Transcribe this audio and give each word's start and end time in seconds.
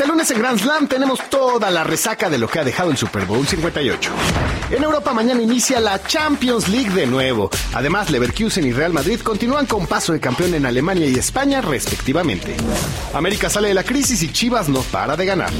Este 0.00 0.10
lunes 0.10 0.30
en 0.30 0.38
Grand 0.38 0.58
Slam 0.58 0.88
tenemos 0.88 1.20
toda 1.28 1.70
la 1.70 1.84
resaca 1.84 2.30
de 2.30 2.38
lo 2.38 2.48
que 2.48 2.58
ha 2.58 2.64
dejado 2.64 2.90
el 2.90 2.96
Super 2.96 3.26
Bowl 3.26 3.46
58. 3.46 4.10
En 4.70 4.82
Europa 4.82 5.12
mañana 5.12 5.42
inicia 5.42 5.78
la 5.78 6.02
Champions 6.02 6.68
League 6.68 6.88
de 6.88 7.06
nuevo. 7.06 7.50
Además, 7.74 8.08
Leverkusen 8.08 8.66
y 8.66 8.72
Real 8.72 8.94
Madrid 8.94 9.20
continúan 9.20 9.66
con 9.66 9.86
paso 9.86 10.14
de 10.14 10.20
campeón 10.20 10.54
en 10.54 10.64
Alemania 10.64 11.06
y 11.06 11.16
España 11.16 11.60
respectivamente. 11.60 12.56
América 13.12 13.50
sale 13.50 13.68
de 13.68 13.74
la 13.74 13.84
crisis 13.84 14.22
y 14.22 14.32
Chivas 14.32 14.70
no 14.70 14.80
para 14.84 15.16
de 15.16 15.26
ganar. 15.26 15.50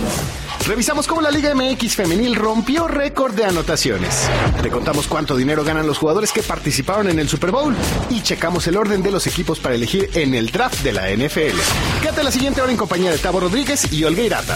Revisamos 0.66 1.06
cómo 1.06 1.20
la 1.20 1.30
Liga 1.30 1.54
MX 1.54 1.96
femenil 1.96 2.36
rompió 2.36 2.86
récord 2.86 3.34
de 3.34 3.44
anotaciones. 3.44 4.28
Te 4.62 4.70
contamos 4.70 5.08
cuánto 5.08 5.36
dinero 5.36 5.64
ganan 5.64 5.86
los 5.86 5.98
jugadores 5.98 6.32
que 6.32 6.42
participaron 6.42 7.08
en 7.08 7.18
el 7.18 7.28
Super 7.28 7.50
Bowl 7.50 7.74
y 8.08 8.22
checamos 8.22 8.66
el 8.66 8.76
orden 8.76 9.02
de 9.02 9.10
los 9.10 9.26
equipos 9.26 9.58
para 9.58 9.74
elegir 9.74 10.10
en 10.14 10.34
el 10.34 10.50
draft 10.50 10.82
de 10.82 10.92
la 10.92 11.10
NFL. 11.10 11.58
Quédate 12.02 12.22
la 12.22 12.30
siguiente 12.30 12.60
hora 12.60 12.70
en 12.70 12.78
compañía 12.78 13.10
de 13.10 13.18
Tavo 13.18 13.40
Rodríguez 13.40 13.92
y 13.92 14.04
Olga 14.04 14.22
Irata. 14.22 14.54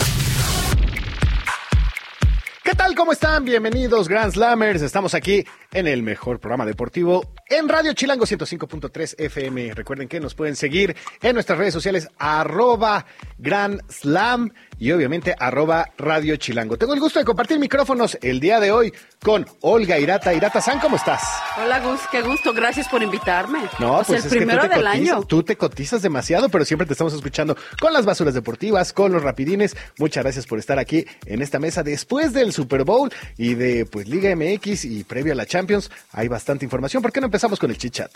¿Qué 2.63 2.75
tal? 2.75 2.95
¿Cómo 2.95 3.13
están? 3.13 3.45
Bienvenidos, 3.45 4.09
Grand 4.09 4.33
Slammers. 4.33 4.81
Estamos 4.81 5.13
aquí 5.15 5.45
en 5.73 5.87
el 5.87 6.03
mejor 6.03 6.41
programa 6.41 6.65
deportivo 6.65 7.35
en 7.51 7.69
Radio 7.69 7.93
Chilango 7.93 8.25
105.3 8.25 9.17
FM. 9.19 9.75
Recuerden 9.75 10.09
que 10.09 10.19
nos 10.19 10.35
pueden 10.35 10.57
seguir 10.57 10.97
en 11.21 11.35
nuestras 11.35 11.59
redes 11.59 11.75
sociales 11.75 12.09
arroba 12.19 13.05
Grand 13.45 13.81
Slam 13.91 14.53
y 14.79 14.91
obviamente 14.91 15.35
arroba 15.39 15.91
Radio 15.99 16.37
Chilango. 16.37 16.79
Tengo 16.79 16.95
el 16.95 17.01
gusto 17.01 17.19
de 17.19 17.25
compartir 17.25 17.59
micrófonos 17.59 18.19
el 18.23 18.41
día 18.41 18.59
de 18.59 18.73
hoy 18.73 18.93
con 19.23 19.47
Olga 19.61 19.99
Irata. 19.99 20.33
Irata 20.35 20.61
San, 20.61 20.81
¿cómo 20.81 20.97
estás? 20.97 21.23
Hola 21.63 21.81
Gus, 21.81 22.01
qué 22.11 22.23
gusto, 22.23 22.53
gracias 22.53 22.89
por 22.89 23.03
invitarme. 23.03 23.61
No, 23.79 23.97
pues, 23.97 24.07
pues 24.07 24.25
el 24.25 24.31
primero 24.31 24.63
que 24.63 24.69
tú 24.69 24.73
te 24.73 24.77
del 24.77 24.85
cotizas, 24.85 25.15
año. 25.15 25.23
Tú 25.27 25.43
te 25.43 25.57
cotizas 25.57 26.03
demasiado, 26.03 26.49
pero 26.49 26.65
siempre 26.65 26.87
te 26.87 26.95
estamos 26.95 27.13
escuchando 27.13 27.57
con 27.79 27.93
las 27.93 28.07
basuras 28.07 28.35
deportivas, 28.35 28.93
con 28.93 29.13
los 29.13 29.23
rapidines. 29.23 29.77
Muchas 29.99 30.25
gracias 30.25 30.47
por 30.47 30.59
estar 30.59 30.79
aquí 30.79 31.07
en 31.27 31.43
esta 31.43 31.59
mesa 31.59 31.83
después 31.83 32.33
del 32.33 32.53
Super 32.53 32.85
Bowl 32.85 33.13
y 33.37 33.55
de 33.55 33.85
pues 33.85 34.09
Liga 34.09 34.35
MX 34.35 34.87
y 34.87 35.05
previo 35.05 35.35
a 35.35 35.37
la 35.37 35.47
Champions. 35.47 35.91
Hay 36.13 36.29
bastante 36.29 36.65
información. 36.65 37.03
¿Por 37.03 37.13
qué 37.13 37.21
no 37.21 37.27
empezamos 37.27 37.59
con 37.61 37.71
el 37.71 37.77
chit 37.77 37.93
chat? 37.93 38.11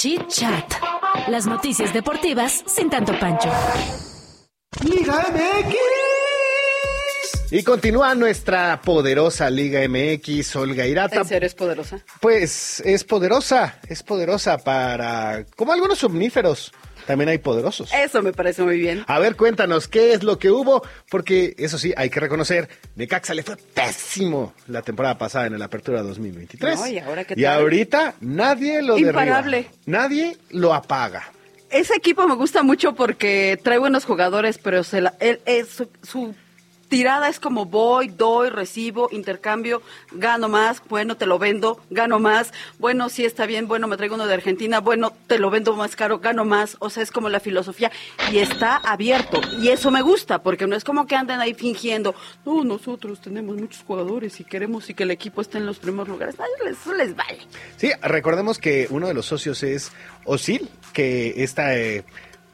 Chit 0.00 0.28
Chat. 0.28 0.64
Las 1.28 1.44
noticias 1.44 1.92
deportivas 1.92 2.64
sin 2.66 2.88
tanto 2.88 3.12
pancho. 3.20 3.50
Liga 4.82 5.26
MX. 5.30 5.76
Y 7.52 7.62
continúa 7.62 8.14
nuestra 8.14 8.80
poderosa 8.80 9.50
Liga 9.50 9.86
MX, 9.86 10.56
Olga 10.56 10.86
Irata. 10.86 11.16
¿En 11.16 11.26
serio 11.26 11.46
es 11.46 11.54
poderosa? 11.54 12.02
Pues 12.18 12.80
es 12.80 13.04
poderosa, 13.04 13.78
es 13.90 14.02
poderosa 14.02 14.56
para, 14.56 15.44
como 15.54 15.74
algunos 15.74 15.98
somníferos, 15.98 16.72
también 17.06 17.28
hay 17.30 17.38
poderosos. 17.38 17.90
Eso 17.92 18.22
me 18.22 18.32
parece 18.32 18.62
muy 18.62 18.78
bien. 18.78 19.04
A 19.06 19.18
ver, 19.18 19.36
cuéntanos, 19.36 19.88
¿qué 19.88 20.12
es 20.12 20.22
lo 20.22 20.38
que 20.38 20.50
hubo? 20.50 20.82
Porque 21.10 21.54
eso 21.58 21.78
sí, 21.78 21.92
hay 21.96 22.10
que 22.10 22.20
reconocer, 22.20 22.68
Necaxa 22.96 23.34
le 23.34 23.42
fue 23.42 23.56
pésimo 23.56 24.54
la 24.68 24.82
temporada 24.82 25.18
pasada 25.18 25.46
en 25.46 25.58
la 25.58 25.64
Apertura 25.66 26.02
2023. 26.02 26.78
No, 26.78 26.86
¿y 26.86 26.98
ahora 26.98 27.26
Y 27.34 27.44
ahorita 27.44 28.14
nadie 28.20 28.82
lo 28.82 28.98
Imparable. 28.98 29.56
derriba. 29.58 29.74
Nadie 29.86 30.36
lo 30.50 30.74
apaga. 30.74 31.32
Ese 31.70 31.94
equipo 31.94 32.26
me 32.26 32.34
gusta 32.34 32.62
mucho 32.62 32.94
porque 32.94 33.58
trae 33.62 33.78
buenos 33.78 34.04
jugadores, 34.04 34.58
pero 34.58 34.82
se 34.82 35.00
la- 35.02 35.14
él- 35.20 35.40
él- 35.46 35.66
su, 35.66 35.88
su 36.02 36.34
tirada 36.90 37.28
es 37.28 37.40
como 37.40 37.64
voy, 37.66 38.08
doy, 38.08 38.50
recibo, 38.50 39.08
intercambio, 39.12 39.80
gano 40.10 40.48
más, 40.48 40.82
bueno, 40.88 41.16
te 41.16 41.24
lo 41.24 41.38
vendo, 41.38 41.80
gano 41.88 42.18
más, 42.18 42.52
bueno, 42.78 43.08
sí 43.08 43.24
está 43.24 43.46
bien, 43.46 43.68
bueno, 43.68 43.86
me 43.86 43.96
traigo 43.96 44.16
uno 44.16 44.26
de 44.26 44.34
Argentina, 44.34 44.80
bueno, 44.80 45.12
te 45.28 45.38
lo 45.38 45.50
vendo 45.50 45.74
más 45.76 45.94
caro, 45.94 46.18
gano 46.18 46.44
más, 46.44 46.76
o 46.80 46.90
sea, 46.90 47.02
es 47.02 47.12
como 47.12 47.28
la 47.28 47.40
filosofía 47.40 47.92
y 48.32 48.38
está 48.38 48.76
abierto 48.76 49.40
y 49.62 49.68
eso 49.68 49.90
me 49.90 50.02
gusta 50.02 50.42
porque 50.42 50.66
no 50.66 50.74
es 50.74 50.82
como 50.82 51.06
que 51.06 51.14
anden 51.14 51.40
ahí 51.40 51.54
fingiendo, 51.54 52.14
no, 52.44 52.64
nosotros 52.64 53.20
tenemos 53.20 53.56
muchos 53.56 53.84
jugadores 53.84 54.40
y 54.40 54.44
queremos 54.44 54.90
y 54.90 54.94
que 54.94 55.04
el 55.04 55.12
equipo 55.12 55.40
esté 55.40 55.58
en 55.58 55.66
los 55.66 55.78
primeros 55.78 56.08
lugares, 56.08 56.34
eso 56.68 56.92
les 56.94 57.14
vale. 57.14 57.38
Sí, 57.76 57.92
recordemos 58.02 58.58
que 58.58 58.88
uno 58.90 59.06
de 59.06 59.14
los 59.14 59.26
socios 59.26 59.62
es 59.62 59.92
Osil, 60.24 60.68
que 60.92 61.44
esta 61.44 61.76
eh, 61.76 62.04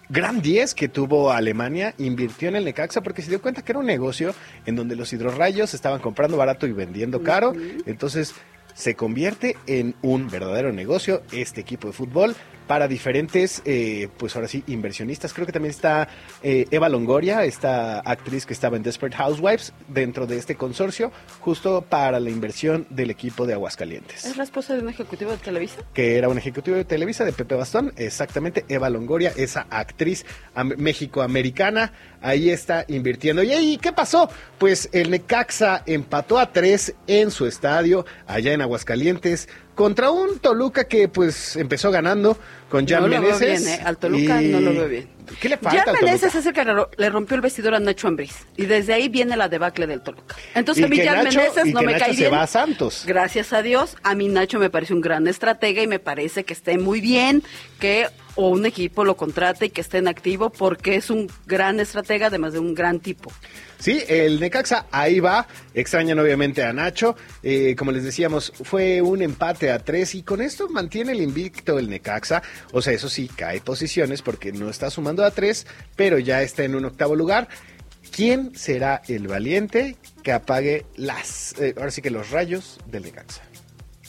gran 0.09 0.41
10 0.41 0.75
que 0.75 0.89
tuvo 0.89 1.31
Alemania 1.31 1.94
invirtió 1.99 2.49
en 2.49 2.56
el 2.56 2.65
Necaxa 2.65 3.03
porque 3.03 3.22
se 3.22 3.31
dio 3.31 3.43
cuenta 3.43 3.62
que 3.62 3.72
era 3.72 3.78
un 3.78 3.87
negocio 3.87 4.34
en 4.65 4.77
donde 4.77 4.97
los 4.97 5.12
hidrorrayos 5.12 5.75
estaban 5.75 6.00
comprando 6.00 6.37
barato 6.37 6.67
y 6.67 6.72
vendiendo 6.72 7.22
caro. 7.22 7.53
Entonces 7.87 8.34
se 8.75 8.94
convierte 8.94 9.56
en 9.67 9.94
un 10.03 10.28
verdadero 10.28 10.72
negocio 10.72 11.22
este 11.33 11.61
equipo 11.62 11.89
de 11.89 11.94
fútbol 11.94 12.37
para 12.66 12.88
diferentes, 12.88 13.62
eh, 13.65 14.09
pues 14.19 14.34
ahora 14.37 14.49
sí, 14.49 14.65
inversionistas. 14.66 15.32
Creo 15.32 15.47
que 15.47 15.53
también 15.53 15.71
está 15.71 16.09
eh, 16.43 16.66
Eva 16.71 16.88
Longoria, 16.88 17.44
esta 17.44 18.00
actriz 18.00 18.44
que 18.47 18.53
estaba 18.53 18.77
en 18.77 18.82
Desperate 18.82 19.16
Housewives, 19.16 19.72
dentro 19.88 20.27
de 20.27 20.37
este 20.38 20.56
consorcio, 20.56 21.12
justo 21.41 21.82
para 21.82 22.19
la 22.21 22.31
inversión 22.31 22.87
del 22.91 23.10
equipo 23.10 23.47
de 23.47 23.55
Aguascalientes 23.55 24.25
¿Es 24.25 24.37
la 24.37 24.44
esposa 24.44 24.75
de 24.75 24.81
un 24.82 24.88
ejecutivo 24.88 25.31
de 25.31 25.37
Televisa? 25.38 25.76
que 25.94 26.16
era 26.19 26.28
un 26.28 26.38
ejecutivo 26.38 26.76
de 26.76 26.84
Televisa, 26.84 27.25
de 27.25 27.32
Pepe 27.32 27.55
Bastón, 27.55 27.93
exactamente, 27.97 28.65
Eva 28.69 28.91
Longoria, 28.91 29.32
esa 29.37 29.66
actriz 29.71 30.25
am- 30.55 30.72
mexicoamericana, 30.76 31.93
ahí 32.21 32.50
está 32.50 32.84
invirtiendo. 32.88 33.43
¿Y 33.43 33.53
ahí 33.53 33.78
qué 33.78 33.93
pasó? 33.93 34.28
Pues 34.59 34.88
el 34.93 35.10
Necaxa 35.10 35.82
empató 35.87 36.38
a 36.38 36.53
tres 36.53 36.94
en 37.06 37.31
su 37.31 37.47
estadio, 37.47 38.05
allá 38.26 38.53
en 38.53 38.60
Aguascalientes, 38.62 39.49
contra 39.76 40.10
un 40.10 40.41
Toluca 40.41 40.84
que 40.84 41.06
pues 41.06 41.54
empezó 41.54 41.92
ganando 41.92 42.37
con 42.69 42.87
Jan 42.87 43.03
no 43.03 43.09
lo 43.09 43.21
veo 43.21 43.38
Meneses. 43.38 43.65
bien, 43.65 43.81
¿eh? 43.81 43.82
Al 43.84 43.97
Toluca 43.99 44.43
y- 44.43 44.49
no 44.49 44.60
lo 44.60 44.72
veo 44.72 44.88
bien. 44.88 45.09
¿Qué 45.41 45.49
le 45.49 45.56
falta 45.56 45.84
Jan 45.84 45.94
Meneses 46.04 46.34
es 46.34 46.47
el 46.47 46.53
que 46.53 46.65
le- 46.65 47.10
rompió 47.10 47.34
el 47.34 47.41
vestidor 47.41 47.75
a 47.75 47.81
Nacho 47.81 48.06
Ambriz. 48.09 48.47
Y 48.56 48.66
desde 48.66 48.94
ahí 48.94 49.09
viene 49.09 49.37
la 49.37 49.49
debacle 49.49 49.87
del 49.87 50.00
Toluca. 50.00 50.37
Entonces 50.54 50.84
a 50.84 50.88
mí 50.88 50.99
Jan 50.99 51.25
Nacho- 51.25 51.38
Meneses 51.38 51.66
no 51.75 51.82
me 51.82 51.93
Nacho 51.93 52.05
cae 52.06 52.15
se 52.15 52.21
bien. 52.22 52.32
va 52.32 52.43
a 52.43 52.47
Santos. 52.47 53.05
Gracias 53.06 53.53
a 53.53 53.62
Dios, 53.62 53.97
a 54.03 54.15
mí 54.15 54.28
Nacho 54.28 54.59
me 54.59 54.71
parece 54.71 54.94
un 54.94 55.00
gran 55.00 55.26
estratega 55.26 55.82
y 55.82 55.87
me 55.87 55.99
parece 55.99 56.44
que 56.44 56.53
esté 56.53 56.78
muy 56.78 57.00
bien 57.00 57.43
que 57.81 58.06
o 58.38 58.50
un 58.50 58.66
equipo 58.66 59.03
lo 59.05 59.16
contrate 59.16 59.66
y 59.66 59.71
que 59.71 59.81
esté 59.81 59.97
en 59.99 60.09
activo 60.09 60.50
porque 60.50 60.97
es 60.97 61.09
un 61.09 61.31
gran 61.47 61.81
estratega 61.81 62.26
además 62.26 62.53
de 62.53 62.59
un 62.59 62.75
gran 62.75 63.00
tipo. 63.00 63.32
Sí, 63.78 64.03
el 64.09 64.41
Necaxa 64.41 64.87
ahí 64.91 65.21
va. 65.21 65.47
Extrañan 65.75 66.19
obviamente 66.19 66.62
a 66.62 66.72
Nacho. 66.72 67.16
Eh, 67.43 67.75
como 67.76 67.93
les 67.93 68.05
decíamos, 68.05 68.53
fue 68.62 69.00
un 69.03 69.22
empate 69.22 69.71
a 69.71 69.78
tres 69.78 70.15
y 70.15 70.22
con 70.22 70.41
esto 70.43 70.69
mantiene 70.69 71.12
el 71.12 71.21
invicto 71.22 71.78
el 71.78 71.88
Necaxa. 71.88 72.43
O 72.72 72.83
sea, 72.83 72.93
eso 72.93 73.09
sí, 73.09 73.28
cae 73.28 73.61
posiciones 73.61 74.22
porque 74.22 74.53
no 74.53 74.69
está 74.69 74.91
sumando 74.91 75.25
a 75.25 75.31
tres, 75.31 75.67
pero 75.97 76.19
ya 76.19 76.43
está 76.43 76.65
en 76.65 76.75
un 76.75 76.84
octavo 76.84 77.15
lugar. 77.15 77.49
¿Quién 78.11 78.56
será 78.56 79.03
el 79.09 79.28
valiente 79.28 79.97
que 80.22 80.33
apague 80.33 80.87
las, 80.97 81.55
eh, 81.59 81.75
ahora 81.77 81.91
sí 81.91 82.03
que 82.03 82.11
los 82.11 82.31
rayos 82.31 82.78
del 82.87 83.03
Necaxa? 83.03 83.43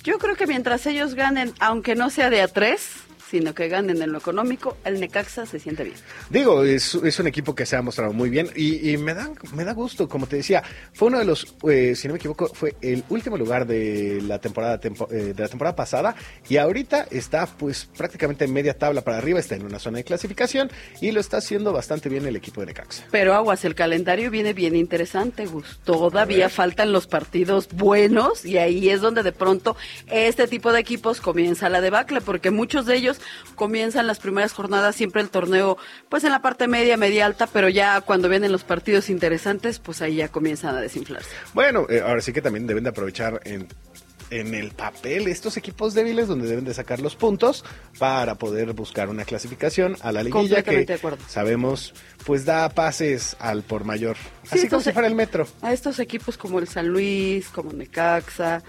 Yo 0.03 0.19
creo 0.19 0.35
que 0.35 0.47
mientras 0.47 0.85
ellos 0.85 1.15
ganen, 1.15 1.53
aunque 1.59 1.95
no 1.95 2.09
sea 2.09 2.29
de 2.29 2.41
a 2.41 2.47
tres, 2.47 2.87
sino 3.29 3.53
que 3.53 3.67
ganen 3.67 4.01
en 4.01 4.11
lo 4.11 4.17
económico, 4.19 4.77
el 4.85 4.99
Necaxa 4.99 5.45
se 5.45 5.59
siente 5.59 5.83
bien. 5.83 5.95
Digo, 6.29 6.63
es, 6.63 6.95
es 6.95 7.19
un 7.19 7.27
equipo 7.27 7.53
que 7.55 7.65
se 7.65 7.75
ha 7.75 7.81
mostrado 7.81 8.13
muy 8.13 8.29
bien 8.29 8.49
y, 8.55 8.91
y 8.91 8.97
me, 8.97 9.13
da, 9.13 9.29
me 9.53 9.63
da 9.65 9.73
gusto, 9.73 10.07
como 10.07 10.27
te 10.27 10.37
decía, 10.37 10.63
fue 10.93 11.09
uno 11.09 11.19
de 11.19 11.25
los, 11.25 11.55
eh, 11.69 11.93
si 11.95 12.07
no 12.07 12.13
me 12.13 12.17
equivoco, 12.19 12.47
fue 12.53 12.75
el 12.81 13.03
último 13.09 13.37
lugar 13.37 13.67
de 13.67 14.21
la 14.21 14.39
temporada 14.39 14.79
tempo- 14.79 15.07
eh, 15.11 15.33
de 15.35 15.41
la 15.43 15.47
temporada 15.49 15.75
pasada 15.75 16.15
y 16.49 16.57
ahorita 16.57 17.07
está 17.11 17.45
pues 17.45 17.89
prácticamente 17.97 18.45
en 18.45 18.53
media 18.53 18.73
tabla 18.77 19.01
para 19.01 19.17
arriba, 19.17 19.39
está 19.39 19.55
en 19.55 19.65
una 19.65 19.79
zona 19.79 19.97
de 19.97 20.03
clasificación 20.03 20.71
y 21.01 21.11
lo 21.11 21.19
está 21.19 21.37
haciendo 21.37 21.73
bastante 21.73 22.09
bien 22.09 22.25
el 22.25 22.35
equipo 22.35 22.61
de 22.61 22.67
Necaxa. 22.67 23.03
Pero 23.11 23.33
aguas, 23.33 23.65
el 23.65 23.75
calendario 23.75 24.31
viene 24.31 24.53
bien 24.53 24.75
interesante, 24.75 25.45
Gus. 25.45 25.79
Todavía 25.83 26.49
faltan 26.49 26.91
los 26.91 27.07
partidos 27.07 27.67
buenos 27.73 28.45
y 28.45 28.57
ahí 28.57 28.89
es 28.89 29.01
donde 29.01 29.23
de 29.23 29.31
pronto 29.31 29.75
este 30.09 30.47
tipo 30.47 30.71
de 30.71 30.79
equipos 30.79 31.21
comienza 31.21 31.69
la 31.69 31.81
debacle, 31.81 32.21
porque 32.21 32.51
muchos 32.51 32.85
de 32.85 32.95
ellos 32.95 33.16
comienzan 33.55 34.07
las 34.07 34.19
primeras 34.19 34.53
jornadas 34.53 34.95
siempre 34.95 35.21
el 35.21 35.29
torneo 35.29 35.77
pues 36.09 36.23
en 36.23 36.31
la 36.31 36.41
parte 36.41 36.67
media, 36.67 36.97
media 36.97 37.25
alta, 37.25 37.47
pero 37.47 37.69
ya 37.69 38.01
cuando 38.01 38.29
vienen 38.29 38.51
los 38.51 38.63
partidos 38.63 39.09
interesantes, 39.09 39.79
pues 39.79 40.01
ahí 40.01 40.15
ya 40.15 40.29
comienzan 40.29 40.75
a 40.75 40.81
desinflarse. 40.81 41.29
Bueno, 41.53 41.85
eh, 41.89 42.01
ahora 42.05 42.21
sí 42.21 42.33
que 42.33 42.41
también 42.41 42.67
deben 42.67 42.83
de 42.83 42.89
aprovechar 42.89 43.41
en, 43.45 43.67
en 44.29 44.53
el 44.53 44.71
papel 44.71 45.27
estos 45.27 45.57
equipos 45.57 45.93
débiles 45.93 46.27
donde 46.27 46.47
deben 46.47 46.65
de 46.65 46.73
sacar 46.73 46.99
los 46.99 47.15
puntos 47.15 47.63
para 47.97 48.35
poder 48.35 48.73
buscar 48.73 49.09
una 49.09 49.25
clasificación 49.25 49.95
a 50.01 50.11
la 50.11 50.23
liguilla 50.23 50.63
que 50.63 50.85
de 50.85 50.99
sabemos 51.27 51.93
pues 52.25 52.45
da 52.45 52.69
pases 52.69 53.37
al 53.39 53.63
por 53.63 53.85
mayor. 53.85 54.17
Sí, 54.43 54.59
Así 54.59 54.67
como 54.67 54.81
si 54.81 54.91
fuera 54.91 55.07
el 55.07 55.15
metro. 55.15 55.47
A 55.61 55.71
estos 55.71 55.99
equipos 55.99 56.37
como 56.37 56.59
el 56.59 56.67
San 56.67 56.87
Luis, 56.87 57.47
como 57.49 57.71
Necaxa, 57.71 58.63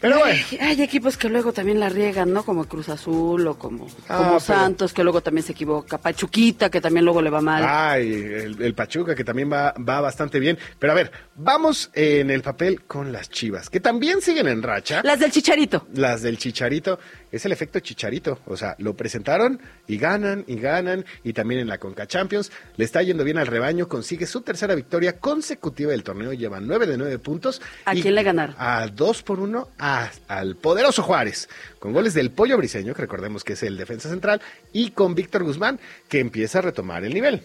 Pero 0.00 0.18
bueno. 0.18 0.40
Hay 0.60 0.80
equipos 0.82 1.16
que 1.16 1.28
luego 1.28 1.52
también 1.52 1.78
la 1.78 1.88
riegan, 1.90 2.32
¿no? 2.32 2.42
Como 2.42 2.64
Cruz 2.64 2.88
Azul 2.88 3.46
o 3.46 3.58
como, 3.58 3.86
Ah, 4.08 4.16
como 4.16 4.28
pero- 4.30 4.40
Santos, 4.40 4.92
que 4.94 5.02
luego 5.04 5.20
también 5.20 5.44
se 5.44 5.52
equivoca. 5.52 5.98
Pachuquita, 5.98 6.70
que 6.70 6.80
también 6.80 7.04
luego 7.04 7.20
le 7.20 7.28
va 7.30 7.40
mal. 7.40 7.62
Ay, 7.66 8.10
el, 8.12 8.62
el 8.62 8.74
Pachuca 8.74 9.14
que 9.14 9.24
también 9.24 9.52
va, 9.52 9.74
va 9.78 10.00
bastante 10.00 10.40
bien. 10.40 10.58
Pero 10.78 10.92
a 10.92 10.96
ver, 10.96 11.12
vamos 11.36 11.90
en 11.92 12.30
el 12.30 12.42
papel 12.42 12.82
con 12.84 13.12
las 13.12 13.28
Chivas, 13.28 13.68
que 13.68 13.80
también 13.80 14.22
siguen 14.22 14.48
en 14.48 14.62
racha. 14.62 15.02
Las 15.04 15.20
del 15.20 15.30
Chicharito. 15.30 15.86
Las 15.92 16.22
del 16.22 16.38
Chicharito, 16.38 16.98
es 17.30 17.44
el 17.44 17.52
efecto 17.52 17.78
Chicharito. 17.80 18.38
O 18.46 18.56
sea, 18.56 18.74
lo 18.78 18.94
presentaron 18.94 19.60
y 19.86 19.98
ganan 19.98 20.44
y 20.46 20.56
ganan. 20.56 21.04
Y 21.24 21.34
también 21.34 21.60
en 21.60 21.68
la 21.68 21.76
Conca 21.78 22.06
Champions 22.06 22.50
le 22.76 22.84
está 22.86 23.02
yendo 23.02 23.22
bien 23.22 23.36
al 23.36 23.46
rebaño. 23.46 23.86
Consigue 23.88 24.26
su 24.26 24.40
tercera 24.40 24.74
victoria 24.74 25.18
consecutiva 25.18 25.90
del 25.92 26.02
torneo. 26.02 26.32
Llevan 26.32 26.66
nueve 26.66 26.86
de 26.86 26.96
nueve 26.96 27.18
puntos. 27.18 27.60
¿A 27.84 27.94
Y 27.94 28.00
quién 28.00 28.14
le 28.14 28.22
ganaron? 28.22 28.56
A 28.58 28.86
dos 28.88 29.22
por 29.22 29.40
uno 29.40 29.68
a- 29.78 29.89
al 30.28 30.56
poderoso 30.56 31.02
Juárez. 31.02 31.48
Con 31.78 31.92
goles 31.92 32.14
del 32.14 32.30
Pollo 32.30 32.56
Briseño, 32.56 32.94
que 32.94 33.02
recordemos 33.02 33.44
que 33.44 33.54
es 33.54 33.62
el 33.62 33.76
defensa 33.76 34.08
central. 34.08 34.40
Y 34.72 34.90
con 34.90 35.14
Víctor 35.14 35.44
Guzmán, 35.44 35.78
que 36.08 36.20
empieza 36.20 36.58
a 36.58 36.62
retomar 36.62 37.04
el 37.04 37.14
nivel. 37.14 37.42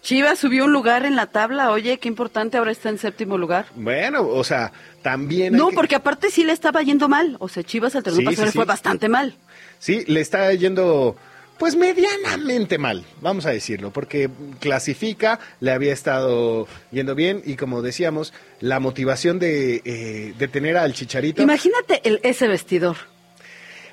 Chivas 0.00 0.38
subió 0.38 0.64
un 0.64 0.72
lugar 0.72 1.04
en 1.04 1.16
la 1.16 1.26
tabla. 1.26 1.70
Oye, 1.72 1.98
qué 1.98 2.06
importante, 2.08 2.56
ahora 2.56 2.70
está 2.70 2.88
en 2.88 2.98
séptimo 2.98 3.36
lugar. 3.36 3.66
Bueno, 3.74 4.26
o 4.28 4.44
sea, 4.44 4.72
también. 5.02 5.54
hay 5.54 5.58
No, 5.60 5.68
que- 5.70 5.74
porque 5.74 5.96
aparte 5.96 6.30
sí 6.30 6.44
le 6.44 6.52
estaba 6.52 6.82
yendo 6.82 7.08
mal. 7.08 7.36
O 7.40 7.48
sea, 7.48 7.64
Chivas 7.64 7.96
al 7.96 8.04
torneo 8.04 8.20
Sí, 8.20 8.24
pasado 8.24 8.42
sí, 8.42 8.48
le 8.48 8.52
fue 8.52 8.64
bastante 8.64 9.08
mal. 9.08 9.34
Sí, 9.80 10.04
le 10.06 10.20
está 10.20 10.52
yendo 10.54 11.16
pues 11.58 11.76
medianamente 11.76 12.78
mal, 12.78 13.04
vamos 13.20 13.46
a 13.46 13.50
decirlo, 13.50 13.92
porque 13.92 14.30
clasifica, 14.60 15.40
le 15.60 15.72
había 15.72 15.92
estado 15.92 16.68
yendo 16.90 17.14
bien 17.14 17.42
y 17.44 17.56
como 17.56 17.82
decíamos, 17.82 18.32
la 18.60 18.80
motivación 18.80 19.38
de, 19.38 19.82
eh, 19.84 20.34
de 20.38 20.48
tener 20.48 20.76
al 20.76 20.92
Chicharito... 20.92 21.42
Imagínate 21.42 22.00
el, 22.04 22.20
ese 22.22 22.46
vestidor. 22.46 22.96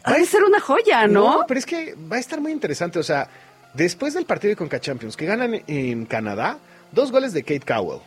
Ha 0.03 0.13
de 0.13 0.25
ser 0.25 0.44
una 0.44 0.59
joya, 0.59 1.07
¿no? 1.07 1.45
pero 1.47 1.59
es 1.59 1.65
que 1.65 1.95
va 1.95 2.17
a 2.17 2.19
estar 2.19 2.39
muy 2.39 2.51
interesante, 2.51 3.00
o 3.00 3.03
sea, 3.03 3.27
después 3.73 4.13
del 4.13 4.25
partido 4.25 4.50
de 4.50 4.56
Conca 4.56 4.79
Champions 4.79 5.18
que 5.18 5.25
ganan 5.25 5.63
en 5.65 6.06
Canadá, 6.06 6.59
dos 6.91 7.11
goles 7.11 7.33
de 7.33 7.41
Kate 7.41 7.65
Cowell. 7.65 8.01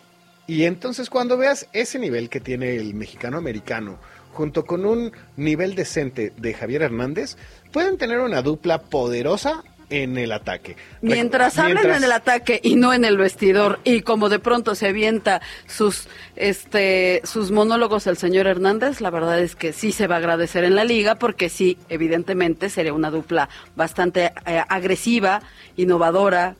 Y 0.46 0.64
entonces 0.64 1.10
cuando 1.10 1.36
veas 1.36 1.66
ese 1.74 1.98
nivel 1.98 2.30
que 2.30 2.40
tiene 2.40 2.76
el 2.76 2.94
mexicano 2.94 3.36
americano, 3.36 3.98
junto 4.38 4.64
con 4.66 4.86
un 4.86 5.10
nivel 5.36 5.74
decente 5.74 6.32
de 6.36 6.54
Javier 6.54 6.82
Hernández, 6.82 7.36
pueden 7.72 7.98
tener 7.98 8.20
una 8.20 8.40
dupla 8.40 8.78
poderosa 8.82 9.64
en 9.90 10.16
el 10.16 10.30
ataque. 10.30 10.76
Mientras 11.02 11.58
hablen 11.58 11.74
mientras- 11.78 11.96
en 11.96 12.04
el 12.04 12.12
ataque 12.12 12.60
y 12.62 12.76
no 12.76 12.92
en 12.92 13.04
el 13.04 13.16
vestidor, 13.16 13.80
y 13.82 14.02
como 14.02 14.28
de 14.28 14.38
pronto 14.38 14.76
se 14.76 14.86
avienta 14.86 15.42
sus, 15.66 16.06
este, 16.36 17.20
sus 17.24 17.50
monólogos 17.50 18.06
el 18.06 18.16
señor 18.16 18.46
Hernández, 18.46 19.00
la 19.00 19.10
verdad 19.10 19.40
es 19.40 19.56
que 19.56 19.72
sí 19.72 19.90
se 19.90 20.06
va 20.06 20.14
a 20.14 20.18
agradecer 20.18 20.62
en 20.62 20.76
la 20.76 20.84
liga, 20.84 21.16
porque 21.16 21.48
sí, 21.48 21.76
evidentemente 21.88 22.70
sería 22.70 22.92
una 22.92 23.10
dupla 23.10 23.48
bastante 23.74 24.32
eh, 24.46 24.62
agresiva, 24.68 25.42
innovadora, 25.76 26.54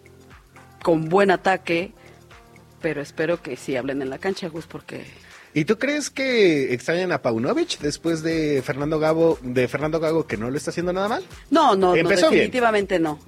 con 0.83 1.09
buen 1.09 1.31
ataque, 1.31 1.93
pero 2.83 3.01
espero 3.03 3.41
que 3.41 3.55
sí 3.57 3.77
hablen 3.77 4.03
en 4.03 4.11
la 4.11 4.19
cancha, 4.19 4.49
Gus, 4.49 4.67
porque 4.67 5.05
¿Y 5.55 5.65
tú 5.65 5.79
crees 5.79 6.11
que 6.11 6.73
extrañan 6.75 7.13
a 7.13 7.23
Paunovic 7.23 7.79
después 7.81 8.23
de 8.23 8.63
Fernando 8.65 8.99
Gago, 8.99 9.39
de 9.43 9.67
Fernando 9.69 9.99
Gago 10.01 10.27
que 10.27 10.37
no 10.37 10.51
lo 10.51 10.57
está 10.57 10.71
haciendo 10.71 10.93
nada 10.93 11.09
mal? 11.09 11.25
no, 11.51 11.75
no, 11.75 11.89
no, 11.89 11.93
bien. 11.95 12.07
definitivamente 12.07 12.99
no. 12.99 13.19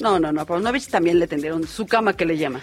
No, 0.00 0.18
no, 0.18 0.32
no, 0.32 0.40
a 0.40 0.44
Paunovic 0.46 0.88
también 0.88 1.18
le 1.18 1.26
tendieron 1.26 1.66
su 1.66 1.86
cama 1.86 2.16
que 2.16 2.24
le 2.24 2.38
llama. 2.38 2.60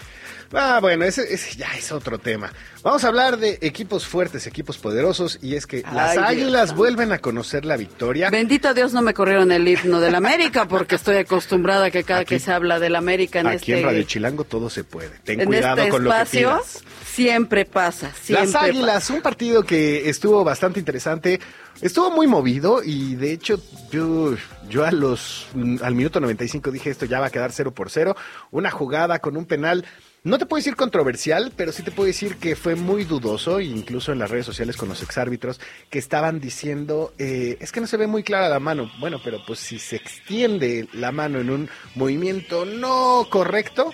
Ah, 0.52 0.78
bueno, 0.80 1.04
ese, 1.04 1.32
ese 1.32 1.56
ya 1.56 1.68
es 1.76 1.92
otro 1.92 2.18
tema. 2.18 2.50
Vamos 2.82 3.04
a 3.04 3.08
hablar 3.08 3.36
de 3.36 3.58
equipos 3.60 4.06
fuertes, 4.06 4.46
equipos 4.46 4.78
poderosos, 4.78 5.38
y 5.42 5.56
es 5.56 5.66
que 5.66 5.82
las 5.92 6.16
Águilas 6.16 6.74
vuelven 6.74 7.12
a 7.12 7.18
conocer 7.18 7.64
la 7.66 7.76
victoria. 7.76 8.30
Bendito 8.30 8.72
Dios 8.72 8.92
no 8.94 9.02
me 9.02 9.12
corrieron 9.12 9.52
el 9.52 9.68
himno 9.68 10.00
del 10.00 10.14
América 10.14 10.66
porque 10.66 10.94
estoy 10.94 11.16
acostumbrada 11.16 11.86
a 11.86 11.90
que 11.90 12.02
cada 12.04 12.20
Aquí- 12.20 12.36
que 12.36 12.40
se 12.40 12.50
habla 12.52 12.78
del 12.78 12.96
América 12.96 13.40
en 13.40 13.48
Aquí 13.48 13.56
este 13.72 13.78
en 13.80 13.84
Radio 13.84 14.02
Chilango 14.04 14.44
todo 14.44 14.70
se 14.70 14.84
puede. 14.84 15.10
Ten 15.24 15.40
en 15.40 15.46
cuidado 15.48 15.78
este 15.78 15.90
con 15.90 16.04
lo 16.04 16.10
que 16.10 16.16
espacio 16.16 16.48
pidas. 16.62 16.82
siempre 17.12 17.64
pasa, 17.66 18.10
siempre 18.22 18.46
Las 18.46 18.54
Águilas, 18.54 19.10
un 19.10 19.20
partido 19.20 19.64
que 19.64 20.08
estuvo 20.08 20.44
bastante 20.44 20.78
interesante, 20.80 21.40
estuvo 21.82 22.10
muy 22.10 22.26
movido 22.26 22.82
y 22.82 23.16
de 23.16 23.32
hecho 23.32 23.60
yo, 23.90 24.34
yo 24.70 24.84
a 24.86 24.92
los 24.92 25.46
al 25.82 25.94
minuto 25.94 26.20
95 26.20 26.70
dije 26.70 26.88
esto 26.90 27.04
ya 27.04 27.20
va 27.20 27.26
a 27.26 27.30
quedar 27.30 27.52
0 27.52 27.72
por 27.74 27.90
0, 27.90 28.16
una 28.50 28.70
jugada 28.70 29.18
con 29.18 29.36
un 29.36 29.44
penal, 29.44 29.84
no 30.24 30.38
te 30.38 30.46
puedo 30.46 30.58
decir 30.58 30.76
controversial, 30.76 31.52
pero 31.56 31.72
sí 31.72 31.82
te 31.82 31.90
puedo 31.90 32.06
decir 32.06 32.36
que 32.36 32.56
fue 32.56 32.74
muy 32.74 33.04
dudoso, 33.04 33.60
incluso 33.60 34.12
en 34.12 34.18
las 34.18 34.30
redes 34.30 34.46
sociales 34.46 34.76
con 34.76 34.88
los 34.88 35.02
exárbitros, 35.02 35.60
que 35.90 35.98
estaban 35.98 36.40
diciendo, 36.40 37.12
eh, 37.18 37.56
es 37.60 37.72
que 37.72 37.80
no 37.80 37.86
se 37.86 37.96
ve 37.96 38.06
muy 38.06 38.22
clara 38.22 38.48
la 38.48 38.60
mano, 38.60 38.90
bueno, 38.98 39.20
pero 39.22 39.38
pues 39.46 39.60
si 39.60 39.78
se 39.78 39.96
extiende 39.96 40.88
la 40.92 41.12
mano 41.12 41.38
en 41.38 41.50
un 41.50 41.70
movimiento 41.94 42.64
no 42.64 43.26
correcto, 43.30 43.92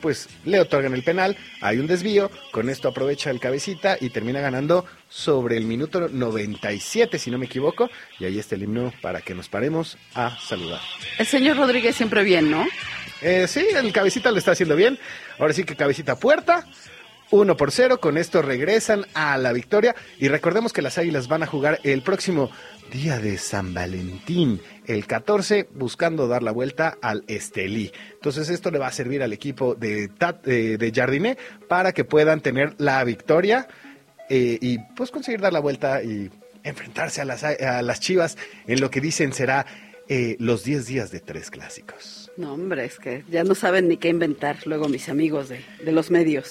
pues 0.00 0.28
le 0.44 0.60
otorgan 0.60 0.94
el 0.94 1.02
penal, 1.02 1.36
hay 1.60 1.78
un 1.78 1.86
desvío, 1.86 2.30
con 2.50 2.68
esto 2.68 2.88
aprovecha 2.88 3.30
el 3.30 3.40
cabecita 3.40 3.96
y 4.00 4.10
termina 4.10 4.40
ganando 4.40 4.86
sobre 5.08 5.56
el 5.56 5.64
minuto 5.64 6.08
97, 6.08 7.18
si 7.18 7.30
no 7.30 7.38
me 7.38 7.46
equivoco, 7.46 7.90
y 8.18 8.24
ahí 8.24 8.38
está 8.38 8.54
el 8.54 8.62
himno 8.62 8.92
para 9.02 9.20
que 9.20 9.34
nos 9.34 9.48
paremos 9.48 9.98
a 10.14 10.38
saludar. 10.40 10.80
El 11.18 11.26
señor 11.26 11.56
Rodríguez 11.56 11.96
siempre 11.96 12.22
bien, 12.22 12.50
¿no? 12.50 12.66
Eh, 13.22 13.46
sí, 13.48 13.66
el 13.74 13.92
cabecita 13.92 14.30
lo 14.30 14.38
está 14.38 14.52
haciendo 14.52 14.76
bien, 14.76 14.98
ahora 15.38 15.52
sí 15.52 15.64
que 15.64 15.76
cabecita 15.76 16.16
puerta. 16.16 16.66
1 17.32 17.56
por 17.56 17.70
0, 17.70 18.00
con 18.00 18.18
esto 18.18 18.42
regresan 18.42 19.06
a 19.14 19.38
la 19.38 19.52
victoria 19.52 19.94
y 20.18 20.26
recordemos 20.26 20.72
que 20.72 20.82
las 20.82 20.98
Águilas 20.98 21.28
van 21.28 21.44
a 21.44 21.46
jugar 21.46 21.78
el 21.84 22.02
próximo 22.02 22.50
día 22.90 23.20
de 23.20 23.38
San 23.38 23.72
Valentín, 23.72 24.60
el 24.86 25.06
14, 25.06 25.68
buscando 25.74 26.26
dar 26.26 26.42
la 26.42 26.50
vuelta 26.50 26.98
al 27.00 27.22
Estelí. 27.28 27.92
Entonces 28.14 28.48
esto 28.48 28.72
le 28.72 28.80
va 28.80 28.88
a 28.88 28.92
servir 28.92 29.22
al 29.22 29.32
equipo 29.32 29.76
de, 29.76 30.08
Tat- 30.10 30.44
eh, 30.48 30.76
de 30.76 30.90
Jardiné 30.92 31.38
para 31.68 31.92
que 31.92 32.02
puedan 32.04 32.40
tener 32.40 32.74
la 32.78 33.04
victoria 33.04 33.68
eh, 34.28 34.58
y 34.60 34.78
pues 34.96 35.12
conseguir 35.12 35.40
dar 35.40 35.52
la 35.52 35.60
vuelta 35.60 36.02
y 36.02 36.32
enfrentarse 36.64 37.20
a 37.20 37.24
las, 37.24 37.44
a 37.44 37.80
las 37.82 38.00
Chivas 38.00 38.38
en 38.66 38.80
lo 38.80 38.90
que 38.90 39.00
dicen 39.00 39.32
será 39.32 39.66
eh, 40.10 40.36
los 40.40 40.64
10 40.64 40.86
días 40.86 41.10
de 41.12 41.20
tres 41.20 41.50
clásicos. 41.50 42.32
No, 42.36 42.54
hombre, 42.54 42.84
es 42.84 42.98
que 42.98 43.24
ya 43.30 43.44
no 43.44 43.54
saben 43.54 43.86
ni 43.86 43.96
qué 43.96 44.08
inventar 44.08 44.58
luego 44.66 44.88
mis 44.88 45.08
amigos 45.08 45.48
de, 45.48 45.64
de 45.84 45.92
los 45.92 46.10
medios. 46.10 46.50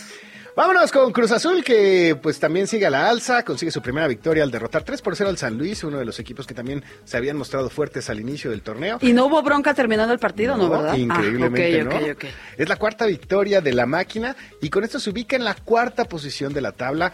Vámonos 0.55 0.91
con 0.91 1.11
Cruz 1.11 1.31
Azul, 1.31 1.63
que 1.63 2.17
pues 2.21 2.39
también 2.39 2.67
sigue 2.67 2.85
a 2.85 2.89
la 2.89 3.09
alza, 3.09 3.43
consigue 3.43 3.71
su 3.71 3.81
primera 3.81 4.07
victoria 4.07 4.43
al 4.43 4.51
derrotar 4.51 4.83
3 4.83 5.01
por 5.01 5.15
0 5.15 5.29
al 5.29 5.37
San 5.37 5.57
Luis, 5.57 5.83
uno 5.83 5.97
de 5.97 6.05
los 6.05 6.19
equipos 6.19 6.47
que 6.47 6.53
también 6.53 6.83
se 7.03 7.17
habían 7.17 7.37
mostrado 7.37 7.69
fuertes 7.69 8.09
al 8.09 8.19
inicio 8.19 8.51
del 8.51 8.61
torneo. 8.61 8.97
Y 9.01 9.13
no 9.13 9.25
hubo 9.25 9.41
bronca 9.41 9.73
terminando 9.73 10.13
el 10.13 10.19
partido, 10.19 10.57
¿no, 10.57 10.69
verdad? 10.69 10.95
Increíblemente, 10.95 11.81
ah, 11.81 12.13
ok, 12.13 12.23
¿no? 12.23 12.29
Es 12.57 12.67
la 12.67 12.75
cuarta 12.77 13.05
victoria 13.05 13.61
de 13.61 13.73
la 13.73 13.85
máquina 13.85 14.35
y 14.61 14.69
con 14.69 14.83
esto 14.83 14.99
se 14.99 15.09
ubica 15.09 15.35
en 15.35 15.43
la 15.43 15.55
cuarta 15.55 16.05
posición 16.05 16.53
de 16.53 16.61
la 16.61 16.71
tabla. 16.71 17.13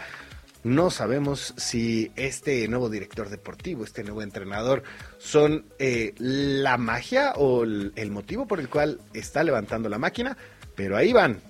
No 0.66 0.90
sabemos 0.90 1.54
si 1.56 2.10
este 2.16 2.66
nuevo 2.66 2.90
director 2.90 3.28
deportivo, 3.28 3.84
este 3.84 4.02
nuevo 4.02 4.20
entrenador, 4.20 4.82
son 5.16 5.64
eh, 5.78 6.12
la 6.18 6.76
magia 6.76 7.34
o 7.36 7.62
el, 7.62 7.92
el 7.94 8.10
motivo 8.10 8.48
por 8.48 8.58
el 8.58 8.68
cual 8.68 8.98
está 9.14 9.44
levantando 9.44 9.88
la 9.88 9.98
máquina, 9.98 10.36
pero 10.74 10.96
ahí 10.96 11.12
van, 11.12 11.40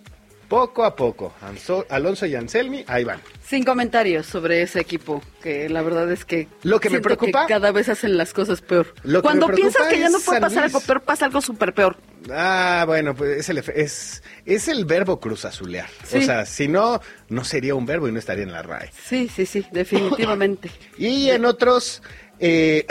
poco 0.49 0.85
a 0.85 0.95
poco. 0.97 1.33
Anso- 1.43 1.87
Alonso 1.91 2.27
y 2.27 2.35
Anselmi, 2.35 2.85
ahí 2.87 3.05
van. 3.05 3.21
Sin 3.47 3.63
comentarios 3.65 4.27
sobre 4.27 4.63
ese 4.63 4.81
equipo, 4.81 5.23
que 5.43 5.69
la 5.69 5.83
verdad 5.83 6.11
es 6.11 6.25
que 6.25 6.49
Lo 6.63 6.81
que 6.81 6.91
me 6.91 7.01
preocupa- 7.01 7.47
cada 7.47 7.71
vez 7.73 7.89
hacen 7.89 8.17
las 8.17 8.33
cosas 8.33 8.61
peor. 8.61 8.93
Lo 9.05 9.21
que 9.21 9.27
Cuando 9.27 9.49
piensas 9.49 9.87
que 9.89 10.01
ya 10.01 10.09
no 10.09 10.19
puede 10.21 10.41
pasar 10.41 10.65
algo 10.65 10.81
peor, 10.81 11.01
pasa 11.03 11.27
algo 11.27 11.41
súper 11.41 11.73
peor. 11.73 11.97
Ah, 12.33 12.83
bueno, 12.89 13.15
pues 13.15 13.39
es 13.39 13.49
el, 13.51 13.59
es, 13.59 14.23
es 14.47 14.67
el 14.67 14.85
verbo 14.85 15.21
cruzazulear. 15.21 15.89
O 16.03 16.07
Sí. 16.07 16.23
sea, 16.25 16.45
si 16.45 16.67
no, 16.67 17.01
no 17.29 17.45
sería 17.45 17.77
un 17.77 17.87
verbo 17.87 18.09
y 18.09 18.13
no 18.13 18.19
estaría 18.19 18.43
en 18.43 18.51
la 18.53 18.63
RAE. 18.63 18.91
Sí, 19.05 19.31
sí, 19.33 19.47
sí, 19.47 19.65
definitivamente. 19.71 20.71
Y 20.99 21.31
en 21.31 21.45
otros, 21.45 22.03
eh, 22.39 22.87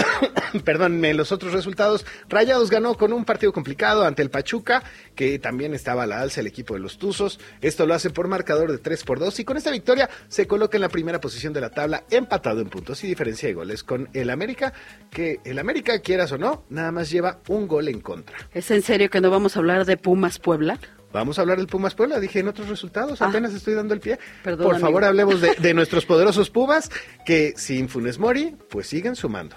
los 1.15 1.31
otros 1.31 1.53
resultados, 1.53 2.05
Rayados 2.29 2.69
ganó 2.69 2.95
con 2.95 3.13
un 3.13 3.25
partido 3.25 3.53
complicado 3.53 4.05
ante 4.05 4.21
el 4.21 4.29
Pachuca, 4.29 4.83
que 5.15 5.39
también 5.39 5.73
estaba 5.73 6.03
a 6.03 6.07
la 6.07 6.21
alza 6.21 6.41
el 6.41 6.47
equipo 6.47 6.73
de 6.73 6.79
los 6.79 6.97
Tuzos. 6.97 7.39
Esto 7.61 7.85
lo 7.85 7.93
hace 7.93 8.09
por 8.09 8.27
marcador 8.27 8.71
de 8.71 8.77
3 8.77 9.03
por 9.03 9.19
2 9.19 9.39
y 9.39 9.45
con 9.45 9.57
esta 9.57 9.71
victoria 9.71 10.09
se 10.27 10.47
coloca 10.47 10.77
en 10.77 10.81
la 10.81 10.89
primera 10.89 11.19
posición 11.19 11.53
de 11.53 11.61
la 11.61 11.69
tabla, 11.69 12.03
empatado 12.09 12.61
en 12.61 12.69
puntos 12.69 13.03
y 13.03 13.07
diferencia 13.07 13.47
de 13.47 13.55
goles 13.55 13.83
con 13.83 14.09
el 14.13 14.29
América, 14.29 14.73
que 15.09 15.39
el 15.45 15.59
América, 15.59 15.99
quieras 15.99 16.31
o 16.31 16.37
no, 16.37 16.65
nada 16.69 16.91
más 16.91 17.09
lleva 17.09 17.39
un 17.47 17.67
gol 17.67 17.87
en 17.87 18.01
contra. 18.01 18.35
¿Es 18.53 18.71
en 18.71 18.81
serio 18.81 19.09
que 19.09 19.21
no 19.21 19.29
vamos 19.29 19.55
a 19.55 19.59
hablar 19.59 19.85
de 19.85 19.97
Pumas 19.97 20.39
Puebla? 20.39 20.79
Vamos 21.15 21.37
a 21.39 21.43
hablar 21.43 21.57
del 21.59 21.67
Pumas 21.67 21.95
Puebla, 21.95 22.19
dije 22.19 22.39
en 22.39 22.49
otros 22.49 22.67
resultados, 22.67 23.21
Ah. 23.21 23.27
apenas 23.29 23.53
estoy 23.53 23.73
dando 23.73 23.93
el 23.93 24.01
pie. 24.01 24.19
Perdón, 24.43 24.67
Por 24.67 24.79
favor, 24.79 25.05
amigo. 25.05 25.23
hablemos 25.23 25.39
de, 25.41 25.55
de 25.57 25.73
nuestros 25.73 26.05
poderosos 26.05 26.49
Pumas, 26.49 26.91
que 27.25 27.53
sin 27.55 27.87
Funes 27.87 28.19
Mori, 28.19 28.53
pues 28.69 28.87
siguen 28.87 29.15
sumando. 29.15 29.55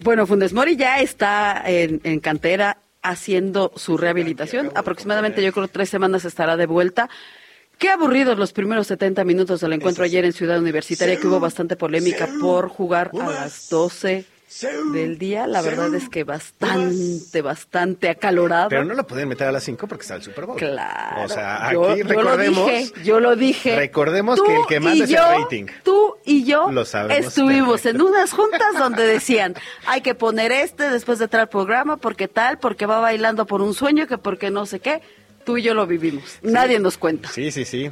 Bueno, 0.00 0.26
Funes 0.26 0.54
Mori 0.54 0.76
ya 0.76 1.00
está 1.00 1.62
en, 1.66 2.00
en 2.04 2.20
cantera 2.20 2.78
haciendo 3.02 3.70
su 3.76 3.98
rehabilitación. 3.98 4.70
Aproximadamente 4.74 5.42
yo 5.44 5.52
creo 5.52 5.68
tres 5.68 5.90
semanas 5.90 6.24
estará 6.24 6.56
de 6.56 6.64
vuelta. 6.64 7.10
Qué 7.76 7.90
aburridos 7.90 8.38
los 8.38 8.52
primeros 8.54 8.86
70 8.86 9.24
minutos 9.24 9.60
del 9.60 9.74
encuentro 9.74 10.04
ayer 10.04 10.24
en 10.24 10.32
Ciudad 10.32 10.58
Universitaria, 10.58 11.18
que 11.20 11.26
hubo 11.26 11.38
bastante 11.38 11.76
polémica 11.76 12.28
por 12.40 12.68
jugar 12.68 13.10
a 13.20 13.26
las 13.30 13.68
12 13.68 14.24
del 14.92 15.18
día. 15.18 15.46
La 15.46 15.62
verdad 15.62 15.92
es 15.94 16.08
que 16.08 16.24
bastante, 16.24 17.42
bastante 17.42 18.08
acalorado. 18.08 18.68
Pero 18.68 18.84
no 18.84 18.94
lo 18.94 19.06
pueden 19.06 19.28
meter 19.28 19.48
a 19.48 19.52
las 19.52 19.64
5 19.64 19.86
porque 19.86 20.02
está 20.02 20.14
el 20.14 20.22
Super 20.22 20.46
Bowl. 20.46 20.56
Claro. 20.56 21.24
O 21.24 21.28
sea, 21.28 21.72
Yo- 21.72 21.90
aquí 21.90 22.00
yo 22.02 22.08
recordemos. 22.08 22.58
Lo 22.58 22.66
dije, 22.78 22.92
yo 23.04 23.20
lo 23.20 23.36
dije. 23.36 23.76
Recordemos 23.76 24.36
Tú 24.36 24.44
que 24.44 24.56
el 24.56 24.66
que 24.66 24.80
manda 24.80 25.04
es 25.04 25.10
el 25.10 25.16
rating. 25.16 25.66
Tú 25.82 26.16
y 26.24 26.44
yo 26.44 26.70
Lo 26.70 26.82
estuvimos 26.82 27.82
perfecto. 27.82 27.88
en 27.88 28.02
unas 28.02 28.32
juntas 28.32 28.74
donde 28.78 29.06
decían, 29.06 29.54
hay 29.86 30.00
que 30.00 30.14
poner 30.14 30.52
este 30.52 30.88
después 30.90 31.18
de 31.18 31.24
entrar 31.24 31.42
al 31.42 31.48
programa, 31.48 31.96
porque 31.96 32.28
tal, 32.28 32.58
porque 32.58 32.86
va 32.86 33.00
bailando 33.00 33.46
por 33.46 33.60
un 33.62 33.74
sueño, 33.74 34.06
que 34.06 34.18
porque 34.18 34.50
no 34.50 34.66
sé 34.66 34.80
qué. 34.80 35.02
Tú 35.44 35.58
y 35.58 35.62
yo 35.62 35.74
lo 35.74 35.86
vivimos. 35.86 36.38
Nadie 36.42 36.78
nos 36.78 36.96
cuenta. 36.96 37.28
Sí, 37.28 37.50
sí, 37.50 37.64
sí. 37.64 37.90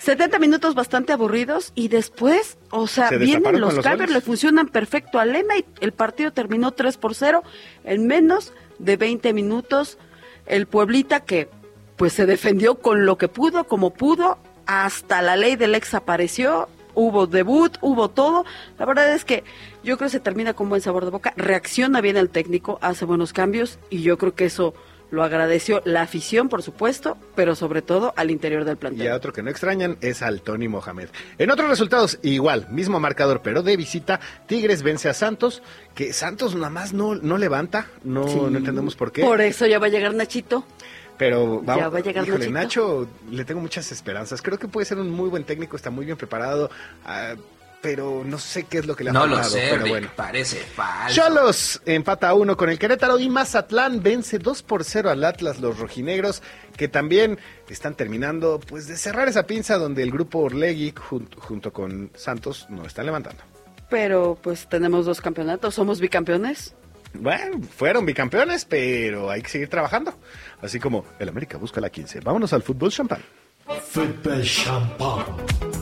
70 0.00 0.38
minutos 0.38 0.74
bastante 0.74 1.12
aburridos 1.12 1.72
y 1.74 1.88
después, 1.88 2.58
o 2.70 2.86
sea, 2.86 3.08
Se 3.08 3.18
vienen 3.18 3.60
los 3.60 3.74
los 3.74 3.84
goles. 3.84 4.10
le 4.10 4.20
funcionan 4.20 4.68
perfecto 4.68 5.18
a 5.18 5.24
Lema 5.24 5.56
y 5.56 5.64
el 5.80 5.92
partido 5.92 6.32
terminó 6.32 6.72
3 6.72 6.96
por 6.98 7.14
0 7.14 7.42
en 7.84 8.06
menos 8.06 8.52
de 8.78 8.96
20 8.96 9.32
minutos. 9.32 9.98
El 10.46 10.66
Pueblita 10.66 11.20
que 11.20 11.48
pues 11.96 12.12
se 12.12 12.26
defendió 12.26 12.76
con 12.76 13.06
lo 13.06 13.16
que 13.18 13.28
pudo, 13.28 13.64
como 13.64 13.90
pudo, 13.90 14.38
hasta 14.66 15.22
la 15.22 15.36
ley 15.36 15.56
del 15.56 15.74
ex 15.74 15.94
apareció, 15.94 16.68
hubo 16.94 17.26
debut, 17.26 17.76
hubo 17.80 18.10
todo. 18.10 18.44
La 18.78 18.86
verdad 18.86 19.14
es 19.14 19.24
que 19.24 19.44
yo 19.82 19.96
creo 19.96 20.08
que 20.08 20.12
se 20.12 20.20
termina 20.20 20.54
con 20.54 20.68
buen 20.68 20.80
sabor 20.80 21.04
de 21.04 21.10
boca, 21.10 21.32
reacciona 21.36 22.00
bien 22.00 22.16
el 22.16 22.30
técnico, 22.30 22.78
hace 22.80 23.04
buenos 23.04 23.32
cambios 23.32 23.78
y 23.90 24.02
yo 24.02 24.18
creo 24.18 24.34
que 24.34 24.46
eso 24.46 24.74
lo 25.12 25.22
agradeció 25.22 25.82
la 25.84 26.02
afición, 26.02 26.48
por 26.48 26.62
supuesto, 26.62 27.18
pero 27.36 27.54
sobre 27.54 27.82
todo 27.82 28.14
al 28.16 28.30
interior 28.30 28.64
del 28.64 28.78
plantel. 28.78 29.06
Y 29.06 29.08
a 29.08 29.14
otro 29.14 29.32
que 29.32 29.42
no 29.42 29.50
extrañan 29.50 29.98
es 30.00 30.22
al 30.22 30.40
Tony 30.40 30.68
Mohamed. 30.68 31.10
En 31.38 31.50
otros 31.50 31.68
resultados, 31.68 32.18
igual, 32.22 32.66
mismo 32.70 32.98
marcador, 32.98 33.42
pero 33.42 33.62
de 33.62 33.76
visita, 33.76 34.20
Tigres 34.46 34.82
vence 34.82 35.10
a 35.10 35.14
Santos, 35.14 35.62
que 35.94 36.14
Santos 36.14 36.54
nada 36.54 36.70
más 36.70 36.94
no, 36.94 37.14
no 37.14 37.36
levanta, 37.36 37.86
no, 38.02 38.26
Sí. 38.26 38.36
no 38.36 38.56
entendemos 38.56 38.96
por 38.96 39.12
qué. 39.12 39.22
Por 39.22 39.42
eso 39.42 39.66
ya 39.66 39.78
va 39.78 39.86
a 39.86 39.90
llegar 39.90 40.14
Nachito. 40.14 40.64
Pero 41.18 41.60
vamos, 41.62 41.76
Ya 41.84 41.88
va 41.90 41.98
a 41.98 42.02
llegar 42.02 42.26
híjole. 42.26 42.50
Nacho, 42.50 43.06
le 43.30 43.44
tengo 43.44 43.60
muchas 43.60 43.92
esperanzas. 43.92 44.40
Creo 44.40 44.58
que 44.58 44.66
puede 44.66 44.86
ser 44.86 44.98
un 44.98 45.10
muy 45.10 45.28
buen 45.28 45.44
técnico, 45.44 45.76
está 45.76 45.90
muy 45.90 46.06
bien 46.06 46.16
preparado, 46.16 46.70
ah, 47.04 47.34
pero 47.82 48.22
no 48.24 48.38
sé 48.38 48.64
qué 48.64 48.78
es 48.78 48.86
lo 48.86 48.94
que 48.96 49.04
le 49.04 49.10
ha 49.10 49.12
No 49.12 49.26
lo 49.26 49.34
faltado. 49.36 49.52
sé, 49.54 49.66
pero 49.70 49.82
Rick, 49.82 49.88
bueno. 49.92 50.08
parece 50.16 50.56
falso. 50.58 51.14
Cholos 51.20 51.82
empata 51.84 52.28
a 52.28 52.34
uno 52.34 52.56
con 52.56 52.70
el 52.70 52.78
Querétaro 52.78 53.18
y 53.18 53.28
Mazatlán 53.28 54.02
vence 54.02 54.38
2 54.38 54.62
por 54.62 54.84
0 54.84 55.10
al 55.10 55.24
Atlas, 55.24 55.60
los 55.60 55.78
rojinegros, 55.78 56.42
que 56.76 56.88
también 56.88 57.38
están 57.68 57.94
terminando 57.94 58.60
pues 58.60 58.86
de 58.86 58.96
cerrar 58.96 59.28
esa 59.28 59.46
pinza 59.46 59.76
donde 59.78 60.02
el 60.02 60.10
grupo 60.12 60.38
Orlegui 60.38 60.92
jun- 60.92 61.28
junto 61.36 61.72
con 61.72 62.10
Santos 62.14 62.66
no 62.70 62.84
están 62.86 63.06
levantando. 63.06 63.42
Pero 63.90 64.38
pues 64.40 64.68
tenemos 64.68 65.04
dos 65.04 65.20
campeonatos, 65.20 65.74
somos 65.74 66.00
bicampeones. 66.00 66.74
Bueno, 67.14 67.60
fueron 67.76 68.06
bicampeones, 68.06 68.64
pero 68.64 69.28
hay 69.30 69.42
que 69.42 69.50
seguir 69.50 69.68
trabajando. 69.68 70.14
Así 70.62 70.80
como 70.80 71.04
el 71.18 71.28
América 71.28 71.58
busca 71.58 71.78
la 71.80 71.90
15. 71.90 72.20
Vámonos 72.20 72.52
al 72.54 72.62
fútbol 72.62 72.90
champán. 72.90 73.22
Football 73.90 74.42
Champagne. 74.42 75.81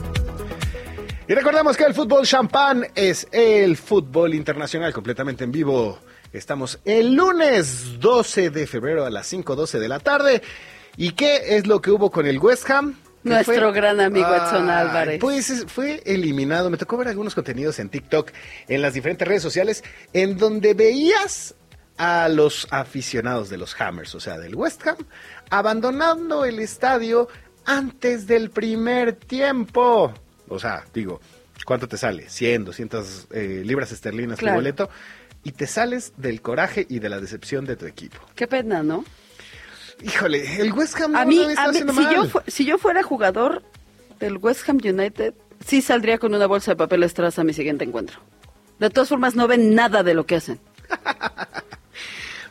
Y 1.31 1.33
recordamos 1.33 1.77
que 1.77 1.85
el 1.85 1.93
fútbol 1.93 2.25
champán 2.27 2.85
es 2.93 3.25
el 3.31 3.77
fútbol 3.77 4.33
internacional 4.33 4.91
completamente 4.91 5.45
en 5.45 5.51
vivo. 5.53 5.97
Estamos 6.33 6.77
el 6.83 7.13
lunes 7.13 8.01
12 8.01 8.49
de 8.49 8.67
febrero 8.67 9.05
a 9.05 9.09
las 9.09 9.31
5.12 9.31 9.79
de 9.79 9.87
la 9.87 9.99
tarde. 9.99 10.41
¿Y 10.97 11.13
qué 11.13 11.55
es 11.55 11.67
lo 11.67 11.81
que 11.81 11.89
hubo 11.89 12.11
con 12.11 12.27
el 12.27 12.37
West 12.37 12.69
Ham? 12.69 12.95
¿Qué 13.23 13.29
Nuestro 13.29 13.71
gran 13.71 14.01
amigo 14.01 14.27
Edson 14.27 14.69
Álvarez. 14.69 15.21
Pues 15.21 15.49
es- 15.49 15.67
fue 15.71 16.03
eliminado. 16.05 16.69
Me 16.69 16.75
tocó 16.75 16.97
ver 16.97 17.07
algunos 17.07 17.33
contenidos 17.33 17.79
en 17.79 17.87
TikTok, 17.87 18.29
en 18.67 18.81
las 18.81 18.93
diferentes 18.93 19.25
redes 19.25 19.41
sociales, 19.41 19.85
en 20.11 20.37
donde 20.37 20.73
veías 20.73 21.55
a 21.97 22.27
los 22.27 22.67
aficionados 22.71 23.49
de 23.49 23.57
los 23.57 23.79
Hammers, 23.79 24.13
o 24.15 24.19
sea, 24.19 24.37
del 24.37 24.53
West 24.53 24.85
Ham, 24.85 24.97
abandonando 25.49 26.43
el 26.43 26.59
estadio 26.59 27.29
antes 27.63 28.27
del 28.27 28.49
primer 28.49 29.13
tiempo. 29.13 30.13
O 30.51 30.59
sea, 30.59 30.85
digo, 30.93 31.19
¿cuánto 31.65 31.87
te 31.87 31.97
sale? 31.97 32.29
100, 32.29 32.65
200 32.65 33.27
eh, 33.31 33.61
libras 33.65 33.91
esterlinas 33.91 34.37
Claro. 34.39 34.55
tu 34.55 34.59
boleto. 34.59 34.89
Y 35.43 35.53
te 35.53 35.65
sales 35.65 36.13
del 36.17 36.41
coraje 36.41 36.85
y 36.87 36.99
de 36.99 37.09
la 37.09 37.19
decepción 37.19 37.65
de 37.65 37.75
tu 37.75 37.85
equipo. 37.87 38.17
Qué 38.35 38.47
pena, 38.47 38.83
¿no? 38.83 39.03
Híjole, 40.03 40.61
el 40.61 40.71
West 40.73 40.99
Ham 41.01 41.15
A 41.15 41.23
no 41.23 41.29
mí, 41.29 41.35
lo 41.37 41.49
está 41.49 41.63
a 41.63 41.67
mí 41.67 41.71
haciendo 41.71 41.93
si, 41.93 42.03
yo 42.03 42.17
mal. 42.19 42.29
fu- 42.29 42.41
si 42.47 42.65
yo 42.65 42.77
fuera 42.77 43.01
jugador 43.03 43.63
del 44.19 44.37
West 44.37 44.67
Ham 44.69 44.77
United, 44.83 45.33
sí 45.65 45.81
saldría 45.81 46.17
con 46.19 46.33
una 46.35 46.45
bolsa 46.47 46.71
de 46.71 46.75
papel 46.75 47.03
Strass 47.09 47.39
a 47.39 47.43
mi 47.43 47.53
siguiente 47.53 47.85
encuentro. 47.85 48.19
De 48.79 48.89
todas 48.89 49.09
formas, 49.09 49.35
no 49.35 49.47
ven 49.47 49.73
nada 49.75 50.03
de 50.03 50.13
lo 50.13 50.25
que 50.25 50.35
hacen. 50.35 50.59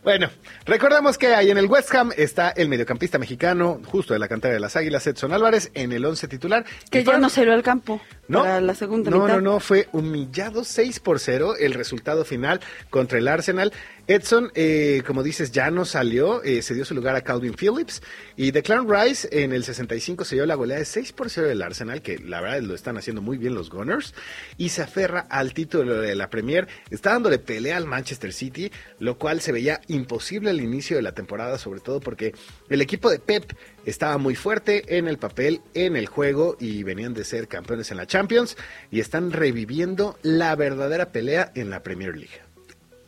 Bueno, 0.03 0.31
recordamos 0.65 1.19
que 1.19 1.29
ahí 1.35 1.51
en 1.51 1.59
el 1.59 1.67
West 1.67 1.95
Ham 1.95 2.11
está 2.17 2.51
el 2.51 2.69
mediocampista 2.69 3.19
mexicano, 3.19 3.81
justo 3.87 4.13
de 4.13 4.19
la 4.19 4.29
cantera 4.29 4.55
de 4.55 4.61
las 4.61 4.77
Águilas, 4.77 5.07
Edson 5.07 5.33
Álvarez, 5.33 5.71
en 5.75 5.93
el 5.93 6.05
11 6.05 6.29
titular. 6.29 6.65
Que 6.91 7.05
ya 7.05 7.19
no 7.19 7.29
salió 7.29 7.53
al 7.53 7.63
campo 7.63 8.01
No, 8.29 8.41
para 8.41 8.61
la 8.61 8.75
segunda 8.75 9.11
no, 9.11 9.23
mitad. 9.23 9.35
no, 9.37 9.41
no, 9.41 9.61
fue 9.61 9.89
humillado 9.93 10.65
6 10.65 11.01
por 11.01 11.19
0 11.19 11.55
el 11.59 11.75
resultado 11.75 12.25
final 12.25 12.61
contra 12.91 13.19
el 13.19 13.29
Arsenal. 13.29 13.73
Edson, 14.11 14.51
eh, 14.57 15.05
como 15.07 15.23
dices, 15.23 15.53
ya 15.53 15.71
no 15.71 15.85
salió, 15.85 16.43
eh, 16.43 16.63
se 16.63 16.75
dio 16.75 16.85
su 16.85 16.97
lugar 16.97 17.15
a 17.15 17.21
Calvin 17.21 17.55
Phillips 17.55 18.03
y 18.37 18.51
Declan 18.51 18.89
Rice 18.91 19.29
en 19.31 19.53
el 19.53 19.63
65 19.63 20.25
se 20.25 20.35
dio 20.35 20.47
la 20.47 20.57
goleada 20.57 20.81
de 20.81 20.85
6 20.85 21.13
por 21.13 21.31
0 21.31 21.47
del 21.47 21.63
Arsenal, 21.63 22.03
que 22.03 22.19
la 22.19 22.41
verdad 22.41 22.61
lo 22.63 22.75
están 22.75 22.97
haciendo 22.97 23.23
muy 23.23 23.39
bien 23.39 23.55
los 23.55 23.71
Gunners, 23.71 24.13
y 24.57 24.71
se 24.71 24.83
aferra 24.83 25.29
al 25.31 25.55
título 25.55 26.01
de 26.01 26.17
la 26.17 26.29
Premier, 26.29 26.67
está 26.91 27.13
dándole 27.13 27.39
pelea 27.39 27.77
al 27.77 27.87
Manchester 27.87 28.33
City, 28.33 28.73
lo 28.99 29.17
cual 29.17 29.41
se 29.41 29.53
veía 29.53 29.81
imposible 29.87 30.51
al 30.51 30.61
inicio 30.61 30.97
de 30.97 31.03
la 31.03 31.13
temporada, 31.13 31.57
sobre 31.57 31.79
todo 31.79 32.01
porque 32.01 32.35
el 32.69 32.83
equipo 32.83 33.11
de 33.11 33.21
Pep 33.21 33.53
estaba 33.85 34.19
muy 34.19 34.35
fuerte 34.35 34.99
en 34.99 35.07
el 35.07 35.19
papel, 35.19 35.61
en 35.73 35.95
el 35.95 36.07
juego 36.07 36.57
y 36.59 36.83
venían 36.83 37.15
de 37.15 37.23
ser 37.23 37.47
campeones 37.47 37.93
en 37.93 37.99
la 37.99 38.09
Champions 38.09 38.57
y 38.91 38.99
están 38.99 39.31
reviviendo 39.31 40.19
la 40.23 40.57
verdadera 40.57 41.13
pelea 41.13 41.53
en 41.55 41.71
la 41.71 41.85
Premier 41.85 42.17
League. 42.17 42.50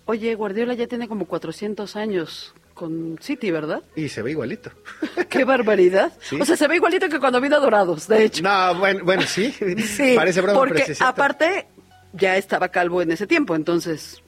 Oye, 0.05 0.35
Guardiola 0.35 0.75
ya 0.75 0.87
tiene 0.87 1.09
como 1.09 1.27
400 1.27 1.97
años 1.97 2.55
con 2.75 3.19
City, 3.21 3.51
¿verdad? 3.51 3.83
Y 3.95 4.09
se 4.09 4.23
ve 4.23 4.33
igualito. 4.33 4.71
Qué 5.29 5.45
barbaridad. 5.45 6.13
Sí. 6.21 6.39
O 6.41 6.45
sea, 6.45 6.57
se 6.57 6.67
ve 6.67 6.77
igualito 6.77 7.09
que 7.09 7.21
cuando 7.21 7.41
vino 7.41 7.57
a 7.57 7.61
Dorados, 7.61 8.09
de 8.09 8.25
hecho. 8.25 8.43
No, 8.43 8.75
bueno, 8.77 9.05
bueno 9.05 9.23
sí. 9.23 9.55
Sí, 9.79 10.15
Parece 10.17 10.41
broma, 10.41 10.61
pero 10.61 10.75
porque 10.75 10.97
aparte 11.01 11.67
ya 12.13 12.37
estaba 12.37 12.69
calvo 12.69 13.03
en 13.03 13.13
ese 13.13 13.27
tiempo, 13.27 13.55
entonces 13.55 14.23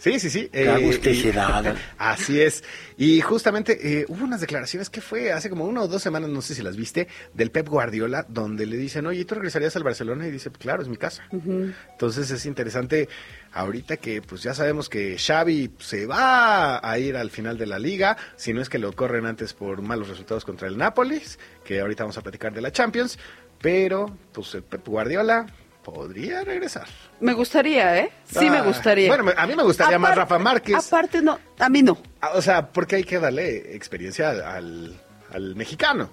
Sí, 0.00 0.18
sí, 0.18 0.30
sí. 0.30 0.48
Qué 0.50 0.64
y- 0.64 0.66
agusticidad. 0.66 1.76
así 1.98 2.40
es. 2.40 2.64
Y 2.96 3.20
justamente 3.20 4.00
eh, 4.00 4.06
hubo 4.08 4.24
unas 4.24 4.40
declaraciones 4.40 4.88
que 4.88 5.02
fue 5.02 5.30
hace 5.30 5.50
como 5.50 5.66
una 5.66 5.82
o 5.82 5.88
dos 5.88 6.02
semanas, 6.02 6.30
no 6.30 6.40
sé 6.40 6.54
si 6.54 6.62
las 6.62 6.74
viste, 6.74 7.06
del 7.34 7.50
Pep 7.50 7.68
Guardiola, 7.68 8.24
donde 8.26 8.64
le 8.64 8.78
dicen, 8.78 9.06
oye, 9.06 9.26
¿tú 9.26 9.34
regresarías 9.34 9.76
al 9.76 9.84
Barcelona? 9.84 10.26
Y 10.26 10.30
dice, 10.30 10.50
claro, 10.50 10.80
es 10.80 10.88
mi 10.88 10.96
casa. 10.96 11.22
Entonces 11.30 12.30
es 12.30 12.46
interesante 12.46 13.10
ahorita 13.52 13.98
que 13.98 14.22
pues 14.22 14.42
ya 14.42 14.54
sabemos 14.54 14.88
que 14.88 15.18
Xavi 15.18 15.72
se 15.78 16.06
va 16.06 16.80
a 16.88 16.98
ir 16.98 17.16
al 17.16 17.30
final 17.30 17.58
de 17.58 17.66
la 17.66 17.78
liga, 17.78 18.16
si 18.36 18.54
no 18.54 18.62
es 18.62 18.70
que 18.70 18.78
lo 18.78 18.92
corren 18.94 19.26
antes 19.26 19.52
por 19.52 19.82
malos 19.82 20.08
resultados 20.08 20.46
contra 20.46 20.66
el 20.68 20.78
Nápoles, 20.78 21.38
que 21.62 21.78
ahorita 21.80 22.04
vamos 22.04 22.16
a 22.16 22.22
platicar 22.22 22.54
de 22.54 22.62
la 22.62 22.72
Champions, 22.72 23.18
pero 23.60 24.16
pues 24.32 24.54
el 24.54 24.62
Pep 24.62 24.86
Guardiola 24.88 25.46
podría 25.82 26.42
regresar. 26.44 26.86
me 27.20 27.32
gustaría, 27.32 27.98
¿eh? 27.98 28.10
Sí 28.24 28.48
me 28.50 28.58
Ah, 28.58 28.62
gustaría. 28.62 29.08
Bueno, 29.08 29.24
me- 29.24 29.34
a 29.36 29.46
mí 29.46 29.54
me 29.56 29.62
gustaría 29.62 29.98
más 29.98 30.14
Rafa 30.14 30.38
Márquez. 30.38 30.86
Aparte 30.86 31.20
no, 31.22 31.38
a 31.58 31.68
mí 31.68 31.82
no. 31.82 31.98
Ah, 32.20 32.32
O 32.34 32.42
sea, 32.42 32.68
porque 32.70 32.96
hay 32.96 33.04
que 33.04 33.18
darle 33.18 33.74
experiencia 33.74 34.30
al, 34.30 34.94
al- 35.32 35.54
mexicano. 35.56 36.10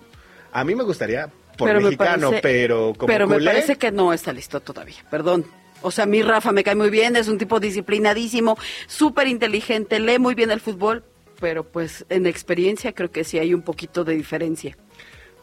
A 0.51 0.63
mí 0.63 0.73
me 0.75 0.83
gustaría 0.83 1.27
por 1.57 1.67
pero 1.67 1.79
me 1.79 1.85
mexicano, 1.85 2.29
parece- 2.29 2.41
pero 2.41 2.93
como 2.97 3.07
Pero 3.07 3.27
me 3.27 3.39
parece 3.43 3.75
que 3.77 3.91
no 3.91 4.13
está 4.13 4.31
listo 4.33 4.59
todavía, 4.61 4.97
perdón. 5.11 5.45
O 5.81 5.91
sea, 5.91 6.05
a 6.05 6.07
mí 6.07 6.23
Rafa 6.23 6.51
me 6.51 6.63
cae 6.63 6.75
muy 6.75 6.89
bien, 6.89 7.15
es 7.15 7.27
un 7.27 7.37
tipo 7.37 7.59
disciplinadísimo, 7.59 8.57
súper 8.87 9.27
inteligente, 9.27 9.99
lee 9.99 10.17
muy 10.19 10.33
bien 10.33 10.49
el 10.51 10.59
fútbol, 10.59 11.03
pero 11.39 11.63
pues 11.63 12.05
en 12.09 12.25
experiencia 12.25 12.93
creo 12.93 13.11
que 13.11 13.23
sí 13.23 13.37
hay 13.37 13.53
un 13.53 13.61
poquito 13.61 14.03
de 14.03 14.15
diferencia. 14.15 14.75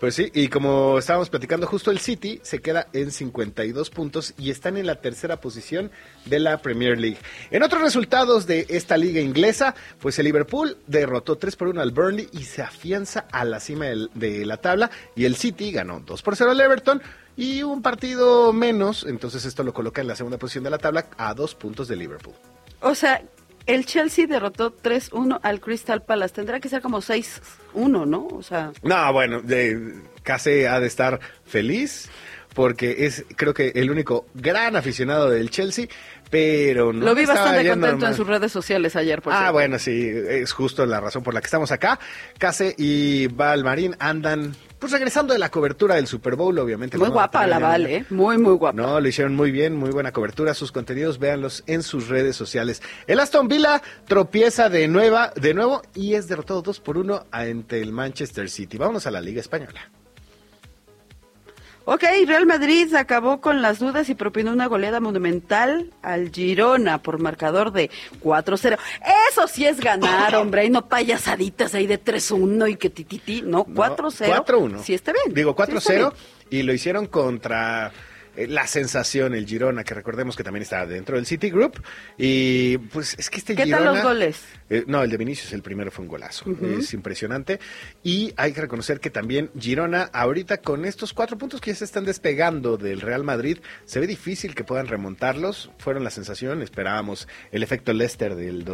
Pues 0.00 0.16
sí, 0.16 0.30
y 0.34 0.48
como 0.48 0.98
estábamos 0.98 1.30
platicando 1.30 1.66
justo 1.66 1.90
el 1.90 1.98
City 1.98 2.40
se 2.42 2.60
queda 2.60 2.88
en 2.92 3.10
52 3.10 3.90
puntos 3.90 4.34
y 4.36 4.50
están 4.50 4.76
en 4.76 4.86
la 4.86 4.96
tercera 4.96 5.40
posición 5.40 5.90
de 6.26 6.40
la 6.40 6.58
Premier 6.58 6.98
League. 6.98 7.18
En 7.50 7.62
otros 7.62 7.80
resultados 7.80 8.46
de 8.46 8.66
esta 8.68 8.96
liga 8.96 9.20
inglesa, 9.20 9.74
pues 10.00 10.18
el 10.18 10.24
Liverpool 10.24 10.76
derrotó 10.86 11.36
3 11.38 11.56
por 11.56 11.68
1 11.68 11.80
al 11.80 11.92
Burnley 11.92 12.28
y 12.32 12.44
se 12.44 12.62
afianza 12.62 13.26
a 13.30 13.44
la 13.44 13.60
cima 13.60 13.86
de 13.86 14.44
la 14.44 14.56
tabla 14.56 14.90
y 15.14 15.24
el 15.24 15.36
City 15.36 15.72
ganó 15.72 16.00
2 16.00 16.22
por 16.22 16.36
0 16.36 16.50
al 16.50 16.60
Everton 16.60 17.00
y 17.36 17.62
un 17.62 17.82
partido 17.82 18.52
menos, 18.52 19.04
entonces 19.08 19.44
esto 19.44 19.62
lo 19.62 19.72
coloca 19.72 20.00
en 20.00 20.08
la 20.08 20.16
segunda 20.16 20.38
posición 20.38 20.64
de 20.64 20.70
la 20.70 20.78
tabla 20.78 21.06
a 21.16 21.34
dos 21.34 21.54
puntos 21.54 21.88
de 21.88 21.96
Liverpool. 21.96 22.34
O 22.80 22.94
sea, 22.94 23.22
el 23.66 23.86
Chelsea 23.86 24.26
derrotó 24.26 24.72
3-1 24.74 25.40
al 25.42 25.60
Crystal 25.60 26.02
Palace, 26.02 26.34
tendrá 26.34 26.60
que 26.60 26.68
ser 26.68 26.82
como 26.82 27.00
6-1, 27.00 28.06
¿no? 28.06 28.26
O 28.26 28.42
sea, 28.42 28.72
No, 28.82 29.12
bueno, 29.12 29.40
de- 29.42 29.94
Case 30.22 30.66
ha 30.68 30.80
de 30.80 30.86
estar 30.86 31.20
feliz 31.44 32.08
porque 32.54 33.04
es 33.06 33.24
creo 33.36 33.52
que 33.52 33.72
el 33.74 33.90
único 33.90 34.26
gran 34.34 34.76
aficionado 34.76 35.28
del 35.28 35.50
Chelsea, 35.50 35.86
pero 36.30 36.92
no 36.92 37.04
Lo 37.04 37.14
vi 37.14 37.26
bastante 37.26 37.68
contento 37.68 38.06
en 38.06 38.14
sus 38.14 38.26
redes 38.26 38.50
sociales 38.52 38.96
ayer, 38.96 39.20
por 39.20 39.32
Ah, 39.32 39.36
cierto. 39.38 39.52
bueno, 39.52 39.78
sí, 39.78 40.10
es 40.28 40.52
justo 40.52 40.86
la 40.86 41.00
razón 41.00 41.22
por 41.22 41.34
la 41.34 41.40
que 41.40 41.46
estamos 41.46 41.70
acá. 41.72 41.98
Case 42.38 42.74
y 42.78 43.26
Valmarín 43.28 43.96
andan 43.98 44.54
pues 44.78 44.92
regresando 44.92 45.32
de 45.32 45.38
la 45.38 45.50
cobertura 45.50 45.94
del 45.94 46.06
Super 46.06 46.36
Bowl, 46.36 46.58
obviamente. 46.58 46.98
Muy 46.98 47.08
guapa 47.08 47.46
la 47.46 47.58
Val, 47.58 47.86
¿eh? 47.86 48.04
Muy, 48.10 48.36
muy 48.36 48.52
guapa. 48.54 48.76
No, 48.76 49.00
lo 49.00 49.08
hicieron 49.08 49.34
muy 49.34 49.50
bien, 49.50 49.74
muy 49.76 49.90
buena 49.90 50.12
cobertura. 50.12 50.52
Sus 50.52 50.72
contenidos, 50.72 51.18
véanlos 51.18 51.64
en 51.66 51.82
sus 51.82 52.08
redes 52.08 52.36
sociales. 52.36 52.82
El 53.06 53.18
Aston 53.20 53.48
Villa 53.48 53.80
tropieza 54.06 54.68
de, 54.68 54.86
nueva, 54.88 55.32
de 55.36 55.54
nuevo 55.54 55.80
y 55.94 56.14
es 56.14 56.28
derrotado 56.28 56.60
2 56.60 56.80
por 56.80 56.98
1 56.98 57.26
ante 57.30 57.80
el 57.80 57.92
Manchester 57.92 58.50
City. 58.50 58.76
Vámonos 58.76 59.06
a 59.06 59.10
la 59.10 59.20
Liga 59.22 59.40
Española. 59.40 59.90
Ok, 61.86 62.02
Real 62.26 62.46
Madrid 62.46 62.94
acabó 62.94 63.42
con 63.42 63.60
las 63.60 63.78
dudas 63.78 64.08
y 64.08 64.14
propinó 64.14 64.52
una 64.52 64.66
goleada 64.66 65.00
monumental 65.00 65.90
al 66.02 66.30
Girona 66.30 67.02
por 67.02 67.18
marcador 67.18 67.72
de 67.72 67.90
4-0. 68.22 68.78
Eso 69.30 69.48
sí 69.48 69.66
es 69.66 69.80
ganar, 69.80 70.34
hombre, 70.36 70.64
y 70.64 70.70
no 70.70 70.88
payasaditas 70.88 71.74
ahí 71.74 71.86
de 71.86 72.02
3-1 72.02 72.70
y 72.70 72.76
que 72.76 72.88
tititi, 72.88 73.42
no, 73.42 73.66
4-0. 73.66 74.44
4-1. 74.44 74.82
Sí 74.82 74.94
está 74.94 75.12
bien. 75.12 75.34
Digo 75.34 75.54
sí 75.56 75.72
está 75.72 75.92
4-0 75.92 75.96
bien. 75.96 76.10
y 76.50 76.62
lo 76.62 76.72
hicieron 76.72 77.06
contra 77.06 77.92
eh, 78.36 78.46
la 78.46 78.66
sensación, 78.66 79.34
el 79.34 79.46
Girona, 79.46 79.84
que 79.84 79.94
recordemos 79.94 80.36
que 80.36 80.44
también 80.44 80.62
está 80.62 80.86
dentro 80.86 81.16
del 81.16 81.26
City 81.26 81.50
Group. 81.50 81.82
Y 82.18 82.78
pues 82.78 83.16
es 83.18 83.30
que 83.30 83.38
este 83.38 83.54
¿Qué 83.54 83.64
Girona... 83.64 83.84
tal 83.84 83.94
los 83.94 84.04
goles? 84.04 84.44
Eh, 84.70 84.84
no, 84.86 85.02
el 85.02 85.10
de 85.10 85.16
Vinicius, 85.16 85.52
el 85.52 85.62
primero 85.62 85.90
fue 85.90 86.02
un 86.04 86.08
golazo. 86.08 86.44
Es 86.78 86.94
impresionante. 86.94 87.60
Y 88.02 88.32
hay 88.36 88.52
que 88.52 88.60
reconocer 88.60 89.00
que 89.00 89.10
también 89.10 89.50
Girona, 89.58 90.10
ahorita 90.12 90.58
con 90.58 90.84
estos 90.84 91.12
cuatro 91.12 91.38
puntos 91.38 91.60
que 91.60 91.70
ya 91.70 91.76
se 91.76 91.84
están 91.84 92.04
despegando 92.04 92.76
del 92.76 93.00
Real 93.00 93.24
Madrid, 93.24 93.58
se 93.84 94.00
ve 94.00 94.06
difícil 94.06 94.54
que 94.54 94.64
puedan 94.64 94.86
remontarlos. 94.86 95.70
Fueron 95.78 96.04
la 96.04 96.10
sensación, 96.10 96.62
esperábamos 96.62 97.28
el 97.52 97.62
efecto 97.62 97.92
Leicester 97.92 98.34
del 98.34 98.64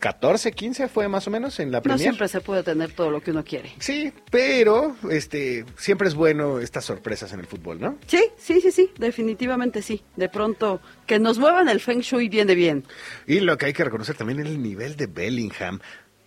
2014, 0.00 0.52
15 0.52 0.88
fue 0.88 1.08
más 1.08 1.26
o 1.26 1.30
menos 1.30 1.58
en 1.60 1.70
la 1.72 1.78
No 1.78 1.82
Premier. 1.82 2.00
siempre 2.00 2.28
se 2.28 2.40
puede 2.40 2.62
tener 2.62 2.92
todo 2.92 3.10
lo 3.10 3.20
que 3.20 3.32
uno 3.32 3.44
quiere. 3.44 3.72
Sí, 3.80 4.12
pero 4.30 4.96
este 5.10 5.64
siempre 5.76 6.08
es 6.08 6.14
bueno 6.14 6.60
estas 6.60 6.84
sorpresas 6.84 7.32
en 7.32 7.40
el 7.40 7.46
fútbol, 7.46 7.80
¿no? 7.80 7.98
Sí, 8.06 8.24
sí, 8.38 8.60
sí, 8.60 8.70
sí, 8.70 8.90
definitivamente 8.98 9.82
sí. 9.82 10.02
De 10.16 10.28
pronto, 10.28 10.80
que 11.06 11.18
nos 11.18 11.38
muevan 11.38 11.68
el 11.68 11.80
Feng 11.80 12.00
Shui 12.00 12.28
viene 12.28 12.54
bien. 12.54 12.84
Y 13.26 13.40
lo 13.40 13.58
que 13.58 13.66
hay 13.66 13.72
que 13.72 13.84
reconocer 13.84 14.16
también 14.16 14.40
es 14.40 14.46
el 14.46 14.62
nivel 14.62 14.96
de 14.96 15.06
Bellingham. 15.06 15.80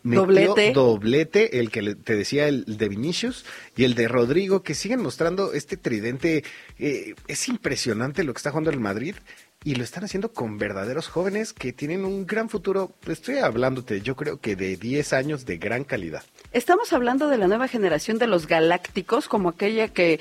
Metió 0.04 0.22
Doblete. 0.26 0.74
doblete, 0.74 1.60
el 1.60 1.70
que 1.70 1.94
te 1.94 2.16
decía 2.16 2.48
el 2.48 2.66
de 2.66 2.90
Vinicius 2.90 3.46
y 3.78 3.84
el 3.84 3.94
de 3.94 4.08
Rodrigo, 4.08 4.64
que 4.64 4.74
siguen 4.74 5.00
mostrando 5.02 5.54
este 5.54 5.78
tridente. 5.78 6.44
eh, 6.80 7.14
es 7.28 7.48
impresionante 7.48 8.24
lo 8.24 8.34
que 8.34 8.38
está 8.38 8.50
jugando 8.50 8.72
el 8.72 8.80
Madrid 8.80 9.16
y 9.64 9.76
lo 9.76 9.84
están 9.84 10.04
haciendo 10.04 10.34
con 10.34 10.58
verdaderos 10.58 11.08
jóvenes 11.08 11.54
que 11.54 11.72
tienen 11.72 12.04
un 12.06 12.26
gran 12.26 12.50
futuro. 12.50 12.96
Estoy 13.08 13.38
hablándote, 13.38 14.02
yo 14.02 14.16
creo 14.16 14.40
que 14.40 14.56
de 14.56 14.76
10 14.76 15.14
años 15.14 15.46
de 15.46 15.58
gran 15.58 15.84
calidad. 15.84 16.24
Estamos 16.52 16.94
hablando 16.94 17.28
de 17.28 17.38
la 17.38 17.48
nueva 17.48 17.68
generación 17.68 18.18
de 18.18 18.28
los 18.28 18.48
galácticos, 18.48 19.28
como 19.28 19.50
aquella 19.50 19.90
que 19.90 20.20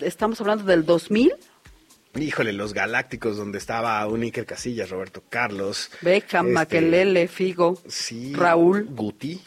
estamos 0.00 0.40
hablando 0.40 0.64
del 0.64 0.84
2000. 0.86 1.34
Híjole, 2.14 2.52
los 2.52 2.72
Galácticos, 2.72 3.36
donde 3.36 3.58
estaba 3.58 4.04
un 4.06 4.22
Iker 4.22 4.46
Casillas, 4.46 4.90
Roberto 4.90 5.22
Carlos. 5.28 5.90
Beckham, 6.00 6.46
este, 6.46 6.54
Makelele, 6.54 7.28
Figo, 7.28 7.80
Sí, 7.86 8.32
Raúl. 8.34 8.86
Guti, 8.90 9.40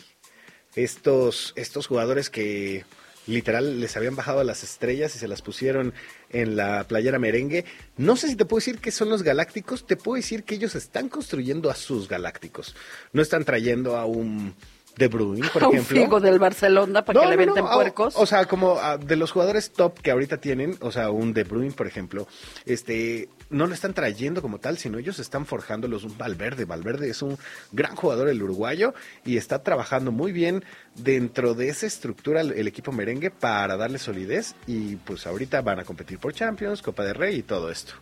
estos, 0.75 1.53
estos 1.55 1.87
jugadores 1.87 2.29
que 2.29 2.85
literal 3.27 3.79
les 3.79 3.97
habían 3.97 4.15
bajado 4.15 4.43
las 4.43 4.63
estrellas 4.63 5.15
y 5.15 5.19
se 5.19 5.27
las 5.27 5.41
pusieron 5.41 5.93
en 6.31 6.55
la 6.55 6.85
playera 6.87 7.19
merengue. 7.19 7.65
No 7.97 8.15
sé 8.15 8.27
si 8.27 8.35
te 8.35 8.45
puedo 8.45 8.59
decir 8.59 8.79
que 8.79 8.91
son 8.91 9.09
los 9.09 9.23
galácticos, 9.23 9.85
te 9.85 9.95
puedo 9.95 10.15
decir 10.15 10.43
que 10.43 10.55
ellos 10.55 10.75
están 10.75 11.09
construyendo 11.09 11.69
a 11.69 11.75
sus 11.75 12.07
galácticos. 12.07 12.75
No 13.13 13.21
están 13.21 13.45
trayendo 13.45 13.97
a 13.97 14.05
un 14.05 14.55
De 14.97 15.07
Bruyne, 15.07 15.47
por 15.49 15.63
a 15.63 15.67
un 15.67 15.75
ejemplo. 15.75 16.01
Figo 16.01 16.19
del 16.19 16.39
Barcelona 16.39 17.05
para 17.05 17.21
No, 17.21 17.29
que 17.29 17.37
le 17.37 17.45
no, 17.45 17.53
puercos. 17.55 18.15
O, 18.15 18.21
o 18.21 18.25
sea, 18.25 18.45
como 18.45 18.77
ah, 18.79 18.97
de 18.97 19.15
los 19.15 19.31
jugadores 19.31 19.71
top 19.71 19.99
que 19.99 20.11
ahorita 20.11 20.37
tienen, 20.37 20.77
o 20.81 20.91
sea, 20.91 21.11
un 21.11 21.33
De 21.33 21.43
Bruyne, 21.43 21.73
por 21.73 21.87
ejemplo, 21.87 22.27
este, 22.65 23.29
no 23.51 23.67
lo 23.67 23.73
están 23.73 23.93
trayendo 23.93 24.41
como 24.41 24.59
tal, 24.59 24.77
sino 24.77 24.97
ellos 24.97 25.19
están 25.19 25.45
forjándolos 25.45 26.03
un 26.03 26.17
Valverde. 26.17 26.65
Valverde 26.65 27.09
es 27.09 27.21
un 27.21 27.37
gran 27.71 27.95
jugador, 27.95 28.29
el 28.29 28.41
uruguayo, 28.41 28.93
y 29.25 29.37
está 29.37 29.61
trabajando 29.61 30.11
muy 30.11 30.31
bien 30.31 30.63
dentro 30.95 31.53
de 31.53 31.69
esa 31.69 31.85
estructura 31.85 32.41
el, 32.41 32.67
equipo 32.67 32.91
merengue 32.91 33.31
para 33.31 33.77
darle 33.77 33.99
solidez 33.99 34.55
y 34.65 34.95
pues 34.95 35.27
ahorita 35.27 35.61
van 35.61 35.79
a 35.79 35.83
competir 35.83 36.19
por 36.19 36.33
Champions, 36.33 36.81
Copa 36.81 37.03
de 37.03 37.13
Rey 37.13 37.37
y 37.37 37.43
todo 37.43 37.69
esto. 37.69 37.93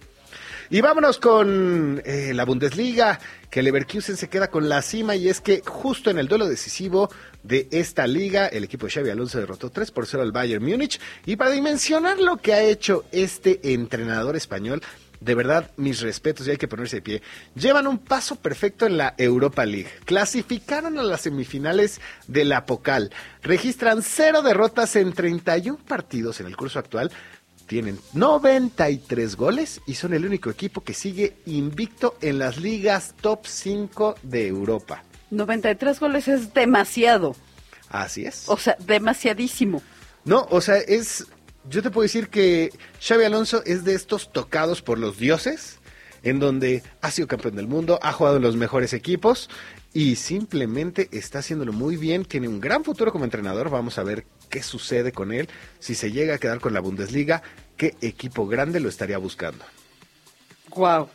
Y 0.70 0.82
vámonos 0.82 1.18
con 1.18 2.00
eh, 2.06 2.32
la 2.36 2.46
Bundesliga, 2.46 3.20
que 3.50 3.64
Leverkusen 3.64 4.16
se 4.16 4.30
queda 4.30 4.52
con 4.52 4.70
la 4.70 4.84
cima 4.84 5.16
y 5.16 5.28
es 5.28 5.42
que 5.42 5.64
justo 5.66 6.12
en 6.12 6.20
el 6.20 6.28
duelo 6.28 6.48
decisivo 6.48 7.10
de 7.42 7.68
esta 7.72 8.06
liga, 8.06 8.46
el 8.46 8.64
equipo 8.64 8.86
de 8.86 8.92
Xavi 8.92 9.10
Alonso 9.10 9.40
derrotó 9.40 9.72
3 9.72 9.90
por 9.90 10.06
0 10.06 10.22
al 10.22 10.32
Bayern 10.32 10.64
Múnich. 10.64 11.00
Y 11.26 11.38
para 11.38 11.50
dimensionar 11.50 12.20
lo 12.20 12.38
que 12.38 12.54
ha 12.54 12.62
hecho 12.62 13.06
este 13.12 13.74
entrenador 13.74 14.36
español, 14.36 14.84
de 15.22 15.36
verdad, 15.36 15.72
mis 15.78 16.02
respetos 16.02 16.48
y 16.48 16.52
hay 16.52 16.58
que 16.58 16.68
ponerse 16.68 16.98
de 16.98 17.02
pie. 17.02 17.22
Llevan 17.56 17.88
un 17.88 17.98
paso 17.98 18.36
perfecto 18.36 18.86
en 18.86 18.98
la 18.98 19.16
Europa 19.18 19.66
League. 19.66 19.90
Clasificaron 20.06 20.98
a 20.98 21.04
las 21.04 21.22
semifinales 21.22 22.00
de 22.28 22.46
la 22.46 22.66
Pocal. 22.66 23.12
Registran 23.42 24.02
cero 24.02 24.42
derrotas 24.42 24.96
en 24.96 25.14
31 25.14 25.78
partidos 25.86 26.40
en 26.40 26.48
el 26.48 26.56
curso 26.56 26.80
actual. 26.80 27.12
Tienen 27.68 28.00
93 28.14 29.36
goles 29.36 29.82
y 29.86 29.96
son 29.96 30.14
el 30.14 30.26
único 30.26 30.50
equipo 30.50 30.84
que 30.84 30.94
sigue 30.94 31.38
invicto 31.46 32.18
en 32.22 32.40
las 32.40 32.58
ligas 32.58 33.14
top 33.22 33.46
5 33.46 34.16
de 34.24 34.48
Europa. 34.48 35.04
93 35.30 36.00
goles 36.00 36.28
es 36.28 36.54
demasiado. 36.54 37.36
Así 37.90 38.26
es. 38.26 38.48
O 38.48 38.58
sea, 38.58 38.76
demasiadísimo. 38.80 39.84
No, 40.26 40.48
o 40.50 40.62
sea, 40.62 40.78
es. 40.78 41.28
Yo 41.68 41.82
te 41.82 41.92
puedo 41.92 42.04
decir 42.04 42.30
que 42.30 42.72
Xavi 43.02 43.26
Alonso 43.26 43.64
es 43.66 43.84
de 43.84 43.94
estos 43.94 44.32
tocados 44.32 44.82
por 44.82 44.98
los 44.98 45.18
dioses, 45.18 45.80
en 46.24 46.40
donde 46.40 46.84
ha 47.02 47.12
sido 47.12 47.28
campeón 47.28 47.56
del 47.56 47.68
mundo, 47.68 48.00
ha 48.02 48.12
jugado 48.14 48.38
en 48.38 48.44
los 48.44 48.56
mejores 48.56 48.94
equipos 48.94 49.50
y 49.94 50.16
simplemente 50.16 51.10
está 51.12 51.40
haciéndolo 51.40 51.74
muy 51.74 51.98
bien. 51.98 52.26
Tiene 52.26 52.48
un 52.48 52.60
gran 52.60 52.84
futuro 52.84 53.12
como 53.12 53.26
entrenador. 53.26 53.70
Vamos 53.70 53.98
a 53.98 54.04
ver 54.04 54.26
qué 54.50 54.62
sucede 54.62 55.12
con 55.12 55.32
él. 55.32 55.50
Si 55.80 55.96
se 55.96 56.12
llega 56.12 56.36
a 56.36 56.38
quedar 56.38 56.60
con 56.60 56.74
la 56.74 56.80
Bundesliga, 56.80 57.42
qué 57.78 57.96
equipo 58.02 58.48
grande 58.48 58.80
lo 58.80 58.90
estaría 58.90 59.18
buscando. 59.18 59.66
Wow. 60.76 61.10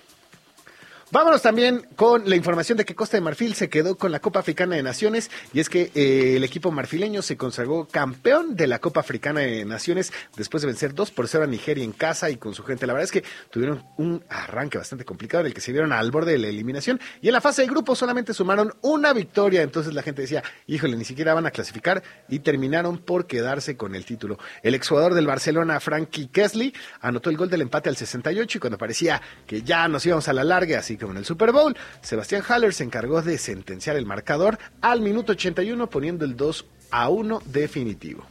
Vámonos 1.10 1.42
también 1.42 1.86
con 1.96 2.28
la 2.28 2.34
información 2.34 2.78
de 2.78 2.84
que 2.84 2.94
Costa 2.94 3.16
de 3.16 3.20
Marfil 3.20 3.54
se 3.54 3.68
quedó 3.68 3.96
con 3.96 4.10
la 4.10 4.20
Copa 4.20 4.40
Africana 4.40 4.76
de 4.76 4.82
Naciones 4.82 5.30
y 5.52 5.60
es 5.60 5.68
que 5.68 5.90
eh, 5.94 6.36
el 6.36 6.44
equipo 6.44 6.70
marfileño 6.70 7.20
se 7.20 7.36
consagró 7.36 7.86
campeón 7.86 8.56
de 8.56 8.66
la 8.66 8.78
Copa 8.78 9.00
Africana 9.00 9.40
de 9.40 9.64
Naciones 9.66 10.12
después 10.36 10.62
de 10.62 10.68
vencer 10.68 10.94
2 10.94 11.10
por 11.10 11.28
0 11.28 11.44
a 11.44 11.46
Nigeria 11.46 11.84
en 11.84 11.92
casa 11.92 12.30
y 12.30 12.36
con 12.36 12.54
su 12.54 12.64
gente. 12.64 12.86
La 12.86 12.94
verdad 12.94 13.04
es 13.04 13.12
que 13.12 13.22
tuvieron 13.50 13.84
un 13.98 14.24
arranque 14.30 14.78
bastante 14.78 15.04
complicado 15.04 15.42
en 15.42 15.48
el 15.48 15.54
que 15.54 15.60
se 15.60 15.72
vieron 15.72 15.92
al 15.92 16.10
borde 16.10 16.32
de 16.32 16.38
la 16.38 16.48
eliminación 16.48 16.98
y 17.20 17.28
en 17.28 17.34
la 17.34 17.42
fase 17.42 17.62
de 17.62 17.68
grupo 17.68 17.94
solamente 17.94 18.32
sumaron 18.32 18.72
una 18.80 19.12
victoria. 19.12 19.62
Entonces 19.62 19.92
la 19.92 20.02
gente 20.02 20.22
decía, 20.22 20.42
híjole, 20.66 20.96
ni 20.96 21.04
siquiera 21.04 21.34
van 21.34 21.46
a 21.46 21.50
clasificar 21.50 22.02
y 22.30 22.38
terminaron 22.38 22.98
por 22.98 23.26
quedarse 23.26 23.76
con 23.76 23.94
el 23.94 24.06
título. 24.06 24.38
El 24.62 24.74
exjugador 24.74 25.12
del 25.12 25.26
Barcelona, 25.26 25.80
Frankie 25.80 26.28
Kesley, 26.28 26.72
anotó 27.00 27.28
el 27.28 27.36
gol 27.36 27.50
del 27.50 27.60
empate 27.60 27.90
al 27.90 27.96
68 27.96 28.56
y 28.56 28.60
cuando 28.60 28.78
parecía 28.78 29.20
que 29.46 29.62
ya 29.62 29.86
nos 29.86 30.06
íbamos 30.06 30.28
a 30.28 30.32
la 30.32 30.44
larga, 30.44 30.78
así 30.78 30.93
como 30.98 31.12
en 31.12 31.18
el 31.18 31.24
Super 31.24 31.52
Bowl, 31.52 31.76
Sebastián 32.02 32.42
Haller 32.46 32.72
se 32.74 32.84
encargó 32.84 33.22
de 33.22 33.38
sentenciar 33.38 33.96
el 33.96 34.06
marcador 34.06 34.58
al 34.80 35.00
minuto 35.00 35.32
81 35.32 35.88
poniendo 35.90 36.24
el 36.24 36.36
2 36.36 36.64
a 36.90 37.08
1 37.08 37.42
definitivo. 37.46 38.24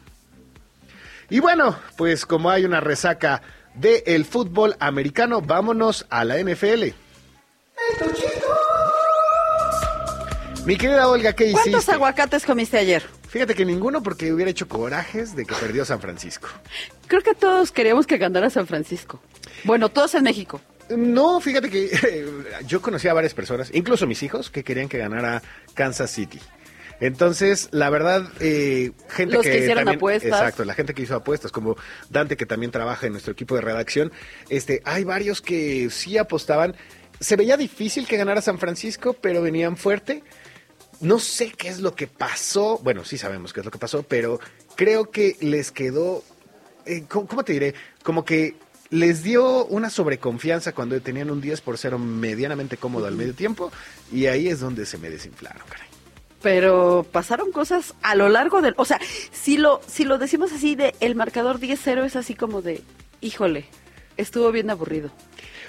Y 1.30 1.40
bueno, 1.40 1.78
pues 1.98 2.26
como 2.26 2.50
hay 2.50 2.66
una 2.66 2.80
resaca 2.80 3.42
del 3.76 4.26
fútbol 4.26 4.76
americano, 4.80 5.42
vámonos 5.42 6.06
a 6.10 6.24
la 6.26 6.38
NFL. 6.38 6.90
Mi 10.66 10.78
querida 10.78 11.10
Olga, 11.10 11.34
¿qué 11.34 11.52
¿Cuántos 11.52 11.74
hiciste? 11.74 11.92
aguacates 11.92 12.46
comiste 12.46 12.78
ayer? 12.78 13.04
Fíjate 13.28 13.54
que 13.56 13.66
ninguno 13.66 14.02
porque 14.02 14.32
hubiera 14.32 14.52
hecho 14.52 14.68
corajes 14.68 15.36
de 15.36 15.46
que 15.46 15.56
perdió 15.56 15.84
San 15.84 16.00
Francisco. 16.00 16.48
Creo 17.08 17.22
que 17.22 17.34
todos 17.34 17.72
queríamos 17.72 18.08
que 18.08 18.18
ganara 18.18 18.50
San 18.50 18.68
Francisco. 18.68 19.20
Bueno, 19.66 19.90
todos 19.90 20.14
en 20.16 20.24
México. 20.24 20.62
No, 20.98 21.40
fíjate 21.40 21.70
que 21.70 21.86
eh, 21.86 22.26
yo 22.68 22.82
conocí 22.82 23.08
a 23.08 23.14
varias 23.14 23.34
personas, 23.34 23.70
incluso 23.74 24.08
mis 24.08 24.22
hijos, 24.24 24.50
que 24.50 24.64
querían 24.64 24.90
que 24.90 24.98
ganara 24.98 25.42
Kansas 25.74 26.12
City. 26.12 26.40
Entonces, 27.00 27.70
la 27.72 27.90
verdad, 27.90 28.30
eh, 28.40 28.92
gente 29.10 29.36
Los 29.36 29.44
que 29.44 29.58
hicieron 29.58 29.78
también- 29.84 29.98
apuestas. 29.98 30.32
Exacto, 30.32 30.64
la 30.64 30.74
gente 30.74 30.94
que 30.94 31.02
hizo 31.02 31.16
apuestas, 31.16 31.52
como 31.52 31.76
Dante, 32.10 32.38
que 32.38 32.46
también 32.46 32.72
trabaja 32.72 33.08
en 33.08 33.12
nuestro 33.14 33.34
equipo 33.34 33.56
de 33.56 33.62
redacción. 33.62 34.12
Este, 34.50 34.82
hay 34.86 35.04
varios 35.04 35.42
que 35.42 35.90
sí 35.90 36.18
apostaban. 36.18 36.76
Se 37.20 37.36
veía 37.36 37.58
difícil 37.58 38.08
que 38.08 38.16
ganara 38.18 38.42
San 38.42 38.58
Francisco, 38.60 39.14
pero 39.14 39.42
venían 39.42 39.76
fuerte. 39.76 40.24
No 41.02 41.20
sé 41.20 41.52
qué 41.52 41.68
es 41.68 41.80
lo 41.82 41.96
que 41.96 42.08
pasó. 42.08 42.80
Bueno, 42.84 43.04
sí 43.04 43.18
sabemos 43.18 43.52
qué 43.52 43.60
es 43.60 43.66
lo 43.66 43.72
que 43.72 43.80
pasó, 43.80 44.04
pero 44.04 44.40
creo 44.76 45.10
que 45.12 45.36
les 45.42 45.72
quedó, 45.72 46.24
eh, 46.86 47.04
¿cómo, 47.10 47.28
cómo 47.28 47.44
te 47.44 47.54
diré? 47.54 47.74
Como 48.04 48.24
que 48.24 48.56
les 48.94 49.24
dio 49.24 49.66
una 49.66 49.90
sobreconfianza 49.90 50.72
cuando 50.74 51.02
tenían 51.02 51.32
un 51.32 51.42
10 51.42 51.62
por 51.62 51.80
0 51.80 51.98
medianamente 51.98 52.78
cómodo 52.78 53.08
al 53.08 53.16
medio 53.16 53.34
tiempo 53.34 53.72
y 54.12 54.28
ahí 54.28 54.48
es 54.48 54.60
donde 54.60 54.86
se 54.86 55.00
me 55.00 55.10
desinflaron, 55.10 55.64
caray. 55.68 55.88
Pero 56.44 57.04
pasaron 57.12 57.52
cosas 57.52 57.96
a 58.04 58.14
lo 58.14 58.30
largo 58.30 58.62
del... 58.62 58.76
O 58.78 58.86
sea, 58.86 59.00
si 59.32 59.58
lo, 59.58 59.82
si 59.88 60.04
lo 60.04 60.20
decimos 60.20 60.52
así 60.52 60.76
de 60.76 60.94
el 61.00 61.16
marcador 61.16 61.60
10-0 61.60 62.06
es 62.06 62.16
así 62.16 62.36
como 62.36 62.62
de, 62.62 62.84
híjole, 63.20 63.66
estuvo 64.16 64.52
bien 64.52 64.70
aburrido. 64.70 65.10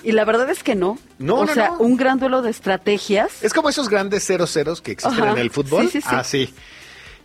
Y 0.02 0.12
la 0.12 0.26
verdad 0.26 0.50
es 0.50 0.62
que 0.62 0.74
no. 0.74 0.98
No, 1.18 1.36
o 1.36 1.46
no, 1.46 1.54
sea, 1.54 1.68
no. 1.70 1.78
un 1.78 1.96
gran 1.96 2.18
duelo 2.18 2.42
de 2.42 2.50
estrategias. 2.50 3.42
Es 3.42 3.54
como 3.54 3.70
esos 3.70 3.88
grandes 3.88 4.28
0-0 4.28 4.82
que 4.82 4.92
existen 4.92 5.24
Ajá. 5.24 5.32
en 5.32 5.38
el 5.38 5.50
fútbol. 5.50 5.84
Sí, 5.86 5.92
sí, 5.92 6.00
sí. 6.02 6.14
Así. 6.14 6.54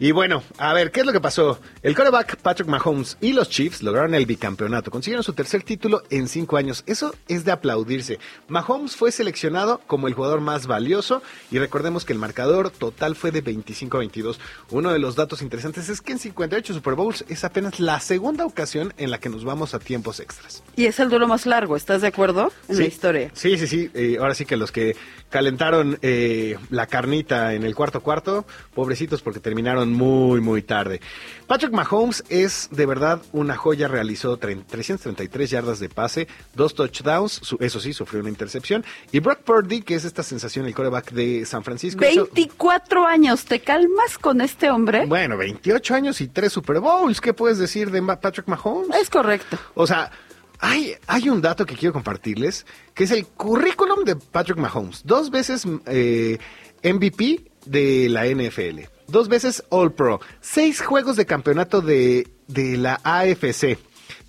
Y 0.02 0.12
bueno, 0.12 0.44
a 0.58 0.74
ver, 0.74 0.92
¿qué 0.92 1.02
es 1.02 1.06
lo 1.06 1.12
que 1.12 1.20
pasó? 1.20 1.60
El 1.84 1.94
quarterback 1.94 2.38
Patrick 2.38 2.70
Mahomes 2.70 3.18
y 3.20 3.34
los 3.34 3.50
Chiefs 3.50 3.84
lograron 3.84 4.16
el 4.16 4.26
bicampeonato. 4.26 4.92
Consiguieron 4.92 5.24
su 5.26 5.34
tercer 5.34 5.64
título 5.64 6.04
en 6.10 6.30
cinco 6.30 6.56
años. 6.56 6.84
Eso 6.88 7.14
es 7.28 7.44
de 7.44 7.52
aplaudirse. 7.52 8.18
Mahomes 8.48 8.96
fue 8.96 9.12
seleccionado 9.12 9.82
como 9.88 10.08
el 10.08 10.14
jugador 10.14 10.40
más 10.40 10.68
valioso 10.68 11.22
y 11.52 11.60
recordemos 11.60 12.06
que 12.06 12.14
el 12.14 12.20
marcador 12.20 12.70
total 12.70 13.16
fue 13.18 13.32
de 13.32 13.44
25-22. 13.44 14.38
Uno 14.72 14.94
de 14.94 15.00
los 15.00 15.18
datos 15.18 15.42
interesantes 15.42 15.90
es 15.90 16.00
que 16.00 16.14
en 16.14 16.20
58 16.20 16.74
Super 16.74 16.94
Bowls 16.96 17.26
es 17.28 17.44
apenas 17.44 17.82
la 17.82 18.00
segunda 18.00 18.46
ocasión 18.46 18.94
en 18.98 19.12
la 19.12 19.20
que 19.20 19.28
nos 19.28 19.44
vamos 19.44 19.74
a 19.74 19.80
tiempos 19.80 20.22
extras. 20.22 20.64
Y 20.78 20.86
es 20.86 20.98
el 21.02 21.10
duelo 21.10 21.28
más 21.28 21.46
largo, 21.46 21.76
¿estás 21.76 22.02
de 22.02 22.08
acuerdo? 22.08 22.54
En 22.70 22.76
Sí. 22.78 22.82
la 22.84 22.88
historia. 22.88 23.32
Sí, 23.34 23.58
sí, 23.58 23.68
sí. 23.68 23.92
Eh, 23.94 24.16
ahora 24.18 24.34
sí 24.34 24.46
que 24.46 24.56
los 24.56 24.72
que 24.72 24.96
calentaron 25.30 26.00
eh, 26.02 26.58
la 26.70 26.88
carnita 26.88 27.54
en 27.54 27.64
el 27.64 27.76
cuarto 27.76 28.00
cuarto, 28.02 28.46
pobrecitos 28.74 29.22
porque 29.22 29.40
terminaron 29.42 29.89
muy, 29.94 30.42
muy 30.42 30.62
tarde. 30.62 31.02
Patrick 31.48 31.72
Mahomes 31.72 32.24
es 32.30 32.70
de 32.72 32.86
verdad 32.86 33.22
una 33.32 33.56
joya. 33.56 33.88
Realizó 33.88 34.40
tre- 34.40 34.64
333 34.66 35.50
yardas 35.50 35.80
de 35.80 35.90
pase, 35.90 36.28
dos 36.56 36.76
touchdowns, 36.76 37.32
su- 37.34 37.58
eso 37.60 37.80
sí, 37.80 37.94
sufrió 37.94 38.22
una 38.22 38.30
intercepción. 38.30 38.86
Y 39.12 39.20
Brock 39.20 39.40
Purdy, 39.40 39.82
que 39.82 39.96
es 39.96 40.06
esta 40.06 40.24
sensación, 40.24 40.66
el 40.66 40.76
coreback 40.76 41.12
de 41.12 41.46
San 41.46 41.64
Francisco. 41.64 42.04
hizo- 42.06 42.26
24 42.34 43.06
años, 43.06 43.46
¿te 43.46 43.60
calmas 43.62 44.18
con 44.20 44.42
este 44.42 44.70
hombre? 44.70 45.06
bueno, 45.06 45.38
28 45.38 45.96
años 45.96 46.22
y 46.22 46.28
tres 46.28 46.54
Super 46.54 46.80
Bowls. 46.80 47.20
¿Qué 47.22 47.34
puedes 47.34 47.58
decir 47.58 47.90
de 47.92 48.02
Patrick 48.02 48.48
Mahomes? 48.48 48.96
Es 49.02 49.10
correcto. 49.10 49.58
O 49.76 49.88
sea, 49.88 50.12
hay, 50.60 50.94
hay 51.08 51.30
un 51.30 51.42
dato 51.42 51.66
que 51.66 51.76
quiero 51.76 51.94
compartirles, 51.94 52.66
que 52.94 53.06
es 53.06 53.12
el 53.12 53.26
currículum 53.26 54.04
de 54.04 54.16
Patrick 54.18 54.58
Mahomes. 54.58 55.02
Dos 55.06 55.32
veces 55.32 55.64
eh, 55.86 56.38
MVP 56.84 57.46
de 57.66 58.08
la 58.10 58.26
NFL, 58.28 58.88
dos 59.10 59.28
veces 59.28 59.64
All 59.70 59.92
Pro, 59.94 60.20
seis 60.42 60.82
juegos 60.82 61.16
de 61.16 61.26
campeonato 61.26 61.82
de, 61.82 62.28
de 62.48 62.78
la 62.78 63.00
AFC. 63.04 63.78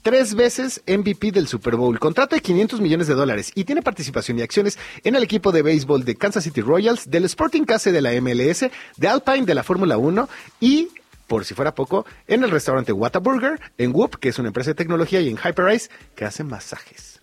Tres 0.03 0.35
veces 0.35 0.83
MVP 0.87 1.31
del 1.31 1.47
Super 1.47 1.77
Bowl, 1.77 1.99
contrato 1.99 2.35
de 2.35 2.41
500 2.41 2.81
millones 2.81 3.07
de 3.07 3.15
dólares 3.15 3.53
y 3.55 3.65
tiene 3.65 3.83
participación 3.83 4.39
y 4.39 4.43
acciones 4.43 4.79
en 5.05 5.15
el 5.15 5.23
equipo 5.23 5.53
de 5.53 5.61
béisbol 5.61 6.05
de 6.05 6.17
Kansas 6.17 6.45
City 6.45 6.63
Royals, 6.63 7.11
del 7.11 7.27
Sporting 7.27 7.65
Case 7.65 7.93
de 7.93 8.01
la 8.01 8.19
MLS, 8.21 8.71
de 8.97 9.09
Alpine 9.09 9.45
de 9.45 9.55
la 9.55 9.63
Fórmula 9.63 9.99
1 9.99 10.29
y 10.61 10.89
por 11.31 11.45
si 11.45 11.55
fuera 11.55 11.77
poco, 11.77 12.05
en 12.27 12.43
el 12.43 12.51
restaurante 12.51 12.91
Whataburger, 12.91 13.61
en 13.79 13.95
Whoop, 13.95 14.17
que 14.17 14.31
es 14.31 14.39
una 14.41 14.49
empresa 14.49 14.71
de 14.71 14.75
tecnología, 14.75 15.21
y 15.21 15.29
en 15.29 15.39
Hyperice, 15.39 15.89
que 16.17 16.25
hace 16.25 16.43
masajes. 16.43 17.21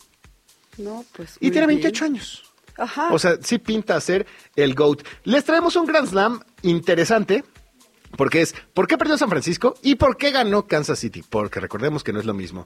No, 0.78 1.04
pues. 1.12 1.36
Y 1.42 1.52
tiene 1.52 1.68
bien. 1.68 1.82
28 1.82 2.06
años. 2.06 2.47
Ajá. 2.78 3.10
O 3.12 3.20
sea, 3.20 3.38
sí 3.42 3.58
pinta 3.58 4.00
ser 4.00 4.26
el 4.56 4.76
GOAT. 4.76 5.04
Les 5.24 5.44
traemos 5.44 5.76
un 5.76 5.86
Grand 5.86 6.08
Slam 6.08 6.42
interesante. 6.62 7.44
Porque 8.16 8.42
es, 8.42 8.56
¿por 8.74 8.88
qué 8.88 8.98
perdió 8.98 9.18
San 9.18 9.30
Francisco 9.30 9.76
y 9.84 9.96
por 9.96 10.16
qué 10.16 10.32
ganó 10.32 10.66
Kansas 10.66 10.98
City? 10.98 11.24
Porque 11.30 11.60
recordemos 11.60 12.04
que 12.04 12.14
no 12.14 12.20
es 12.20 12.26
lo 12.26 12.34
mismo. 12.34 12.66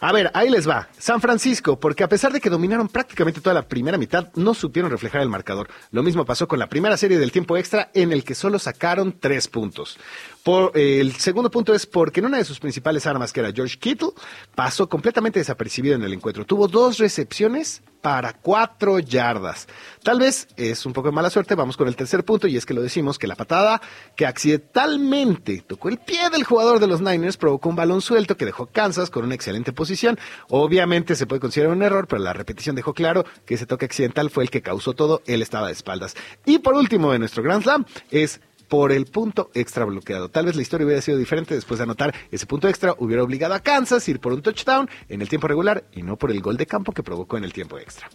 A 0.00 0.12
ver, 0.12 0.30
ahí 0.34 0.50
les 0.50 0.68
va. 0.68 0.88
San 0.98 1.20
Francisco, 1.20 1.80
porque 1.80 2.04
a 2.04 2.08
pesar 2.08 2.32
de 2.32 2.40
que 2.40 2.50
dominaron 2.50 2.88
prácticamente 2.88 3.40
toda 3.40 3.54
la 3.54 3.66
primera 3.66 3.98
mitad, 3.98 4.30
no 4.34 4.54
supieron 4.54 4.90
reflejar 4.90 5.22
el 5.22 5.28
marcador. 5.28 5.68
Lo 5.90 6.02
mismo 6.02 6.24
pasó 6.24 6.46
con 6.46 6.58
la 6.58 6.68
primera 6.68 6.96
serie 6.96 7.18
del 7.18 7.32
tiempo 7.32 7.56
extra, 7.56 7.90
en 7.94 8.12
el 8.12 8.22
que 8.22 8.34
solo 8.34 8.58
sacaron 8.58 9.18
tres 9.18 9.48
puntos. 9.48 9.98
Por, 10.46 10.70
eh, 10.76 11.00
el 11.00 11.16
segundo 11.16 11.50
punto 11.50 11.74
es 11.74 11.86
porque 11.86 12.20
en 12.20 12.26
una 12.26 12.38
de 12.38 12.44
sus 12.44 12.60
principales 12.60 13.04
armas, 13.04 13.32
que 13.32 13.40
era 13.40 13.50
George 13.52 13.78
Kittle, 13.80 14.10
pasó 14.54 14.88
completamente 14.88 15.40
desapercibido 15.40 15.96
en 15.96 16.04
el 16.04 16.12
encuentro. 16.12 16.44
Tuvo 16.44 16.68
dos 16.68 16.98
recepciones 16.98 17.82
para 18.00 18.32
cuatro 18.32 19.00
yardas. 19.00 19.66
Tal 20.04 20.20
vez 20.20 20.46
es 20.56 20.86
un 20.86 20.92
poco 20.92 21.08
de 21.08 21.14
mala 21.16 21.30
suerte. 21.30 21.56
Vamos 21.56 21.76
con 21.76 21.88
el 21.88 21.96
tercer 21.96 22.24
punto 22.24 22.46
y 22.46 22.56
es 22.56 22.64
que 22.64 22.74
lo 22.74 22.80
decimos 22.80 23.18
que 23.18 23.26
la 23.26 23.34
patada 23.34 23.82
que 24.14 24.24
accidentalmente 24.24 25.64
tocó 25.66 25.88
el 25.88 25.98
pie 25.98 26.30
del 26.30 26.44
jugador 26.44 26.78
de 26.78 26.86
los 26.86 27.00
Niners 27.00 27.36
provocó 27.36 27.68
un 27.68 27.74
balón 27.74 28.00
suelto 28.00 28.36
que 28.36 28.44
dejó 28.44 28.66
Kansas 28.66 29.10
con 29.10 29.24
una 29.24 29.34
excelente 29.34 29.72
posición. 29.72 30.16
Obviamente 30.48 31.16
se 31.16 31.26
puede 31.26 31.40
considerar 31.40 31.72
un 31.72 31.82
error, 31.82 32.06
pero 32.06 32.22
la 32.22 32.32
repetición 32.32 32.76
dejó 32.76 32.94
claro 32.94 33.24
que 33.46 33.54
ese 33.54 33.66
toque 33.66 33.86
accidental 33.86 34.30
fue 34.30 34.44
el 34.44 34.50
que 34.50 34.62
causó 34.62 34.92
todo. 34.92 35.22
Él 35.26 35.42
estaba 35.42 35.66
de 35.66 35.72
espaldas. 35.72 36.14
Y 36.44 36.60
por 36.60 36.74
último 36.74 37.10
de 37.10 37.18
nuestro 37.18 37.42
Grand 37.42 37.64
Slam 37.64 37.84
es 38.12 38.40
por 38.68 38.92
el 38.92 39.06
punto 39.06 39.50
extra 39.54 39.84
bloqueado. 39.84 40.28
Tal 40.28 40.46
vez 40.46 40.56
la 40.56 40.62
historia 40.62 40.86
hubiera 40.86 41.02
sido 41.02 41.18
diferente 41.18 41.54
después 41.54 41.78
de 41.78 41.84
anotar 41.84 42.14
ese 42.30 42.46
punto 42.46 42.68
extra, 42.68 42.94
hubiera 42.98 43.22
obligado 43.22 43.54
a 43.54 43.60
Kansas 43.60 44.06
a 44.06 44.10
ir 44.10 44.20
por 44.20 44.32
un 44.32 44.42
touchdown 44.42 44.88
en 45.08 45.22
el 45.22 45.28
tiempo 45.28 45.48
regular 45.48 45.84
y 45.92 46.02
no 46.02 46.16
por 46.16 46.30
el 46.30 46.40
gol 46.40 46.56
de 46.56 46.66
campo 46.66 46.92
que 46.92 47.02
provocó 47.02 47.36
en 47.36 47.44
el 47.44 47.52
tiempo 47.52 47.78
extra. 47.78 48.08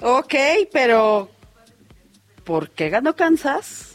Ok, 0.00 0.34
pero 0.72 1.30
¿por 2.44 2.70
qué 2.70 2.90
ganó 2.90 3.16
Kansas? 3.16 3.92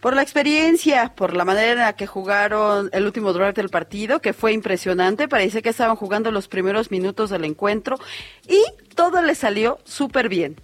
Por 0.00 0.14
la 0.14 0.22
experiencia, 0.22 1.14
por 1.14 1.36
la 1.36 1.44
manera 1.44 1.72
en 1.72 1.78
la 1.78 1.92
que 1.92 2.06
jugaron 2.06 2.88
el 2.92 3.04
último 3.04 3.34
drive 3.34 3.52
del 3.52 3.68
partido, 3.68 4.20
que 4.20 4.32
fue 4.32 4.52
impresionante. 4.52 5.28
Parece 5.28 5.60
que 5.60 5.68
estaban 5.68 5.94
jugando 5.94 6.30
los 6.30 6.48
primeros 6.48 6.90
minutos 6.90 7.28
del 7.28 7.44
encuentro 7.44 7.98
y 8.48 8.62
todo 8.94 9.20
le 9.20 9.34
salió 9.34 9.78
súper 9.84 10.30
bien. 10.30 10.56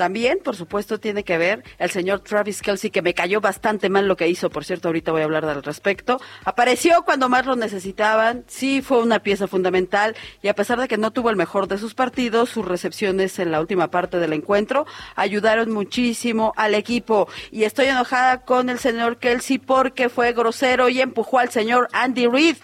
También, 0.00 0.38
por 0.42 0.56
supuesto, 0.56 0.98
tiene 0.98 1.24
que 1.24 1.36
ver 1.36 1.62
el 1.78 1.90
señor 1.90 2.20
Travis 2.20 2.62
Kelsey, 2.62 2.88
que 2.88 3.02
me 3.02 3.12
cayó 3.12 3.42
bastante 3.42 3.90
mal 3.90 4.08
lo 4.08 4.16
que 4.16 4.28
hizo, 4.28 4.48
por 4.48 4.64
cierto, 4.64 4.88
ahorita 4.88 5.12
voy 5.12 5.20
a 5.20 5.24
hablar 5.24 5.44
al 5.44 5.62
respecto. 5.62 6.18
Apareció 6.46 7.02
cuando 7.04 7.28
más 7.28 7.44
lo 7.44 7.54
necesitaban, 7.54 8.44
sí 8.46 8.80
fue 8.80 9.02
una 9.02 9.18
pieza 9.18 9.46
fundamental 9.46 10.16
y 10.40 10.48
a 10.48 10.54
pesar 10.54 10.80
de 10.80 10.88
que 10.88 10.96
no 10.96 11.10
tuvo 11.10 11.28
el 11.28 11.36
mejor 11.36 11.68
de 11.68 11.76
sus 11.76 11.92
partidos, 11.92 12.48
sus 12.48 12.64
recepciones 12.64 13.38
en 13.38 13.50
la 13.50 13.60
última 13.60 13.90
parte 13.90 14.18
del 14.18 14.32
encuentro 14.32 14.86
ayudaron 15.16 15.70
muchísimo 15.70 16.54
al 16.56 16.74
equipo. 16.74 17.28
Y 17.50 17.64
estoy 17.64 17.84
enojada 17.88 18.46
con 18.46 18.70
el 18.70 18.78
señor 18.78 19.18
Kelsey 19.18 19.58
porque 19.58 20.08
fue 20.08 20.32
grosero 20.32 20.88
y 20.88 21.02
empujó 21.02 21.40
al 21.40 21.50
señor 21.50 21.88
Andy 21.92 22.26
Reid. 22.26 22.56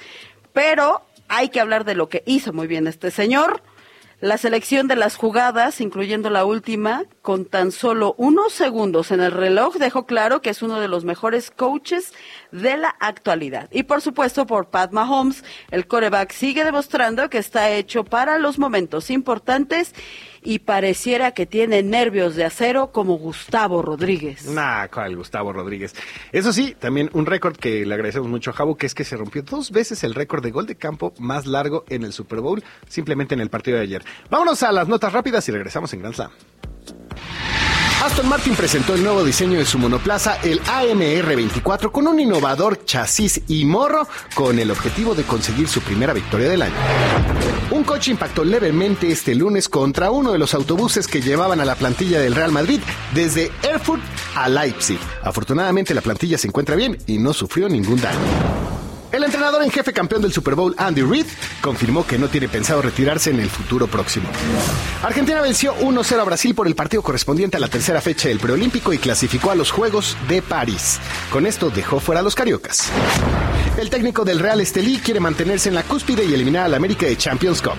Pero 0.54 1.02
hay 1.28 1.50
que 1.50 1.60
hablar 1.60 1.84
de 1.84 1.96
lo 1.96 2.08
que 2.08 2.22
hizo 2.24 2.54
muy 2.54 2.66
bien 2.66 2.86
este 2.86 3.10
señor. 3.10 3.60
La 4.20 4.38
selección 4.38 4.88
de 4.88 4.96
las 4.96 5.14
jugadas, 5.14 5.78
incluyendo 5.82 6.30
la 6.30 6.46
última, 6.46 7.04
con 7.20 7.44
tan 7.44 7.70
solo 7.70 8.14
unos 8.16 8.54
segundos 8.54 9.10
en 9.10 9.20
el 9.20 9.30
reloj, 9.30 9.74
dejó 9.74 10.06
claro 10.06 10.40
que 10.40 10.48
es 10.48 10.62
uno 10.62 10.80
de 10.80 10.88
los 10.88 11.04
mejores 11.04 11.50
coaches 11.50 12.14
de 12.50 12.78
la 12.78 12.88
actualidad. 12.98 13.68
Y 13.72 13.82
por 13.82 14.00
supuesto, 14.00 14.46
por 14.46 14.70
Pat 14.70 14.90
Mahomes, 14.90 15.44
el 15.70 15.86
coreback 15.86 16.32
sigue 16.32 16.64
demostrando 16.64 17.28
que 17.28 17.36
está 17.36 17.68
hecho 17.68 18.04
para 18.04 18.38
los 18.38 18.58
momentos 18.58 19.10
importantes 19.10 19.92
y 20.46 20.60
pareciera 20.60 21.32
que 21.32 21.44
tiene 21.44 21.82
nervios 21.82 22.36
de 22.36 22.44
acero 22.44 22.92
como 22.92 23.18
Gustavo 23.18 23.82
Rodríguez. 23.82 24.46
Nah, 24.46 24.86
cual 24.86 25.16
Gustavo 25.16 25.52
Rodríguez. 25.52 25.94
Eso 26.30 26.52
sí, 26.52 26.76
también 26.78 27.10
un 27.14 27.26
récord 27.26 27.56
que 27.56 27.84
le 27.84 27.92
agradecemos 27.92 28.28
mucho 28.28 28.50
a 28.50 28.52
Javo, 28.52 28.76
que 28.76 28.86
es 28.86 28.94
que 28.94 29.04
se 29.04 29.16
rompió 29.16 29.42
dos 29.42 29.72
veces 29.72 30.04
el 30.04 30.14
récord 30.14 30.44
de 30.44 30.52
gol 30.52 30.66
de 30.66 30.76
campo 30.76 31.12
más 31.18 31.46
largo 31.46 31.84
en 31.88 32.04
el 32.04 32.12
Super 32.12 32.40
Bowl, 32.40 32.62
simplemente 32.88 33.34
en 33.34 33.40
el 33.40 33.50
partido 33.50 33.76
de 33.76 33.82
ayer. 33.82 34.04
Vámonos 34.30 34.62
a 34.62 34.70
las 34.70 34.86
notas 34.86 35.12
rápidas 35.12 35.48
y 35.48 35.52
regresamos 35.52 35.92
en 35.92 36.00
Grand 36.00 36.14
Slam. 36.14 36.30
Aston 38.04 38.28
Martin 38.28 38.54
presentó 38.54 38.94
el 38.94 39.02
nuevo 39.02 39.24
diseño 39.24 39.58
de 39.58 39.64
su 39.64 39.78
monoplaza, 39.78 40.36
el 40.42 40.60
AMR24, 40.62 41.90
con 41.90 42.06
un 42.06 42.20
innovador 42.20 42.84
chasis 42.84 43.40
y 43.48 43.64
morro, 43.64 44.06
con 44.34 44.58
el 44.58 44.70
objetivo 44.70 45.14
de 45.14 45.24
conseguir 45.24 45.66
su 45.66 45.80
primera 45.80 46.12
victoria 46.12 46.48
del 46.48 46.62
año. 46.62 46.74
Un 47.70 47.84
coche 47.84 48.10
impactó 48.10 48.44
levemente 48.44 49.10
este 49.10 49.34
lunes 49.34 49.68
contra 49.68 50.10
uno 50.10 50.32
de 50.32 50.38
los 50.38 50.54
autobuses 50.54 51.06
que 51.06 51.22
llevaban 51.22 51.60
a 51.60 51.64
la 51.64 51.74
plantilla 51.74 52.20
del 52.20 52.34
Real 52.34 52.52
Madrid 52.52 52.80
desde 53.14 53.50
Erfurt 53.62 54.02
a 54.34 54.48
Leipzig. 54.48 54.98
Afortunadamente 55.22 55.94
la 55.94 56.02
plantilla 56.02 56.38
se 56.38 56.46
encuentra 56.46 56.76
bien 56.76 56.98
y 57.06 57.18
no 57.18 57.32
sufrió 57.32 57.68
ningún 57.68 58.00
daño. 58.00 58.65
El 59.12 59.24
entrenador 59.24 59.62
en 59.62 59.70
jefe 59.70 59.92
campeón 59.92 60.22
del 60.22 60.32
Super 60.32 60.54
Bowl, 60.54 60.74
Andy 60.76 61.02
Reid, 61.02 61.26
confirmó 61.60 62.06
que 62.06 62.18
no 62.18 62.28
tiene 62.28 62.48
pensado 62.48 62.82
retirarse 62.82 63.30
en 63.30 63.40
el 63.40 63.48
futuro 63.48 63.86
próximo. 63.86 64.28
Argentina 65.02 65.40
venció 65.40 65.74
1-0 65.76 66.18
a 66.18 66.24
Brasil 66.24 66.54
por 66.54 66.66
el 66.66 66.74
partido 66.74 67.02
correspondiente 67.02 67.56
a 67.56 67.60
la 67.60 67.68
tercera 67.68 68.00
fecha 68.00 68.28
del 68.28 68.40
preolímpico 68.40 68.92
y 68.92 68.98
clasificó 68.98 69.50
a 69.50 69.54
los 69.54 69.70
Juegos 69.70 70.16
de 70.28 70.42
París. 70.42 70.98
Con 71.30 71.46
esto 71.46 71.70
dejó 71.70 72.00
fuera 72.00 72.20
a 72.20 72.24
los 72.24 72.34
cariocas. 72.34 72.90
El 73.78 73.90
técnico 73.90 74.24
del 74.24 74.38
Real 74.38 74.60
Estelí 74.62 74.98
quiere 74.98 75.20
mantenerse 75.20 75.68
en 75.68 75.74
la 75.74 75.82
cúspide 75.82 76.24
y 76.24 76.32
eliminar 76.32 76.64
al 76.64 76.74
América 76.74 77.04
de 77.04 77.16
Champions 77.16 77.60
Cup. 77.60 77.74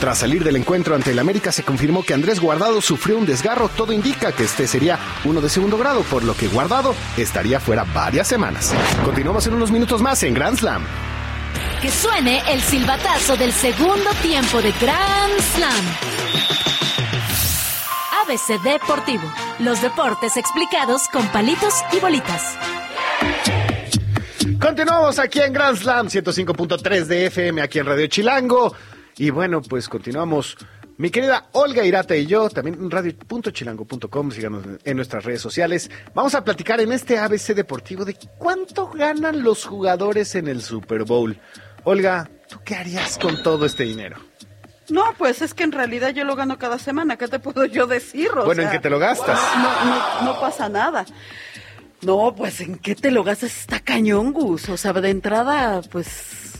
Tras 0.00 0.18
salir 0.18 0.42
del 0.42 0.56
encuentro 0.56 0.96
ante 0.96 1.12
el 1.12 1.18
América 1.20 1.52
se 1.52 1.62
confirmó 1.62 2.02
que 2.02 2.12
Andrés 2.12 2.40
Guardado 2.40 2.80
sufrió 2.80 3.18
un 3.18 3.26
desgarro. 3.26 3.68
Todo 3.68 3.92
indica 3.92 4.32
que 4.32 4.42
este 4.42 4.66
sería 4.66 4.98
uno 5.24 5.40
de 5.40 5.48
segundo 5.48 5.78
grado, 5.78 6.02
por 6.02 6.24
lo 6.24 6.34
que 6.34 6.48
Guardado 6.48 6.94
estaría 7.16 7.60
fuera 7.60 7.84
varias 7.84 8.26
semanas. 8.26 8.74
Continuamos 9.04 9.46
en 9.46 9.54
unos 9.54 9.70
minutos 9.70 10.02
más 10.02 10.20
en 10.24 10.34
Grand 10.34 10.58
Slam. 10.58 10.82
Que 11.80 11.90
suene 11.90 12.42
el 12.50 12.60
silbatazo 12.60 13.36
del 13.36 13.52
segundo 13.52 14.10
tiempo 14.22 14.60
de 14.60 14.72
Grand 14.72 15.40
Slam. 15.54 15.84
ABC 18.24 18.60
Deportivo. 18.60 19.32
Los 19.60 19.80
deportes 19.82 20.36
explicados 20.36 21.02
con 21.12 21.24
palitos 21.28 21.74
y 21.92 22.00
bolitas. 22.00 22.56
Continuamos 24.62 25.18
aquí 25.18 25.40
en 25.40 25.52
Grand 25.52 25.76
Slam 25.76 26.06
105.3 26.06 27.06
de 27.06 27.26
FM, 27.26 27.60
aquí 27.60 27.80
en 27.80 27.86
Radio 27.86 28.06
Chilango. 28.06 28.72
Y 29.16 29.30
bueno, 29.30 29.60
pues 29.60 29.88
continuamos. 29.88 30.56
Mi 30.98 31.10
querida 31.10 31.48
Olga 31.50 31.84
Irata 31.84 32.14
y 32.14 32.26
yo, 32.26 32.48
también 32.48 32.76
en 32.76 32.88
radio.chilango.com, 32.88 34.30
síganos 34.30 34.64
en 34.84 34.96
nuestras 34.96 35.24
redes 35.24 35.42
sociales. 35.42 35.90
Vamos 36.14 36.36
a 36.36 36.44
platicar 36.44 36.80
en 36.80 36.92
este 36.92 37.18
ABC 37.18 37.56
Deportivo 37.56 38.04
de 38.04 38.16
cuánto 38.38 38.86
ganan 38.86 39.42
los 39.42 39.64
jugadores 39.64 40.36
en 40.36 40.46
el 40.46 40.62
Super 40.62 41.02
Bowl. 41.02 41.36
Olga, 41.82 42.30
¿tú 42.48 42.60
qué 42.64 42.76
harías 42.76 43.18
con 43.18 43.42
todo 43.42 43.66
este 43.66 43.82
dinero? 43.82 44.18
No, 44.90 45.02
pues 45.18 45.42
es 45.42 45.54
que 45.54 45.64
en 45.64 45.72
realidad 45.72 46.10
yo 46.10 46.24
lo 46.24 46.36
gano 46.36 46.56
cada 46.58 46.78
semana. 46.78 47.16
¿Qué 47.16 47.26
te 47.26 47.40
puedo 47.40 47.64
yo 47.64 47.88
decir? 47.88 48.28
O 48.36 48.44
Bueno, 48.44 48.62
¿en 48.62 48.70
qué 48.70 48.78
te 48.78 48.90
lo 48.90 49.00
gastas? 49.00 49.40
No, 49.56 49.84
no, 49.86 50.22
no 50.32 50.40
pasa 50.40 50.68
nada. 50.68 51.04
No, 52.02 52.34
pues 52.36 52.60
en 52.60 52.76
qué 52.76 52.94
te 52.94 53.10
lo 53.10 53.22
gastas 53.24 53.56
está 53.56 53.80
cañón, 53.80 54.32
Gus. 54.32 54.68
O 54.68 54.76
sea, 54.76 54.92
de 54.92 55.10
entrada, 55.10 55.80
pues. 55.82 56.52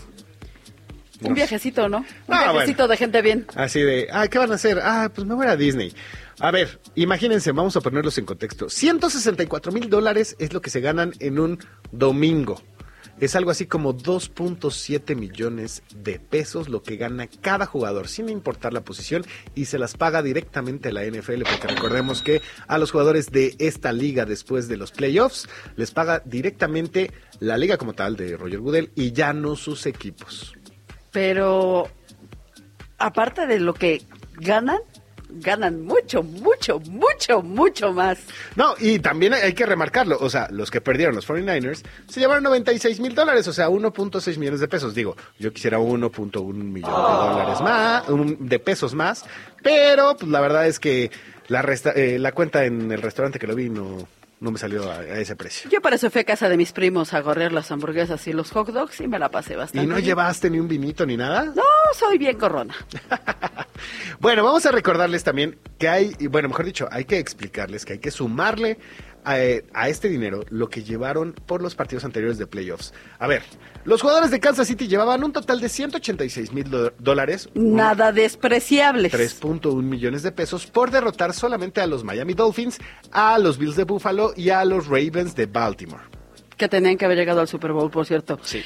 Un 1.22 1.31
No. 1.31 1.35
viajecito, 1.35 1.88
¿no? 1.88 1.98
Un 1.98 2.07
Ah, 2.35 2.52
viajecito 2.52 2.88
de 2.88 2.96
gente 2.96 3.22
bien. 3.22 3.46
Así 3.55 3.81
de, 3.81 4.09
ah, 4.12 4.26
¿qué 4.28 4.38
van 4.38 4.50
a 4.52 4.57
hacer? 4.57 4.81
Ah, 4.83 5.11
pues 5.14 5.26
me 5.26 5.35
voy 5.35 5.46
a 5.46 5.57
Disney. 5.57 5.92
A 6.40 6.50
ver, 6.50 6.81
imagínense, 6.96 7.52
vamos 7.52 7.76
a 7.76 7.81
ponerlos 7.81 8.18
en 8.18 8.24
contexto. 8.24 8.68
164 8.68 9.70
mil 9.70 9.88
dólares 9.88 10.35
es 10.40 10.52
lo 10.52 10.61
que 10.61 10.70
se 10.70 10.81
ganan 10.81 11.12
en 11.20 11.38
un 11.38 11.59
domingo. 11.92 12.61
Es 13.22 13.37
algo 13.37 13.52
así 13.52 13.66
como 13.66 13.94
2.7 13.94 15.14
millones 15.14 15.85
de 15.94 16.18
pesos 16.18 16.68
lo 16.68 16.82
que 16.82 16.96
gana 16.96 17.28
cada 17.28 17.66
jugador, 17.66 18.08
sin 18.08 18.28
importar 18.28 18.72
la 18.72 18.80
posición, 18.80 19.24
y 19.54 19.66
se 19.66 19.78
las 19.78 19.96
paga 19.96 20.24
directamente 20.24 20.88
a 20.88 20.92
la 20.92 21.04
NFL, 21.04 21.44
porque 21.44 21.68
recordemos 21.68 22.20
que 22.20 22.42
a 22.66 22.78
los 22.78 22.90
jugadores 22.90 23.30
de 23.30 23.54
esta 23.61 23.92
liga 23.92 24.24
después 24.24 24.66
de 24.66 24.76
los 24.76 24.90
playoffs 24.90 25.48
les 25.76 25.92
paga 25.92 26.20
directamente 26.24 27.12
la 27.38 27.56
liga 27.58 27.76
como 27.76 27.92
tal 27.92 28.16
de 28.16 28.37
Roger 28.37 28.58
Goodell 28.58 28.90
y 28.96 29.12
ya 29.12 29.32
no 29.32 29.54
sus 29.54 29.87
equipos. 29.87 30.54
Pero 31.12 31.88
aparte 32.98 33.46
de 33.46 33.61
lo 33.61 33.74
que 33.74 34.02
ganan, 34.40 34.80
ganan 35.40 35.82
mucho, 35.84 36.22
mucho, 36.22 36.78
mucho, 36.80 37.42
mucho 37.42 37.92
más. 37.92 38.18
No, 38.56 38.74
y 38.78 38.98
también 38.98 39.34
hay 39.34 39.52
que 39.54 39.66
remarcarlo, 39.66 40.18
o 40.20 40.28
sea, 40.30 40.48
los 40.50 40.70
que 40.70 40.80
perdieron 40.80 41.14
los 41.14 41.26
49ers 41.28 41.82
se 42.08 42.20
llevaron 42.20 42.44
96 42.44 43.00
mil 43.00 43.14
dólares, 43.14 43.46
o 43.48 43.52
sea, 43.52 43.68
1.6 43.68 44.36
millones 44.38 44.60
de 44.60 44.68
pesos. 44.68 44.94
Digo, 44.94 45.16
yo 45.38 45.52
quisiera 45.52 45.78
1.1 45.78 46.52
millón 46.52 46.90
de 46.90 46.96
dólares 46.96 47.60
más, 47.60 48.08
un- 48.08 48.48
de 48.48 48.58
pesos 48.58 48.94
más, 48.94 49.24
pero 49.62 50.16
pues 50.16 50.30
la 50.30 50.40
verdad 50.40 50.66
es 50.66 50.78
que 50.78 51.10
la, 51.48 51.62
resta- 51.62 51.92
eh, 51.96 52.18
la 52.18 52.32
cuenta 52.32 52.64
en 52.64 52.90
el 52.92 53.02
restaurante 53.02 53.38
que 53.38 53.46
lo 53.46 53.54
vi 53.54 53.68
no, 53.68 54.06
no 54.42 54.50
me 54.50 54.59
salió 54.59 54.90
a, 54.90 54.96
a 54.96 55.18
ese 55.20 55.37
precio. 55.37 55.70
Yo 55.70 55.81
para 55.81 55.94
eso 55.94 56.11
fui 56.11 56.20
a 56.20 56.24
casa 56.24 56.48
de 56.48 56.57
mis 56.57 56.72
primos 56.72 57.14
a 57.14 57.20
gorrear 57.20 57.52
las 57.52 57.70
hamburguesas 57.70 58.26
y 58.26 58.33
los 58.33 58.50
hot 58.50 58.68
dogs 58.70 59.00
y 59.00 59.07
me 59.07 59.18
la 59.20 59.31
pasé 59.31 59.55
bastante. 59.55 59.85
¿Y 59.85 59.87
no 59.88 59.94
bien. 59.94 60.05
llevaste 60.07 60.50
ni 60.50 60.59
un 60.59 60.66
vinito 60.66 61.07
ni 61.07 61.16
nada? 61.16 61.44
No, 61.55 61.62
soy 61.94 62.18
bien 62.18 62.37
corrona. 62.37 62.74
Bueno, 64.20 64.44
vamos 64.44 64.64
a 64.66 64.70
recordarles 64.70 65.24
también 65.24 65.59
que 65.78 65.88
hay, 65.88 66.14
y 66.20 66.28
bueno, 66.28 66.48
mejor 66.48 66.64
dicho, 66.64 66.88
hay 66.92 67.05
que 67.05 67.18
explicarles 67.18 67.85
que 67.85 67.94
hay 67.94 67.98
que 67.98 68.12
sumarle 68.12 68.78
a, 69.24 69.40
eh, 69.40 69.64
a 69.74 69.88
este 69.88 70.08
dinero 70.08 70.44
lo 70.50 70.68
que 70.68 70.82
llevaron 70.82 71.32
por 71.32 71.62
los 71.62 71.74
partidos 71.74 72.04
anteriores 72.04 72.38
de 72.38 72.46
playoffs. 72.46 72.92
A 73.18 73.26
ver, 73.26 73.42
los 73.85 74.00
jugadores 74.00 74.30
de 74.30 74.40
Kansas 74.40 74.68
City 74.68 74.87
llevaban 74.87 75.24
un 75.24 75.32
total 75.32 75.61
de 75.61 75.68
186 75.68 76.52
mil 76.52 76.66
dólares. 76.98 77.48
Nada 77.54 78.12
despreciables. 78.12 79.12
3.1 79.12 79.82
millones 79.82 80.22
de 80.22 80.32
pesos 80.32 80.66
por 80.66 80.90
derrotar 80.90 81.35
solamente 81.35 81.80
a 81.80 81.87
los 81.87 82.04
Miami 82.04 82.35
Dolphins, 82.35 82.78
a 83.11 83.38
los 83.38 83.58
Bills 83.58 83.76
de 83.76 83.85
Buffalo 83.85 84.32
y 84.37 84.50
a 84.50 84.64
los 84.64 84.87
Ravens 84.87 85.35
de 85.35 85.46
Baltimore. 85.46 86.02
Que 86.56 86.68
tenían 86.68 86.96
que 86.96 87.04
haber 87.04 87.18
llegado 87.18 87.40
al 87.40 87.48
Super 87.48 87.72
Bowl, 87.72 87.90
por 87.90 88.06
cierto. 88.06 88.38
Sí. 88.42 88.62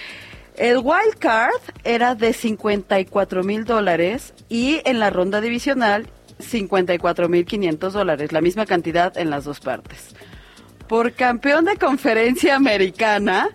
El 0.57 0.79
wild 0.79 1.17
card 1.19 1.61
era 1.85 2.15
de 2.15 2.33
54 2.33 3.43
mil 3.43 3.65
dólares 3.65 4.35
y 4.49 4.81
en 4.85 4.99
la 4.99 5.11
ronda 5.11 5.41
divisional 5.41 6.09
54 6.39 7.29
mil 7.29 7.45
500 7.45 7.93
dólares, 7.93 8.33
la 8.33 8.41
misma 8.41 8.67
cantidad 8.67 9.17
en 9.17 9.31
las 9.31 9.45
dos 9.45 9.61
partes. 9.61 10.15
Por 10.89 11.13
campeón 11.13 11.65
de 11.65 11.77
conferencia 11.77 12.57
americana 12.57 13.49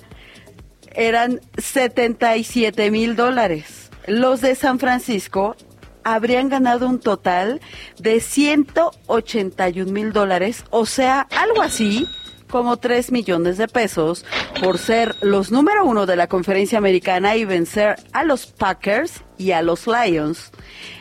eran 0.93 1.39
77 1.57 2.91
mil 2.91 3.15
dólares. 3.15 3.89
Los 4.07 4.41
de 4.41 4.55
San 4.55 4.79
Francisco 4.79 5.55
habrían 6.03 6.49
ganado 6.49 6.87
un 6.87 6.99
total 6.99 7.61
de 7.99 8.19
181 8.19 9.91
mil 9.91 10.11
dólares, 10.11 10.65
o 10.71 10.85
sea, 10.85 11.27
algo 11.31 11.61
así 11.61 12.07
como 12.49 12.77
3 12.77 13.11
millones 13.11 13.57
de 13.57 13.67
pesos 13.67 14.25
por 14.61 14.77
ser 14.77 15.15
los 15.21 15.51
número 15.51 15.85
uno 15.85 16.05
de 16.05 16.17
la 16.17 16.27
conferencia 16.27 16.77
americana 16.77 17.37
y 17.37 17.45
vencer 17.45 17.95
a 18.11 18.23
los 18.25 18.45
Packers 18.45 19.23
y 19.37 19.51
a 19.51 19.61
los 19.61 19.87
Lions. 19.87 20.51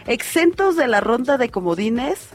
Exentos 0.06 0.76
de 0.76 0.86
la 0.86 1.00
ronda 1.00 1.38
de 1.38 1.50
comodines, 1.50 2.28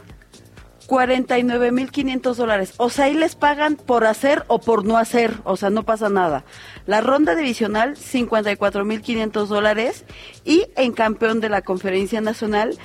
49.500 0.86 2.34
dólares. 2.34 2.74
O 2.76 2.90
sea, 2.90 3.06
ahí 3.06 3.14
les 3.14 3.34
pagan 3.34 3.76
por 3.76 4.04
hacer 4.04 4.44
o 4.48 4.60
por 4.60 4.84
no 4.84 4.96
hacer. 4.96 5.34
O 5.44 5.56
sea, 5.56 5.70
no 5.70 5.84
pasa 5.84 6.08
nada. 6.08 6.44
La 6.86 7.00
ronda 7.00 7.34
divisional, 7.34 7.96
54.500 7.96 9.46
dólares. 9.46 10.04
Y 10.44 10.66
en 10.76 10.92
campeón 10.92 11.40
de 11.40 11.48
la 11.48 11.62
conferencia 11.62 12.20
nacional, 12.20 12.76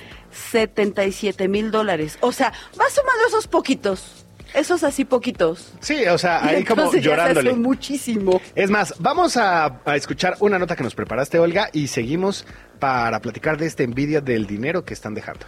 77.000 0.52 1.70
dólares. 1.70 2.18
O 2.20 2.32
sea, 2.32 2.52
vas 2.76 2.92
sumando 2.92 3.26
esos 3.28 3.46
poquitos. 3.46 4.26
Esos 4.54 4.82
así 4.84 5.06
poquitos. 5.06 5.72
Sí, 5.80 6.04
o 6.06 6.18
sea, 6.18 6.44
ahí 6.44 6.62
como 6.64 6.84
ya 6.84 6.90
se 6.90 7.00
llorándole. 7.00 7.54
muchísimo. 7.54 8.40
Es 8.54 8.68
más, 8.68 8.94
vamos 8.98 9.38
a, 9.38 9.80
a 9.86 9.96
escuchar 9.96 10.36
una 10.40 10.58
nota 10.58 10.76
que 10.76 10.84
nos 10.84 10.94
preparaste, 10.94 11.38
Olga, 11.38 11.70
y 11.72 11.86
seguimos 11.88 12.44
para 12.78 13.18
platicar 13.20 13.56
de 13.56 13.66
esta 13.66 13.82
envidia 13.82 14.20
del 14.20 14.46
dinero 14.46 14.84
que 14.84 14.92
están 14.92 15.14
dejando. 15.14 15.46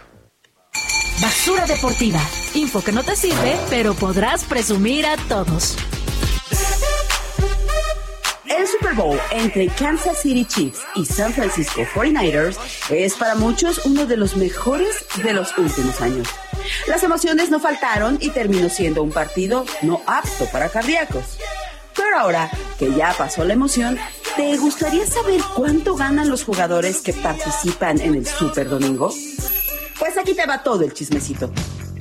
Basura 1.21 1.65
deportiva. 1.65 2.19
Info 2.55 2.83
que 2.83 2.91
no 2.91 3.03
te 3.03 3.15
sirve, 3.15 3.57
pero 3.69 3.93
podrás 3.93 4.43
presumir 4.43 5.05
a 5.05 5.15
todos. 5.29 5.77
El 8.45 8.67
Super 8.67 8.93
Bowl 8.93 9.19
entre 9.31 9.67
Kansas 9.67 10.21
City 10.21 10.45
Chiefs 10.45 10.81
y 10.95 11.05
San 11.05 11.33
Francisco 11.33 11.81
49ers 11.93 12.57
es 12.89 13.15
para 13.15 13.35
muchos 13.35 13.85
uno 13.85 14.05
de 14.05 14.17
los 14.17 14.35
mejores 14.35 15.05
de 15.23 15.33
los 15.33 15.57
últimos 15.57 16.01
años. 16.01 16.27
Las 16.87 17.03
emociones 17.03 17.49
no 17.49 17.59
faltaron 17.59 18.17
y 18.21 18.29
terminó 18.29 18.69
siendo 18.69 19.01
un 19.01 19.11
partido 19.11 19.65
no 19.81 20.01
apto 20.05 20.45
para 20.51 20.69
cardíacos. 20.69 21.37
Pero 21.95 22.19
ahora 22.19 22.51
que 22.77 22.93
ya 22.93 23.13
pasó 23.17 23.45
la 23.45 23.53
emoción, 23.53 23.97
¿te 24.35 24.57
gustaría 24.57 25.05
saber 25.05 25.41
cuánto 25.55 25.95
ganan 25.95 26.29
los 26.29 26.43
jugadores 26.43 27.01
que 27.01 27.13
participan 27.13 28.01
en 28.01 28.15
el 28.15 28.27
Super 28.27 28.69
Domingo? 28.69 29.13
Pues 29.99 30.17
aquí 30.17 30.33
te 30.33 30.45
va 30.45 30.61
todo 30.63 30.83
el 30.83 30.93
chismecito. 30.93 31.51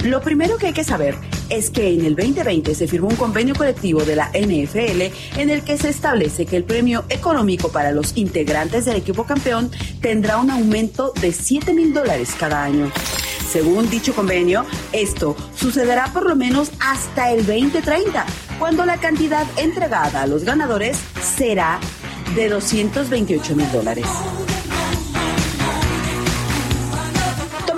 Lo 0.04 0.20
primero 0.20 0.58
que 0.58 0.66
hay 0.66 0.72
que 0.74 0.84
saber 0.84 1.16
es 1.48 1.70
que 1.70 1.94
en 1.94 2.04
el 2.04 2.14
2020 2.14 2.74
se 2.74 2.86
firmó 2.86 3.08
un 3.08 3.16
convenio 3.16 3.54
colectivo 3.54 4.04
de 4.04 4.16
la 4.16 4.30
NFL 4.34 5.38
en 5.40 5.50
el 5.50 5.62
que 5.62 5.78
se 5.78 5.88
establece 5.88 6.44
que 6.44 6.56
el 6.56 6.64
premio 6.64 7.04
económico 7.08 7.70
para 7.70 7.90
los 7.90 8.16
integrantes 8.16 8.84
del 8.84 8.96
equipo 8.96 9.24
campeón 9.24 9.70
tendrá 10.02 10.36
un 10.36 10.50
aumento 10.50 11.12
de 11.20 11.32
7 11.32 11.72
mil 11.72 11.94
dólares 11.94 12.34
cada 12.38 12.64
año. 12.64 12.90
Según 13.50 13.88
dicho 13.88 14.14
convenio, 14.14 14.66
esto 14.92 15.36
sucederá 15.56 16.12
por 16.12 16.28
lo 16.28 16.36
menos 16.36 16.70
hasta 16.80 17.30
el 17.30 17.46
2030, 17.46 18.26
cuando 18.58 18.84
la 18.84 18.98
cantidad 18.98 19.46
entregada 19.56 20.22
a 20.22 20.26
los 20.26 20.44
ganadores 20.44 20.98
será 21.36 21.78
de 22.34 22.48
228 22.48 23.56
mil 23.56 23.70
dólares. 23.72 24.06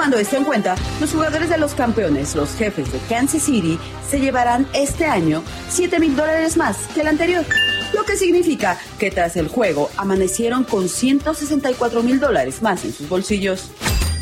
Tomando 0.07 0.23
esto 0.23 0.37
en 0.37 0.45
cuenta, 0.45 0.77
los 1.01 1.11
jugadores 1.11 1.49
de 1.51 1.59
los 1.59 1.75
campeones, 1.75 2.37
los 2.37 2.55
jefes 2.55 2.93
de 2.93 3.01
Kansas 3.09 3.43
City, 3.43 3.77
se 4.09 4.21
llevarán 4.21 4.69
este 4.73 5.05
año 5.05 5.43
7 5.69 5.99
mil 5.99 6.15
dólares 6.15 6.57
más 6.57 6.77
que 6.95 7.01
el 7.01 7.09
anterior. 7.09 7.45
Lo 7.93 8.05
que 8.05 8.15
significa 8.15 8.79
que 9.01 9.11
tras 9.11 9.35
el 9.35 9.49
juego 9.49 9.91
amanecieron 9.97 10.63
con 10.63 10.89
164 10.89 12.05
mil 12.05 12.21
dólares 12.21 12.63
más 12.63 12.85
en 12.85 12.93
sus 12.93 13.09
bolsillos. 13.09 13.73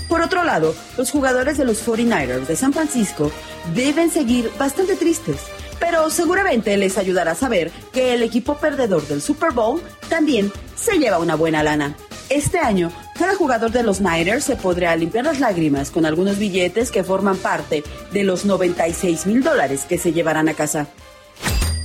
Por 0.08 0.22
otro 0.22 0.42
lado, 0.42 0.74
los 0.96 1.10
jugadores 1.10 1.58
de 1.58 1.66
los 1.66 1.86
49ers 1.86 2.46
de 2.46 2.56
San 2.56 2.72
Francisco 2.72 3.30
deben 3.74 4.10
seguir 4.10 4.50
bastante 4.58 4.96
tristes, 4.96 5.42
Pero 5.80 6.08
seguramente 6.08 6.78
les 6.78 6.96
ayudará 6.96 7.32
a 7.32 7.34
saber 7.34 7.70
que 7.92 8.14
el 8.14 8.22
equipo 8.22 8.56
perdedor 8.56 9.06
del 9.06 9.20
Super 9.20 9.52
Bowl 9.52 9.82
también 10.08 10.50
se 10.76 10.98
lleva 10.98 11.18
una 11.18 11.34
buena 11.34 11.62
lana. 11.62 11.94
Este 12.30 12.58
año, 12.58 12.90
cada 13.18 13.34
jugador 13.34 13.70
de 13.70 13.82
los 13.82 14.00
Niners 14.00 14.44
se 14.44 14.56
podrá 14.56 14.96
limpiar 14.96 15.26
las 15.26 15.40
lágrimas 15.40 15.90
con 15.90 16.06
algunos 16.06 16.38
billetes 16.38 16.90
que 16.90 17.04
forman 17.04 17.36
parte 17.36 17.84
de 18.12 18.24
los 18.24 18.46
96 18.46 19.26
mil 19.26 19.42
dólares 19.42 19.84
que 19.86 19.98
se 19.98 20.12
llevarán 20.12 20.48
a 20.48 20.54
casa. 20.54 20.86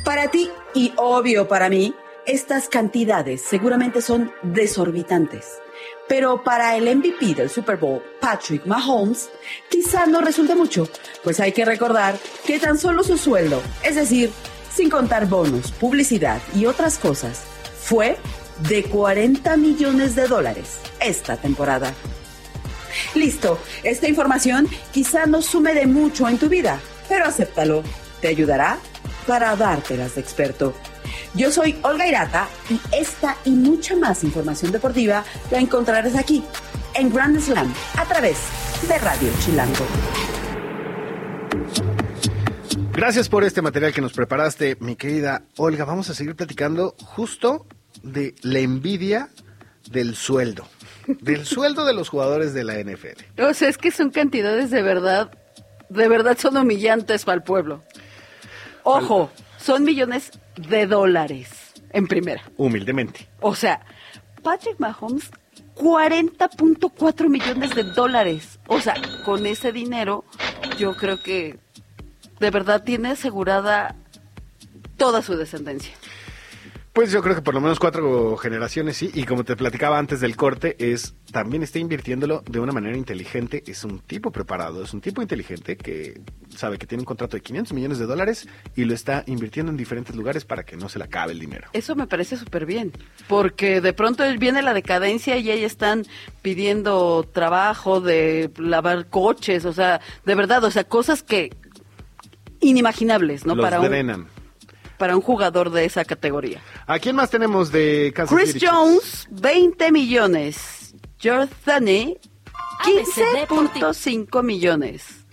Para 0.06 0.32
ti 0.32 0.50
y 0.74 0.94
obvio 0.96 1.48
para 1.50 1.70
mí, 1.70 1.94
estas 2.26 2.70
cantidades 2.70 3.42
seguramente 3.42 4.02
son 4.02 4.32
desorbitantes. 4.42 5.46
Pero 6.08 6.44
para 6.44 6.76
el 6.78 6.96
MVP 6.96 7.36
del 7.36 7.50
Super 7.50 7.78
Bowl, 7.78 8.02
Patrick 8.22 8.66
Mahomes, 8.66 9.30
quizá 9.70 10.06
no 10.06 10.22
resulte 10.22 10.56
mucho, 10.56 10.88
pues 11.24 11.40
hay 11.40 11.52
que 11.52 11.66
recordar 11.66 12.18
que 12.46 12.60
tan 12.60 12.78
solo 12.78 13.04
su 13.04 13.18
sueldo, 13.18 13.62
es 13.84 13.96
decir, 13.96 14.32
sin 14.74 14.90
contar 14.90 15.28
bonos, 15.28 15.72
publicidad 15.74 16.42
y 16.56 16.66
otras 16.66 16.98
cosas, 16.98 17.44
fue 17.80 18.18
de 18.68 18.84
40 18.84 19.56
millones 19.58 20.16
de 20.16 20.28
dólares 20.28 20.80
esta 21.00 21.38
temporada. 21.38 21.94
Listo, 23.16 23.60
esta 23.84 24.08
información 24.08 24.68
quizá 24.92 25.26
no 25.26 25.42
sume 25.42 25.74
de 25.74 25.86
mucho 25.86 26.28
en 26.28 26.38
tu 26.38 26.50
vida, 26.50 26.80
pero 27.08 27.26
acéptalo. 27.26 27.84
Te 28.22 28.28
ayudará 28.28 28.78
para 29.26 29.56
dártelas 29.56 30.16
de 30.16 30.22
experto. 30.22 30.74
Yo 31.34 31.52
soy 31.52 31.78
Olga 31.84 32.08
Irata 32.08 32.48
y 32.70 32.80
esta 32.96 33.38
y 33.46 33.52
mucha 33.52 33.96
más 33.96 34.24
información 34.24 34.72
deportiva 34.72 35.24
la 35.52 35.60
encontrarás 35.60 36.16
aquí, 36.16 36.44
en 36.96 37.14
Grand 37.14 37.40
Slam, 37.40 37.74
a 37.96 38.06
través 38.06 38.38
de 38.88 38.98
Radio 38.98 39.30
Chilango. 39.46 39.86
Gracias 42.92 43.30
por 43.30 43.46
este 43.46 43.62
material 43.62 43.94
que 43.94 44.02
nos 44.02 44.12
preparaste, 44.12 44.76
mi 44.82 44.96
querida 44.96 45.44
Olga. 45.56 45.86
Vamos 45.86 46.10
a 46.10 46.14
seguir 46.14 46.36
platicando 46.36 46.96
justo 47.00 47.66
de 48.04 48.36
la 48.42 48.60
envidia 48.60 49.30
del 49.90 50.16
sueldo. 50.16 50.68
Del 51.22 51.46
sueldo 51.46 51.86
de 51.86 51.94
los 51.94 52.10
jugadores 52.10 52.54
de 52.54 52.64
la 52.64 52.76
NFL. 52.76 53.42
O 53.42 53.54
sea, 53.54 53.70
es 53.70 53.78
que 53.78 53.92
son 53.92 54.12
cantidades 54.12 54.70
de 54.70 54.82
verdad, 54.82 55.32
de 55.90 56.08
verdad 56.08 56.38
son 56.38 56.58
humillantes 56.58 57.26
para 57.26 57.38
el 57.38 57.44
pueblo. 57.44 57.84
Ojo, 58.84 59.32
son 59.58 59.84
millones 59.84 60.32
de 60.56 60.88
dólares 60.88 61.50
en 61.92 62.08
primera. 62.08 62.44
Humildemente. 62.58 63.28
O 63.40 63.56
sea, 63.56 63.82
Patrick 64.44 64.80
Mahomes, 64.80 65.32
40.4 65.76 67.30
millones 67.30 67.76
de 67.76 67.84
dólares. 67.84 68.60
O 68.68 68.80
sea, 68.80 68.96
con 69.26 69.46
ese 69.46 69.72
dinero, 69.72 70.26
yo 70.78 70.96
creo 70.96 71.22
que 71.22 71.58
de 72.40 72.52
verdad 72.52 72.84
tiene 72.84 73.10
asegurada 73.10 73.96
toda 74.98 75.22
su 75.22 75.36
descendencia. 75.36 75.94
Pues 77.00 77.14
yo 77.14 77.22
creo 77.22 77.34
que 77.34 77.42
por 77.42 77.54
lo 77.54 77.62
menos 77.62 77.80
cuatro 77.80 78.36
generaciones 78.36 78.98
sí, 78.98 79.10
y 79.14 79.24
como 79.24 79.46
te 79.46 79.56
platicaba 79.56 79.98
antes 79.98 80.20
del 80.20 80.36
corte, 80.36 80.76
es 80.80 81.16
también 81.32 81.64
está 81.64 81.80
invirtiéndolo 81.80 82.44
de 82.46 82.60
una 82.60 82.74
manera 82.74 82.98
inteligente, 82.98 83.64
es 83.68 83.86
un 83.86 84.00
tipo 84.00 84.32
preparado, 84.34 84.84
es 84.84 84.94
un 84.94 85.00
tipo 85.00 85.22
inteligente 85.22 85.78
que 85.78 86.20
sabe 86.54 86.78
que 86.78 86.86
tiene 86.86 87.04
un 87.04 87.06
contrato 87.06 87.38
de 87.38 87.42
500 87.42 87.72
millones 87.72 88.00
de 88.00 88.06
dólares 88.06 88.50
y 88.76 88.84
lo 88.84 88.94
está 88.94 89.24
invirtiendo 89.28 89.72
en 89.72 89.78
diferentes 89.78 90.14
lugares 90.14 90.44
para 90.44 90.64
que 90.64 90.76
no 90.76 90.90
se 90.90 91.00
le 91.00 91.06
acabe 91.06 91.32
el 91.32 91.40
dinero. 91.40 91.70
Eso 91.72 91.96
me 91.96 92.06
parece 92.06 92.36
súper 92.36 92.66
bien, 92.66 92.92
porque 93.30 93.80
de 93.80 93.94
pronto 93.94 94.26
viene 94.38 94.62
la 94.62 94.74
decadencia 94.74 95.38
y 95.38 95.50
ahí 95.52 95.64
están 95.64 96.06
pidiendo 96.42 97.24
trabajo 97.32 98.02
de 98.02 98.52
lavar 98.58 99.08
coches, 99.08 99.64
o 99.64 99.72
sea, 99.72 100.02
de 100.26 100.36
verdad, 100.36 100.66
o 100.66 100.70
sea, 100.70 100.84
cosas 100.84 101.24
que 101.24 101.56
inimaginables, 102.60 103.46
¿no? 103.46 103.56
Los 103.56 103.64
para 103.64 103.80
un, 103.80 103.88
drenan. 103.88 104.39
Para 105.00 105.16
un 105.16 105.24
jugador 105.24 105.72
de 105.72 105.86
esa 105.86 106.06
categoría. 106.06 106.62
¿A 106.86 107.00
quién 107.00 107.16
más 107.16 107.32
tenemos 107.32 107.72
de 107.72 108.12
Kansas 108.16 108.36
Chris 108.36 108.50
City 108.50 108.60
Chiefs? 108.60 108.72
Jones, 108.72 109.28
20 109.32 109.92
millones. 109.92 110.94
George 111.18 111.52
Thane, 111.66 112.18
ABC 112.80 113.40
Deportivo. 113.40 113.88
15.5 113.88 114.44
millones. 114.44 115.26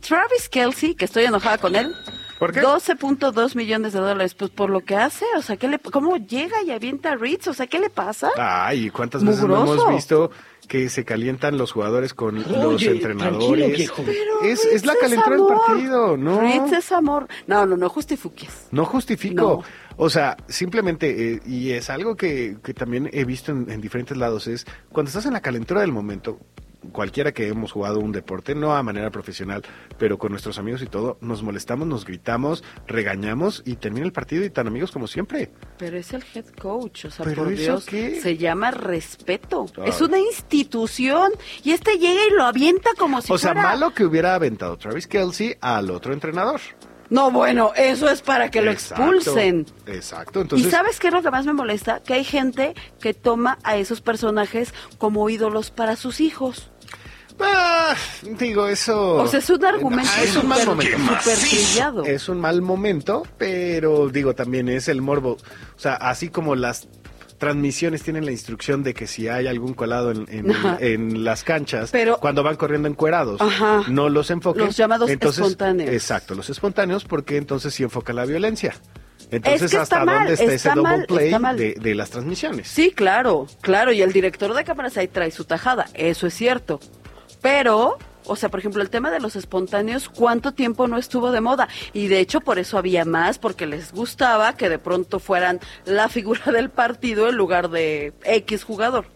Travis 0.00 0.48
Kelsey, 0.48 0.94
que 0.94 1.04
estoy 1.04 1.24
enojada 1.24 1.58
con 1.58 1.76
él. 1.76 1.94
¿Por 2.40 2.52
qué? 2.52 2.62
12.2 2.62 3.54
millones 3.54 3.92
de 3.92 3.98
dólares, 3.98 4.32
pues 4.32 4.50
por 4.50 4.70
lo 4.70 4.80
que 4.80 4.96
hace, 4.96 5.26
o 5.36 5.42
sea, 5.42 5.58
¿qué 5.58 5.68
le, 5.68 5.78
¿cómo 5.78 6.16
llega 6.16 6.62
y 6.62 6.70
avienta 6.70 7.12
a 7.12 7.16
Ritz? 7.16 7.48
O 7.48 7.52
sea, 7.52 7.66
¿qué 7.66 7.78
le 7.78 7.90
pasa? 7.90 8.30
Ay, 8.38 8.88
¿cuántas 8.88 9.22
veces 9.22 9.44
no 9.44 9.62
hemos 9.62 9.90
visto 9.90 10.30
que 10.66 10.88
se 10.88 11.04
calientan 11.04 11.58
los 11.58 11.72
jugadores 11.72 12.14
con 12.14 12.36
los 12.36 12.82
entrenadores? 12.82 13.46
tranquilo, 13.46 13.76
viejo. 13.76 14.02
Pero 14.06 14.40
es, 14.42 14.64
Ritz 14.64 14.72
es 14.72 14.86
la 14.86 14.94
calentura 14.98 15.36
del 15.36 15.46
partido, 15.46 16.16
¿no? 16.16 16.40
Ritz 16.40 16.72
es 16.72 16.92
amor. 16.92 17.28
No, 17.46 17.66
no, 17.66 17.76
no 17.76 17.90
justifiques. 17.90 18.68
No 18.70 18.86
justifico. 18.86 19.62
No. 19.62 19.64
O 19.98 20.08
sea, 20.08 20.38
simplemente, 20.48 21.34
eh, 21.34 21.42
y 21.44 21.72
es 21.72 21.90
algo 21.90 22.16
que, 22.16 22.56
que 22.64 22.72
también 22.72 23.10
he 23.12 23.26
visto 23.26 23.52
en, 23.52 23.70
en 23.70 23.82
diferentes 23.82 24.16
lados, 24.16 24.46
es 24.46 24.66
cuando 24.90 25.08
estás 25.08 25.26
en 25.26 25.34
la 25.34 25.42
calentura 25.42 25.82
del 25.82 25.92
momento, 25.92 26.38
cualquiera 26.92 27.32
que 27.32 27.48
hemos 27.48 27.72
jugado 27.72 28.00
un 28.00 28.12
deporte, 28.12 28.54
no 28.54 28.74
a 28.74 28.82
manera 28.82 29.10
profesional, 29.10 29.62
pero 29.98 30.18
con 30.18 30.32
nuestros 30.32 30.58
amigos 30.58 30.82
y 30.82 30.86
todo, 30.86 31.18
nos 31.20 31.42
molestamos, 31.42 31.86
nos 31.86 32.04
gritamos, 32.04 32.64
regañamos 32.86 33.62
y 33.64 33.76
termina 33.76 34.06
el 34.06 34.12
partido 34.12 34.44
y 34.44 34.50
tan 34.50 34.66
amigos 34.66 34.90
como 34.90 35.06
siempre. 35.06 35.50
Pero 35.78 35.96
es 35.96 36.12
el 36.12 36.24
head 36.34 36.46
coach, 36.60 37.06
o 37.06 37.10
sea, 37.10 37.24
¿Pero 37.24 37.44
por 37.44 37.54
Dios, 37.54 37.86
qué? 37.86 38.20
se 38.20 38.36
llama 38.36 38.70
respeto. 38.70 39.66
Es 39.84 40.00
una 40.00 40.18
institución 40.18 41.32
y 41.62 41.72
este 41.72 41.98
llega 41.98 42.20
y 42.26 42.30
lo 42.34 42.44
avienta 42.44 42.90
como 42.98 43.20
si 43.20 43.32
o 43.32 43.38
sea, 43.38 43.52
fuera... 43.52 43.68
malo 43.68 43.94
que 43.94 44.04
hubiera 44.04 44.34
aventado 44.34 44.76
Travis 44.76 45.06
Kelsey 45.06 45.56
al 45.60 45.90
otro 45.90 46.12
entrenador. 46.12 46.60
No, 47.10 47.32
bueno, 47.32 47.72
eso 47.74 48.08
es 48.08 48.22
para 48.22 48.52
que 48.52 48.62
lo 48.62 48.70
Exacto, 48.70 49.02
expulsen. 49.12 49.66
Exacto, 49.86 50.42
entonces... 50.42 50.68
¿Y 50.68 50.70
sabes 50.70 51.00
qué 51.00 51.08
es 51.08 51.12
lo 51.12 51.22
que 51.22 51.30
más 51.32 51.44
me 51.44 51.52
molesta? 51.52 52.00
Que 52.04 52.14
hay 52.14 52.24
gente 52.24 52.74
que 53.00 53.14
toma 53.14 53.58
a 53.64 53.76
esos 53.76 54.00
personajes 54.00 54.72
como 54.96 55.28
ídolos 55.28 55.72
para 55.72 55.96
sus 55.96 56.20
hijos. 56.20 56.69
Ah, 57.42 57.94
digo, 58.38 58.66
eso... 58.66 59.14
O 59.16 59.26
sea, 59.28 59.38
es 59.40 59.50
un 59.50 59.64
argumento 59.64 60.10
Ah, 60.16 60.22
es 60.22 60.36
un 60.36 60.48
mal 60.48 60.64
momento. 60.66 60.96
trillado. 61.24 62.04
Es 62.04 62.28
un 62.28 62.40
mal 62.40 62.62
momento, 62.62 63.22
pero 63.38 64.08
digo, 64.08 64.34
también 64.34 64.68
es 64.68 64.88
el 64.88 65.02
morbo. 65.02 65.32
O 65.76 65.78
sea, 65.78 65.94
así 65.94 66.28
como 66.28 66.54
las 66.54 66.88
transmisiones 67.38 68.02
tienen 68.02 68.26
la 68.26 68.32
instrucción 68.32 68.82
de 68.82 68.92
que 68.92 69.06
si 69.06 69.26
hay 69.28 69.46
algún 69.46 69.72
colado 69.72 70.10
en, 70.10 70.26
en- 70.28 70.50
Ajá. 70.50 70.76
en 70.80 71.24
las 71.24 71.42
canchas, 71.42 71.90
Pero- 71.90 72.18
cuando 72.18 72.42
van 72.42 72.56
corriendo 72.56 72.86
encuerados, 72.88 73.40
Ajá. 73.40 73.82
no 73.88 74.08
los 74.10 74.30
enfoquen. 74.30 74.66
Los 74.66 74.76
llamados 74.76 75.08
entonces, 75.08 75.40
espontáneos. 75.42 75.90
Exacto, 75.90 76.34
los 76.34 76.50
espontáneos, 76.50 77.04
porque 77.04 77.38
entonces 77.38 77.72
sí 77.72 77.82
enfoca 77.82 78.12
la 78.12 78.26
violencia. 78.26 78.74
Entonces, 79.30 79.70
que 79.70 79.76
¿hasta 79.78 79.96
está 80.00 80.04
mal, 80.04 80.18
dónde 80.18 80.32
está, 80.34 80.44
ese 80.46 80.54
está 80.56 80.74
double 80.74 80.96
mal, 80.98 81.06
play 81.06 81.26
está 81.26 81.38
mal. 81.38 81.56
de, 81.56 81.74
de 81.80 81.94
las 81.94 82.10
transmisiones? 82.10 82.66
Sí, 82.68 82.90
claro, 82.90 83.46
claro, 83.60 83.92
y 83.92 84.02
el 84.02 84.12
director 84.12 84.52
de 84.52 84.64
cámaras 84.64 84.96
ahí 84.96 85.06
trae 85.08 85.30
su 85.30 85.44
tajada, 85.44 85.86
eso 85.94 86.26
es 86.26 86.34
cierto. 86.34 86.80
Pero, 87.40 87.98
o 88.26 88.36
sea, 88.36 88.48
por 88.48 88.60
ejemplo, 88.60 88.82
el 88.82 88.90
tema 88.90 89.10
de 89.10 89.20
los 89.20 89.36
espontáneos, 89.36 90.08
¿cuánto 90.08 90.52
tiempo 90.52 90.88
no 90.88 90.98
estuvo 90.98 91.32
de 91.32 91.40
moda? 91.40 91.68
Y 91.92 92.08
de 92.08 92.20
hecho 92.20 92.40
por 92.40 92.58
eso 92.58 92.78
había 92.78 93.04
más, 93.04 93.38
porque 93.38 93.66
les 93.66 93.92
gustaba 93.92 94.54
que 94.54 94.68
de 94.68 94.78
pronto 94.78 95.18
fueran 95.18 95.60
la 95.84 96.08
figura 96.08 96.52
del 96.52 96.70
partido 96.70 97.28
en 97.28 97.36
lugar 97.36 97.70
de 97.70 98.12
X 98.24 98.64
jugador. 98.64 99.06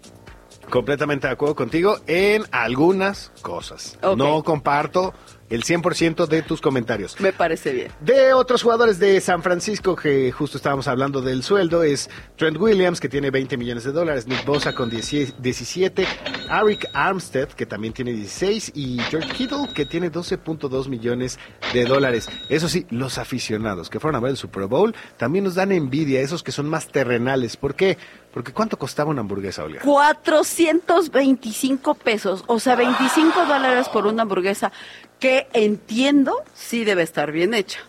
Completamente 0.71 1.27
de 1.27 1.35
acuerdo 1.35 1.55
contigo 1.55 1.99
en 2.07 2.45
algunas 2.51 3.31
cosas. 3.43 3.99
No 4.17 4.43
comparto 4.43 5.13
el 5.55 5.65
100% 5.65 6.27
de 6.27 6.43
tus 6.43 6.61
comentarios. 6.61 7.19
Me 7.21 7.33
parece 7.33 7.73
bien. 7.73 7.93
De 8.01 8.35
otros 8.35 8.63
jugadores 8.63 8.99
de 8.99 9.21
San 9.21 9.43
Francisco 9.43 9.97
que 9.97 10.33
justo 10.33 10.57
estábamos 10.57 10.89
hablando 10.89 11.21
del 11.21 11.43
sueldo 11.43 11.83
es 11.83 12.11
Trent 12.37 12.59
Williams 12.59 13.01
que 13.01 13.09
tiene 13.09 13.31
20 13.31 13.57
millones 13.57 13.85
de 13.85 13.93
dólares, 13.93 14.27
Nick 14.27 14.45
Bosa 14.45 14.75
con 14.75 14.91
10 14.91 15.41
17, 15.41 16.07
Arik 16.49 16.87
Armstead 16.93 17.49
que 17.49 17.67
también 17.67 17.93
tiene 17.93 18.13
16 18.13 18.73
y 18.75 18.99
George 19.11 19.31
Kittle 19.31 19.69
que 19.75 19.87
tiene 19.87 20.11
12.2 20.11 20.89
millones 20.89 21.39
de 21.73 21.85
dólares. 21.85 22.29
Eso 22.49 22.69
sí, 22.69 22.87
los 22.91 23.19
aficionados 23.19 23.91
que 23.91 24.01
fueron 24.01 24.17
a 24.17 24.21
ver 24.21 24.33
el 24.33 24.37
Super 24.37 24.67
Bowl 24.67 24.95
también 25.17 25.45
nos 25.45 25.55
dan 25.55 25.73
envidia, 25.73 26.21
esos 26.21 26.43
que 26.43 26.53
son 26.53 26.69
más 26.69 26.89
terrenales. 26.89 27.57
¿Por 27.57 27.75
qué? 27.75 27.97
Porque 28.33 28.53
¿cuánto 28.53 28.77
costaba 28.77 29.11
una 29.11 29.21
hamburguesa, 29.21 29.63
Olga? 29.63 29.81
425 29.83 31.95
pesos, 31.95 32.43
o 32.49 32.59
sea, 32.59 32.75
25 32.75 33.47
dólares 33.47 33.89
por 33.89 34.07
una 34.07 34.23
hamburguesa 34.23 34.73
que 35.21 35.47
entiendo 35.53 36.37
sí 36.55 36.85
debe 36.85 37.03
estar 37.03 37.33
bien 37.33 37.55
hecha. 37.55 37.81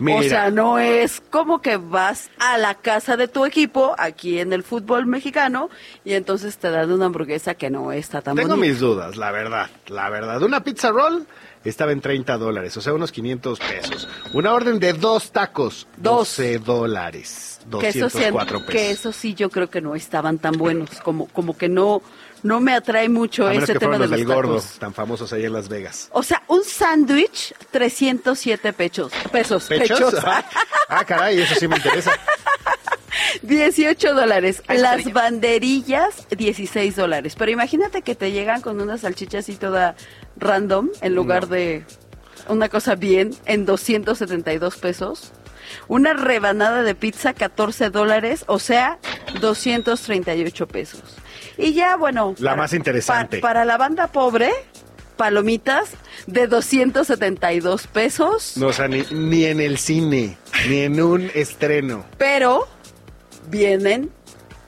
O 0.00 0.22
sea, 0.24 0.50
no 0.50 0.80
es 0.80 1.20
como 1.30 1.62
que 1.62 1.76
vas 1.76 2.28
a 2.40 2.58
la 2.58 2.74
casa 2.74 3.16
de 3.16 3.28
tu 3.28 3.44
equipo 3.44 3.94
aquí 3.98 4.40
en 4.40 4.52
el 4.52 4.64
fútbol 4.64 5.06
mexicano 5.06 5.70
y 6.04 6.14
entonces 6.14 6.58
te 6.58 6.70
dan 6.70 6.90
una 6.90 7.06
hamburguesa 7.06 7.54
que 7.54 7.70
no 7.70 7.92
está 7.92 8.20
tan 8.20 8.34
Tengo 8.34 8.56
bonita. 8.56 8.66
mis 8.66 8.80
dudas, 8.80 9.16
la 9.16 9.30
verdad, 9.30 9.70
la 9.86 10.10
verdad. 10.10 10.42
Una 10.42 10.64
pizza 10.64 10.90
roll 10.90 11.24
estaba 11.64 11.92
en 11.92 12.00
30 12.00 12.36
dólares, 12.36 12.76
o 12.76 12.80
sea, 12.80 12.94
unos 12.94 13.12
500 13.12 13.60
pesos. 13.60 14.08
Una 14.32 14.52
orden 14.54 14.80
de 14.80 14.92
dos 14.92 15.30
tacos, 15.30 15.86
Dos. 15.98 16.36
12 16.36 16.58
dólares, 16.58 17.60
que 17.78 17.88
eso, 17.88 18.10
sí, 18.10 18.18
204 18.18 18.58
pesos. 18.58 18.72
que 18.72 18.90
eso 18.90 19.12
sí 19.12 19.34
yo 19.34 19.50
creo 19.50 19.70
que 19.70 19.80
no 19.80 19.94
estaban 19.94 20.38
tan 20.38 20.54
buenos, 20.54 20.90
como, 21.04 21.28
como 21.28 21.56
que 21.56 21.68
no, 21.68 22.02
no 22.42 22.60
me 22.60 22.74
atrae 22.74 23.08
mucho 23.08 23.46
A 23.46 23.54
ese 23.54 23.72
que 23.72 23.78
tema 23.78 23.98
de 23.98 24.08
los 24.08 24.10
del 24.10 24.24
gordo, 24.26 24.60
tan 24.78 24.92
famosos 24.92 25.32
ahí 25.32 25.44
en 25.44 25.52
Las 25.52 25.68
Vegas. 25.68 26.08
O 26.12 26.22
sea, 26.22 26.42
un 26.48 26.64
sándwich, 26.64 27.54
307 27.70 28.72
pechos, 28.72 29.12
pesos. 29.30 29.66
¿Pechos? 29.66 30.14
Ah, 30.24 30.44
ah, 30.88 31.04
caray, 31.04 31.40
eso 31.40 31.54
sí 31.54 31.68
me 31.68 31.76
interesa. 31.76 32.12
18 33.42 34.14
dólares. 34.14 34.62
Las 34.68 35.12
banderillas, 35.12 36.26
16 36.36 36.96
dólares. 36.96 37.34
Pero 37.38 37.50
imagínate 37.50 38.02
que 38.02 38.14
te 38.14 38.32
llegan 38.32 38.60
con 38.60 38.80
una 38.80 38.98
salchicha 38.98 39.38
así 39.38 39.56
toda 39.56 39.96
random 40.36 40.90
en 41.00 41.14
lugar 41.14 41.48
de 41.48 41.84
una 42.48 42.68
cosa 42.68 42.94
bien 42.94 43.34
en 43.46 43.66
272 43.66 44.76
pesos. 44.76 45.32
Una 45.88 46.12
rebanada 46.12 46.82
de 46.82 46.94
pizza, 46.94 47.32
14 47.32 47.90
dólares, 47.90 48.44
o 48.46 48.58
sea, 48.58 48.98
238 49.40 50.66
pesos. 50.68 51.02
Y 51.58 51.74
ya, 51.74 51.96
bueno. 51.96 52.34
La 52.38 52.56
más 52.56 52.72
interesante. 52.72 53.38
pa- 53.38 53.48
para 53.48 53.64
la 53.64 53.76
banda 53.76 54.06
pobre, 54.08 54.50
palomitas 55.16 55.90
de 56.26 56.46
272 56.46 57.86
pesos. 57.88 58.56
No, 58.56 58.68
o 58.68 58.72
sea, 58.72 58.88
ni, 58.88 59.02
ni 59.10 59.44
en 59.44 59.60
el 59.60 59.78
cine, 59.78 60.36
ni 60.68 60.80
en 60.80 61.00
un 61.00 61.30
estreno. 61.34 62.04
pero 62.18 62.66
vienen 63.48 64.10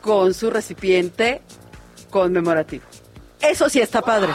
con 0.00 0.34
su 0.34 0.50
recipiente 0.50 1.40
conmemorativo. 2.10 2.84
Eso 3.40 3.68
sí 3.68 3.80
está 3.80 4.02
padre. 4.02 4.32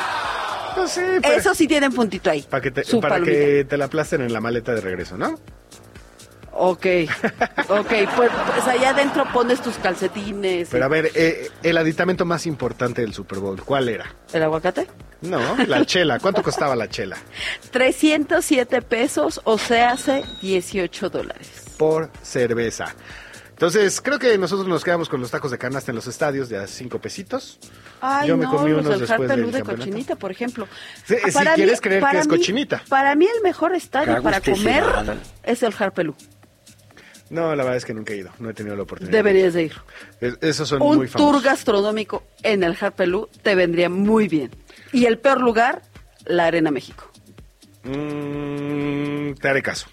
No 0.78 0.88
sé, 0.88 1.20
pero- 1.22 1.36
Eso 1.36 1.54
sí 1.56 1.68
tienen 1.68 1.92
puntito 1.94 2.30
ahí. 2.30 2.42
para 2.44 2.62
que 2.62 2.72
te, 2.72 2.84
para 2.84 3.16
palomita. 3.16 3.32
que 3.38 3.66
te 3.66 3.78
la 3.78 3.86
aplasten 3.86 4.22
en 4.22 4.32
la 4.34 4.40
maleta 4.42 4.74
de 4.74 4.82
regreso, 4.82 5.18
¿no? 5.18 5.38
Ok, 6.62 6.86
ok, 7.70 7.88
pues, 8.18 8.30
pues 8.54 8.68
allá 8.68 8.90
adentro 8.90 9.24
pones 9.32 9.62
tus 9.62 9.76
calcetines. 9.78 10.68
Pero 10.70 10.84
a 10.84 10.88
y- 10.88 10.92
ver, 10.92 11.12
eh, 11.16 11.50
el 11.64 11.78
aditamento 11.78 12.26
más 12.26 12.46
importante 12.46 13.02
del 13.02 13.14
Super 13.14 13.40
Bowl, 13.40 13.62
¿cuál 13.64 13.88
era? 13.88 14.14
¿El 14.34 14.44
aguacate? 14.44 14.88
No, 15.22 15.40
la 15.68 15.86
chela. 15.86 16.20
¿Cuánto 16.20 16.44
costaba 16.44 16.76
la 16.76 16.90
chela? 16.90 17.16
307 17.72 18.82
pesos, 18.82 19.40
o 19.46 19.58
sea, 19.58 19.92
hace 19.92 20.24
18 20.42 21.10
dólares. 21.10 21.64
Por 21.78 22.10
cerveza. 22.22 22.94
Entonces, 23.52 24.02
creo 24.02 24.20
que 24.20 24.38
nosotros 24.38 24.68
nos 24.68 24.84
quedamos 24.84 25.08
con 25.08 25.22
los 25.22 25.32
tacos 25.32 25.52
de 25.52 25.58
canasta 25.58 25.92
en 25.92 25.96
los 25.96 26.08
estadios 26.08 26.50
de 26.50 26.58
a 26.58 26.68
cinco 26.68 27.00
pesitos. 27.00 27.60
Ay, 28.02 28.28
Yo 28.30 28.36
me 28.38 28.46
no, 28.46 28.52
comí 28.52 28.72
los 28.72 28.82
unos 28.82 28.92
del 28.92 29.00
después 29.08 29.30
Harpelú 29.30 29.44
del 29.48 29.52
de 29.54 29.58
campeonato. 29.60 29.86
cochinita, 29.86 30.16
por 30.18 30.32
ejemplo. 30.32 30.68
Sí, 31.06 31.16
si 31.26 31.32
quieres 31.56 31.80
creer 31.82 32.04
que 32.12 32.18
es 32.20 32.28
cochinita. 32.28 32.84
Para 32.90 33.16
mí 33.16 33.26
el 33.34 33.42
mejor 33.44 33.76
estadio 33.76 34.14
Cago 34.14 34.24
para 34.24 34.42
comer 34.42 34.84
es 35.44 35.64
el 35.64 35.74
Harpelú. 35.78 36.16
No, 37.30 37.56
la 37.56 37.64
verdad 37.64 37.78
es 37.78 37.86
que 37.86 37.94
nunca 37.94 38.14
he 38.14 38.18
ido. 38.18 38.32
No 38.40 38.50
he 38.50 38.54
tenido 38.54 38.76
la 38.76 38.84
oportunidad. 38.84 39.12
Deberías 39.16 39.54
de 39.54 39.64
ir. 39.64 39.74
Es- 40.20 40.38
esos 40.42 40.68
son 40.70 40.82
un 40.82 40.98
muy 40.98 41.08
tour 41.08 41.20
famosos. 41.20 41.44
gastronómico 41.44 42.24
en 42.44 42.64
el 42.64 42.76
Harpelú 42.80 43.30
te 43.44 43.54
vendría 43.56 43.90
muy 43.90 44.28
bien. 44.28 44.50
Y 44.92 45.06
el 45.06 45.20
peor 45.20 45.40
lugar, 45.42 45.84
la 46.26 46.46
Arena 46.48 46.72
México. 46.72 47.10
Mm, 47.84 49.34
te 49.34 49.48
haré 49.48 49.62
caso. 49.62 49.88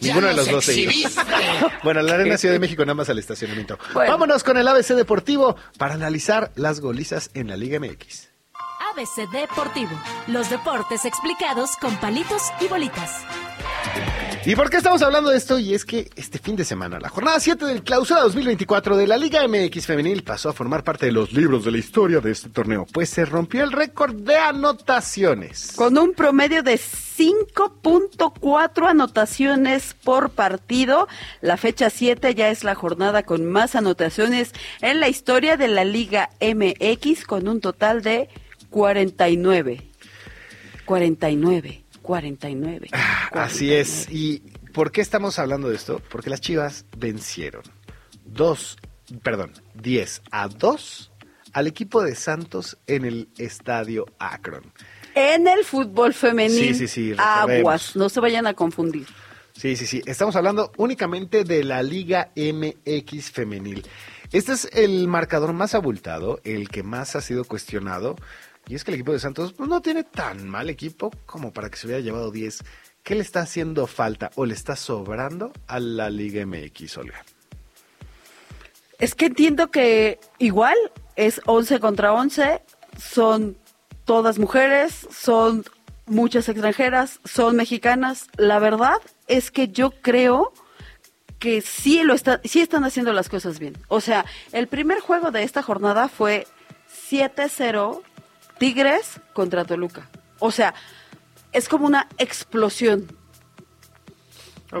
Ninguno 0.00 0.26
de 0.28 0.34
los 0.34 0.50
dos. 0.50 0.68
Bueno, 1.82 2.02
la 2.02 2.14
Arena 2.14 2.36
Ciudad 2.36 2.54
de 2.54 2.58
México 2.66 2.82
nada 2.84 2.94
más 2.94 3.08
al 3.08 3.18
estacionamiento. 3.18 3.78
Bueno. 3.94 4.10
Vámonos 4.12 4.42
con 4.44 4.56
el 4.58 4.66
ABC 4.68 4.88
Deportivo 4.94 5.56
para 5.78 5.94
analizar 5.94 6.50
las 6.56 6.80
golizas 6.80 7.30
en 7.34 7.48
la 7.48 7.56
Liga 7.56 7.78
MX. 7.80 8.28
ABC 8.92 9.28
Deportivo. 9.30 9.90
Los 10.28 10.50
deportes 10.50 11.04
explicados 11.04 11.70
con 11.80 11.96
palitos 11.96 12.42
y 12.60 12.66
bolitas. 12.68 13.22
¿Y 14.46 14.56
por 14.56 14.68
qué 14.68 14.76
estamos 14.76 15.00
hablando 15.00 15.30
de 15.30 15.38
esto? 15.38 15.58
Y 15.58 15.72
es 15.72 15.86
que 15.86 16.10
este 16.16 16.38
fin 16.38 16.54
de 16.54 16.66
semana, 16.66 17.00
la 17.00 17.08
jornada 17.08 17.40
7 17.40 17.64
del 17.64 17.82
clausura 17.82 18.20
2024 18.20 18.94
de 18.94 19.06
la 19.06 19.16
Liga 19.16 19.48
MX 19.48 19.86
Femenil 19.86 20.22
pasó 20.22 20.50
a 20.50 20.52
formar 20.52 20.84
parte 20.84 21.06
de 21.06 21.12
los 21.12 21.32
libros 21.32 21.64
de 21.64 21.70
la 21.70 21.78
historia 21.78 22.20
de 22.20 22.30
este 22.30 22.50
torneo, 22.50 22.84
pues 22.92 23.08
se 23.08 23.24
rompió 23.24 23.64
el 23.64 23.72
récord 23.72 24.14
de 24.14 24.36
anotaciones. 24.36 25.72
Con 25.72 25.96
un 25.96 26.12
promedio 26.12 26.62
de 26.62 26.74
5.4 26.74 28.86
anotaciones 28.86 29.96
por 30.04 30.28
partido, 30.28 31.08
la 31.40 31.56
fecha 31.56 31.88
7 31.88 32.34
ya 32.34 32.50
es 32.50 32.64
la 32.64 32.74
jornada 32.74 33.22
con 33.22 33.46
más 33.46 33.74
anotaciones 33.74 34.52
en 34.82 35.00
la 35.00 35.08
historia 35.08 35.56
de 35.56 35.68
la 35.68 35.86
Liga 35.86 36.28
MX 36.42 37.24
con 37.24 37.48
un 37.48 37.62
total 37.62 38.02
de 38.02 38.28
49. 38.68 39.90
49. 40.84 41.83
49. 42.04 42.88
Así 43.32 43.72
es. 43.72 44.06
¿Y 44.10 44.40
por 44.72 44.92
qué 44.92 45.00
estamos 45.00 45.38
hablando 45.38 45.68
de 45.70 45.76
esto? 45.76 46.00
Porque 46.10 46.30
las 46.30 46.40
Chivas 46.40 46.84
vencieron 46.96 47.62
dos, 48.26 48.76
perdón, 49.22 49.52
10 49.74 50.22
a 50.30 50.48
2 50.48 51.10
al 51.54 51.66
equipo 51.66 52.02
de 52.02 52.14
Santos 52.14 52.76
en 52.86 53.04
el 53.04 53.28
estadio 53.38 54.06
Akron. 54.18 54.72
En 55.14 55.46
el 55.48 55.64
fútbol 55.64 56.12
femenil, 56.12 56.74
Sí, 56.74 56.74
sí, 56.74 56.88
sí, 56.88 57.10
recordemos. 57.14 57.50
aguas, 57.58 57.96
no 57.96 58.08
se 58.08 58.20
vayan 58.20 58.46
a 58.46 58.54
confundir. 58.54 59.06
Sí, 59.56 59.76
sí, 59.76 59.86
sí. 59.86 60.02
Estamos 60.04 60.34
hablando 60.36 60.72
únicamente 60.76 61.44
de 61.44 61.62
la 61.64 61.82
Liga 61.84 62.32
MX 62.36 63.30
femenil. 63.30 63.86
Este 64.32 64.52
es 64.52 64.68
el 64.72 65.06
marcador 65.06 65.52
más 65.52 65.76
abultado, 65.76 66.40
el 66.42 66.68
que 66.68 66.82
más 66.82 67.14
ha 67.14 67.20
sido 67.20 67.44
cuestionado. 67.44 68.16
Y 68.66 68.74
es 68.74 68.84
que 68.84 68.90
el 68.90 68.96
equipo 68.96 69.12
de 69.12 69.18
Santos 69.18 69.52
pues, 69.52 69.68
no 69.68 69.80
tiene 69.82 70.04
tan 70.04 70.48
mal 70.48 70.70
equipo 70.70 71.10
como 71.26 71.52
para 71.52 71.70
que 71.70 71.76
se 71.76 71.86
hubiera 71.86 72.02
llevado 72.02 72.30
10. 72.30 72.64
¿Qué 73.02 73.14
le 73.14 73.20
está 73.20 73.40
haciendo 73.40 73.86
falta 73.86 74.30
o 74.34 74.46
le 74.46 74.54
está 74.54 74.76
sobrando 74.76 75.52
a 75.66 75.78
la 75.78 76.08
Liga 76.08 76.44
MX, 76.46 76.98
Olga? 76.98 77.22
Es 78.98 79.14
que 79.14 79.26
entiendo 79.26 79.70
que 79.70 80.18
igual 80.38 80.76
es 81.16 81.42
11 81.44 81.80
contra 81.80 82.14
11, 82.14 82.62
son 82.98 83.58
todas 84.06 84.38
mujeres, 84.38 85.06
son 85.10 85.64
muchas 86.06 86.48
extranjeras, 86.48 87.20
son 87.24 87.56
mexicanas. 87.56 88.28
La 88.36 88.58
verdad 88.58 88.96
es 89.26 89.50
que 89.50 89.68
yo 89.68 89.90
creo 89.90 90.52
que 91.38 91.60
sí 91.60 92.02
lo 92.02 92.14
está, 92.14 92.40
sí 92.44 92.60
están 92.60 92.84
haciendo 92.84 93.12
las 93.12 93.28
cosas 93.28 93.58
bien. 93.58 93.76
O 93.88 94.00
sea, 94.00 94.24
el 94.52 94.68
primer 94.68 95.00
juego 95.00 95.30
de 95.30 95.42
esta 95.42 95.62
jornada 95.62 96.08
fue 96.08 96.46
7-0 97.10 98.02
Tigres 98.64 99.20
contra 99.34 99.66
Toluca. 99.66 100.08
O 100.38 100.50
sea, 100.50 100.72
es 101.52 101.68
como 101.68 101.86
una 101.86 102.08
explosión 102.16 103.06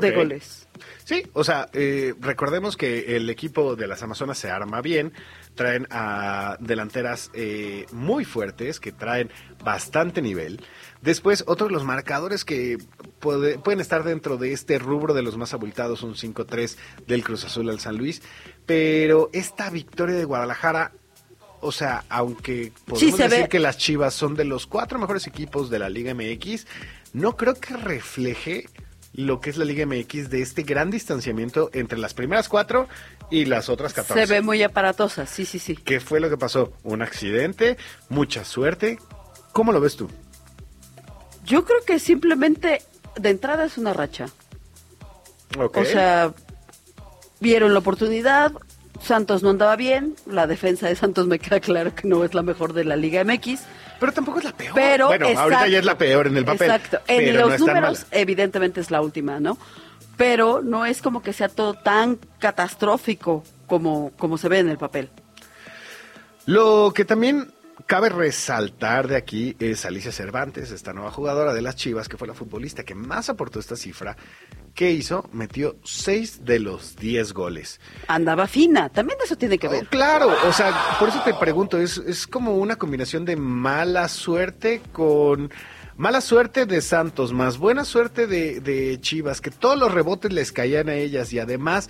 de 0.00 0.10
goles. 0.16 0.66
Sí, 1.04 1.22
o 1.34 1.44
sea, 1.44 1.68
eh, 1.74 2.14
recordemos 2.18 2.78
que 2.78 3.14
el 3.14 3.28
equipo 3.28 3.76
de 3.76 3.86
las 3.86 4.02
Amazonas 4.02 4.38
se 4.38 4.50
arma 4.50 4.80
bien, 4.80 5.12
traen 5.54 5.86
a 5.90 6.56
delanteras 6.60 7.30
eh, 7.34 7.84
muy 7.92 8.24
fuertes, 8.24 8.80
que 8.80 8.90
traen 8.90 9.30
bastante 9.62 10.22
nivel. 10.22 10.62
Después, 11.02 11.44
otro 11.46 11.66
de 11.66 11.74
los 11.74 11.84
marcadores 11.84 12.46
que 12.46 12.78
puede- 13.20 13.58
pueden 13.58 13.80
estar 13.80 14.02
dentro 14.02 14.38
de 14.38 14.52
este 14.54 14.78
rubro 14.78 15.12
de 15.12 15.20
los 15.22 15.36
más 15.36 15.52
abultados, 15.52 16.02
un 16.02 16.14
5-3 16.14 16.78
del 17.06 17.22
Cruz 17.22 17.44
Azul 17.44 17.68
al 17.68 17.80
San 17.80 17.98
Luis, 17.98 18.22
pero 18.64 19.28
esta 19.34 19.68
victoria 19.68 20.16
de 20.16 20.24
Guadalajara... 20.24 20.92
O 21.64 21.72
sea, 21.72 22.04
aunque 22.08 22.72
podemos 22.86 23.18
decir 23.18 23.42
ve- 23.42 23.48
que 23.48 23.58
las 23.58 23.78
Chivas 23.78 24.14
son 24.14 24.34
de 24.34 24.44
los 24.44 24.66
cuatro 24.66 24.98
mejores 24.98 25.26
equipos 25.26 25.70
de 25.70 25.78
la 25.78 25.88
Liga 25.88 26.12
MX, 26.14 26.66
no 27.12 27.36
creo 27.36 27.54
que 27.54 27.76
refleje 27.76 28.68
lo 29.12 29.40
que 29.40 29.50
es 29.50 29.56
la 29.56 29.64
Liga 29.64 29.86
MX 29.86 30.28
de 30.28 30.42
este 30.42 30.62
gran 30.64 30.90
distanciamiento 30.90 31.70
entre 31.72 31.98
las 31.98 32.14
primeras 32.14 32.48
cuatro 32.48 32.88
y 33.30 33.44
las 33.46 33.68
otras 33.68 33.92
14. 33.94 34.26
Se 34.26 34.32
ve 34.32 34.42
muy 34.42 34.62
aparatosa, 34.62 35.24
sí, 35.26 35.44
sí, 35.46 35.58
sí. 35.58 35.76
¿Qué 35.76 36.00
fue 36.00 36.20
lo 36.20 36.28
que 36.28 36.36
pasó? 36.36 36.72
¿Un 36.82 37.00
accidente? 37.00 37.76
¿Mucha 38.08 38.44
suerte? 38.44 38.98
¿Cómo 39.52 39.72
lo 39.72 39.80
ves 39.80 39.96
tú? 39.96 40.10
Yo 41.44 41.64
creo 41.64 41.80
que 41.86 41.98
simplemente 41.98 42.82
de 43.16 43.30
entrada 43.30 43.64
es 43.66 43.78
una 43.78 43.92
racha. 43.92 44.26
Ok. 45.58 45.76
O 45.78 45.84
sea, 45.84 46.34
vieron 47.40 47.72
la 47.72 47.78
oportunidad, 47.78 48.52
Santos 49.00 49.42
no 49.42 49.50
andaba 49.50 49.76
bien, 49.76 50.14
la 50.26 50.46
defensa 50.46 50.88
de 50.88 50.96
Santos 50.96 51.26
me 51.26 51.38
queda 51.38 51.60
claro 51.60 51.94
que 51.94 52.08
no 52.08 52.24
es 52.24 52.34
la 52.34 52.42
mejor 52.42 52.72
de 52.72 52.84
la 52.84 52.96
Liga 52.96 53.24
MX, 53.24 53.60
pero 54.00 54.12
tampoco 54.12 54.38
es 54.38 54.44
la 54.44 54.52
peor. 54.52 54.74
pero 54.74 55.06
bueno, 55.08 55.26
ahorita 55.26 55.68
ya 55.68 55.78
es 55.78 55.84
la 55.84 55.98
peor 55.98 56.26
en 56.26 56.36
el 56.36 56.44
papel. 56.44 56.70
Exacto, 56.70 57.00
en 57.06 57.24
pero 57.24 57.48
los 57.48 57.60
no 57.60 57.66
números 57.66 58.06
evidentemente 58.10 58.80
es 58.80 58.90
la 58.90 59.00
última, 59.00 59.40
¿no? 59.40 59.58
Pero 60.16 60.62
no 60.62 60.86
es 60.86 61.02
como 61.02 61.22
que 61.22 61.32
sea 61.32 61.48
todo 61.48 61.74
tan 61.74 62.18
catastrófico 62.38 63.42
como, 63.66 64.12
como 64.16 64.38
se 64.38 64.48
ve 64.48 64.60
en 64.60 64.68
el 64.68 64.78
papel. 64.78 65.10
Lo 66.46 66.92
que 66.94 67.04
también 67.04 67.52
cabe 67.86 68.08
resaltar 68.08 69.08
de 69.08 69.16
aquí 69.16 69.56
es 69.58 69.84
Alicia 69.84 70.12
Cervantes, 70.12 70.70
esta 70.70 70.92
nueva 70.92 71.10
jugadora 71.10 71.52
de 71.52 71.62
las 71.62 71.76
Chivas, 71.76 72.08
que 72.08 72.16
fue 72.16 72.28
la 72.28 72.34
futbolista 72.34 72.84
que 72.84 72.94
más 72.94 73.28
aportó 73.28 73.58
esta 73.58 73.76
cifra. 73.76 74.16
¿Qué 74.74 74.90
hizo? 74.90 75.28
Metió 75.32 75.76
6 75.84 76.44
de 76.44 76.58
los 76.58 76.96
10 76.96 77.32
goles. 77.32 77.80
Andaba 78.08 78.46
fina, 78.48 78.88
también 78.88 79.18
eso 79.24 79.36
tiene 79.36 79.56
que 79.58 79.68
Oh, 79.68 79.70
ver. 79.70 79.86
claro, 79.86 80.34
o 80.48 80.52
sea, 80.52 80.96
por 80.98 81.08
eso 81.10 81.20
te 81.24 81.32
pregunto, 81.34 81.78
es, 81.78 81.98
es 81.98 82.26
como 82.26 82.56
una 82.56 82.74
combinación 82.76 83.24
de 83.24 83.36
mala 83.36 84.08
suerte 84.08 84.82
con 84.92 85.52
mala 85.96 86.20
suerte 86.20 86.66
de 86.66 86.80
Santos, 86.80 87.32
más 87.32 87.56
buena 87.58 87.84
suerte 87.84 88.26
de, 88.26 88.58
de 88.58 89.00
Chivas, 89.00 89.40
que 89.40 89.52
todos 89.52 89.78
los 89.78 89.92
rebotes 89.94 90.32
les 90.32 90.50
caían 90.50 90.88
a 90.88 90.94
ellas 90.94 91.32
y 91.32 91.38
además 91.38 91.88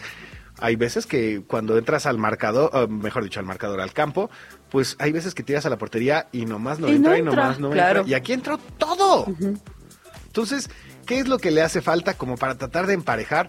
hay 0.61 0.77
veces 0.77 1.07
que 1.07 1.43
cuando 1.47 1.79
entras 1.79 2.05
al 2.05 2.19
marcador, 2.19 2.71
eh, 2.75 2.87
mejor 2.87 3.25
dicho, 3.25 3.41
al 3.41 3.47
marcador, 3.47 3.81
al 3.81 3.95
campo, 3.95 4.29
pues 4.71 4.95
hay 4.99 5.11
veces 5.11 5.35
que 5.35 5.43
tiras 5.43 5.65
a 5.65 5.71
la 5.71 5.79
portería 5.79 6.29
y 6.33 6.45
nomás 6.45 6.79
no 6.81 6.89
Y 6.89 6.99
no 6.99 7.15
entra 7.15 7.19
y 7.19 7.23
nomás 7.23 7.59
no 7.59 7.71
claro. 7.71 8.01
entra. 8.01 8.11
Y 8.11 8.15
aquí 8.15 8.35
entró 8.35 8.59
todo. 8.77 9.27
Entonces, 10.27 10.69
¿qué 11.05 11.19
es 11.21 11.29
lo 11.29 11.39
que 11.39 11.51
le 11.51 11.63
hace 11.63 11.83
falta 11.83 12.15
como 12.15 12.37
para 12.37 12.57
tratar 12.57 12.87
de 12.87 12.95
emparejar? 12.95 13.49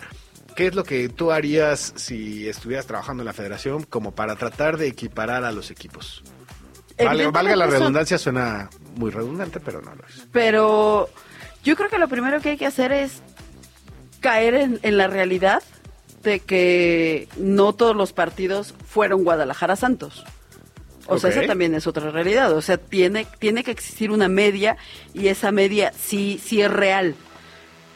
¿Qué 0.56 0.68
es 0.68 0.76
lo 0.76 0.84
que 0.84 1.10
tú 1.10 1.32
harías 1.32 1.94
si 1.96 2.48
estuvieras 2.48 2.88
trabajando 2.88 3.24
en 3.24 3.26
la 3.26 3.34
federación 3.34 3.84
como 3.84 4.12
para 4.14 4.36
tratar 4.36 4.78
de 4.78 4.88
equiparar 4.88 5.44
a 5.44 5.52
los 5.52 5.70
equipos? 5.72 6.24
Vale, 6.98 7.28
valga 7.28 7.56
la 7.58 7.68
redundancia, 7.68 8.18
suena 8.18 8.70
muy 8.96 9.12
redundante, 9.12 9.60
pero 9.60 9.82
no 9.82 9.94
lo 9.94 10.06
es. 10.08 10.28
Pero 10.32 11.10
yo 11.64 11.76
creo 11.76 11.90
que 11.90 11.98
lo 11.98 12.08
primero 12.08 12.40
que 12.40 12.52
hay 12.52 12.58
que 12.58 12.66
hacer 12.66 12.94
es 12.94 13.22
caer 14.22 14.56
en, 14.56 14.80
en 14.82 14.98
la 14.98 15.08
realidad 15.08 15.62
de 16.24 16.40
que 16.40 17.28
no 17.38 17.74
todos 17.74 17.96
los 17.96 18.14
partidos 18.14 18.74
fueron 18.88 19.24
Guadalajara 19.24 19.76
Santos. 19.76 20.24
O 21.08 21.20
sea, 21.20 21.30
esa 21.30 21.46
también 21.46 21.76
es 21.76 21.88
otra 21.88 22.10
realidad. 22.10 22.52
O 22.54 22.62
sea, 22.62 22.78
tiene, 22.78 23.28
tiene 23.40 23.64
que 23.64 23.72
existir 23.72 24.12
una 24.12 24.28
media 24.28 24.78
y 25.14 25.28
esa 25.28 25.52
media 25.52 25.94
sí, 25.98 26.42
sí 26.44 26.62
es 26.62 26.72
real. 26.72 27.16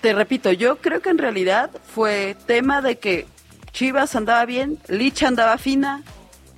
Te 0.01 0.13
repito, 0.13 0.51
yo 0.51 0.77
creo 0.77 1.01
que 1.01 1.09
en 1.09 1.17
realidad 1.17 1.71
fue 1.93 2.35
tema 2.45 2.81
de 2.81 2.99
que 2.99 3.27
Chivas 3.73 4.15
andaba 4.15 4.45
bien, 4.45 4.79
Licha 4.87 5.27
andaba 5.27 5.57
fina, 5.57 6.03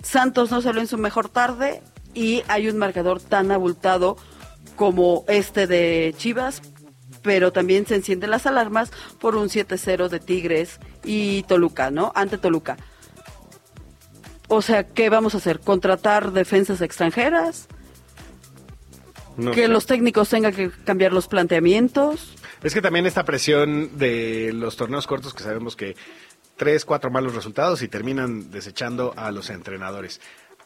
Santos 0.03 0.51
no 0.51 0.61
salió 0.61 0.81
en 0.81 0.87
su 0.87 0.97
mejor 0.97 1.27
tarde 1.27 1.81
y 2.13 2.43
hay 2.47 2.69
un 2.69 2.77
marcador 2.77 3.19
tan 3.19 3.51
abultado 3.51 4.17
como 4.75 5.25
este 5.27 5.65
de 5.65 6.13
Chivas, 6.17 6.61
pero 7.23 7.51
también 7.51 7.87
se 7.87 7.95
encienden 7.95 8.29
las 8.29 8.45
alarmas 8.45 8.91
por 9.19 9.35
un 9.35 9.49
7-0 9.49 10.09
de 10.09 10.19
Tigres 10.19 10.79
y 11.03 11.43
Toluca, 11.43 11.89
¿no? 11.89 12.11
Ante 12.15 12.37
Toluca. 12.37 12.77
O 14.47 14.61
sea, 14.61 14.85
¿qué 14.85 15.09
vamos 15.09 15.33
a 15.33 15.37
hacer? 15.37 15.59
¿Contratar 15.59 16.31
defensas 16.31 16.81
extranjeras? 16.81 17.67
No 19.41 19.51
¿Que 19.51 19.67
los 19.67 19.85
técnicos 19.85 20.29
tengan 20.29 20.53
que 20.53 20.71
cambiar 20.85 21.13
los 21.13 21.27
planteamientos? 21.27 22.35
Es 22.63 22.73
que 22.73 22.81
también 22.81 23.05
esta 23.05 23.25
presión 23.25 23.97
de 23.97 24.51
los 24.53 24.77
torneos 24.77 25.07
cortos 25.07 25.33
que 25.33 25.43
sabemos 25.43 25.75
que 25.75 25.95
tres, 26.57 26.85
cuatro 26.85 27.09
malos 27.09 27.33
resultados 27.33 27.81
y 27.81 27.87
terminan 27.87 28.51
desechando 28.51 29.13
a 29.17 29.31
los 29.31 29.49
entrenadores. 29.49 30.21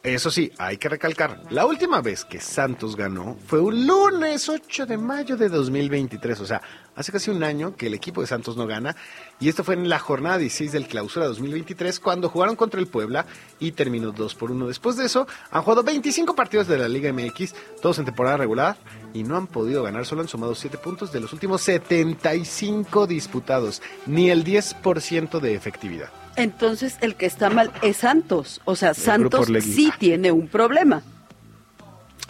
Eso 0.05 0.29
sí, 0.29 0.51
hay 0.59 0.77
que 0.77 0.87
recalcar, 0.87 1.41
la 1.49 1.65
última 1.65 1.99
vez 1.99 2.25
que 2.25 2.39
Santos 2.39 2.95
ganó 2.95 3.35
fue 3.47 3.59
un 3.59 3.87
lunes 3.87 4.47
8 4.47 4.85
de 4.85 4.97
mayo 4.97 5.35
de 5.35 5.49
2023, 5.49 6.41
o 6.41 6.45
sea, 6.45 6.61
hace 6.95 7.11
casi 7.11 7.31
un 7.31 7.43
año 7.43 7.75
que 7.75 7.87
el 7.87 7.95
equipo 7.95 8.21
de 8.21 8.27
Santos 8.27 8.55
no 8.55 8.67
gana, 8.67 8.95
y 9.39 9.49
esto 9.49 9.63
fue 9.63 9.73
en 9.73 9.89
la 9.89 9.97
jornada 9.97 10.37
16 10.37 10.73
del 10.73 10.87
clausura 10.87 11.25
2023, 11.25 11.99
cuando 11.99 12.29
jugaron 12.29 12.55
contra 12.55 12.79
el 12.79 12.85
Puebla 12.85 13.25
y 13.57 13.71
terminó 13.71 14.11
2 14.11 14.35
por 14.35 14.51
1. 14.51 14.67
Después 14.67 14.95
de 14.95 15.05
eso, 15.05 15.25
han 15.49 15.63
jugado 15.63 15.81
25 15.81 16.35
partidos 16.35 16.67
de 16.67 16.77
la 16.77 16.87
Liga 16.87 17.11
MX, 17.11 17.55
todos 17.81 17.97
en 17.97 18.05
temporada 18.05 18.37
regular, 18.37 18.77
y 19.11 19.23
no 19.23 19.37
han 19.37 19.47
podido 19.47 19.81
ganar, 19.81 20.05
solo 20.05 20.21
han 20.21 20.27
sumado 20.27 20.53
7 20.53 20.77
puntos 20.77 21.11
de 21.11 21.19
los 21.19 21.33
últimos 21.33 21.63
75 21.63 23.07
disputados, 23.07 23.81
ni 24.05 24.29
el 24.29 24.43
10% 24.43 25.39
de 25.39 25.55
efectividad. 25.55 26.11
Entonces 26.35 26.97
el 27.01 27.15
que 27.15 27.25
está 27.25 27.49
mal 27.49 27.71
es 27.81 27.97
Santos. 27.97 28.61
O 28.65 28.75
sea, 28.75 28.93
Santos 28.93 29.47
sí 29.61 29.91
tiene 29.99 30.31
un 30.31 30.47
problema. 30.47 31.03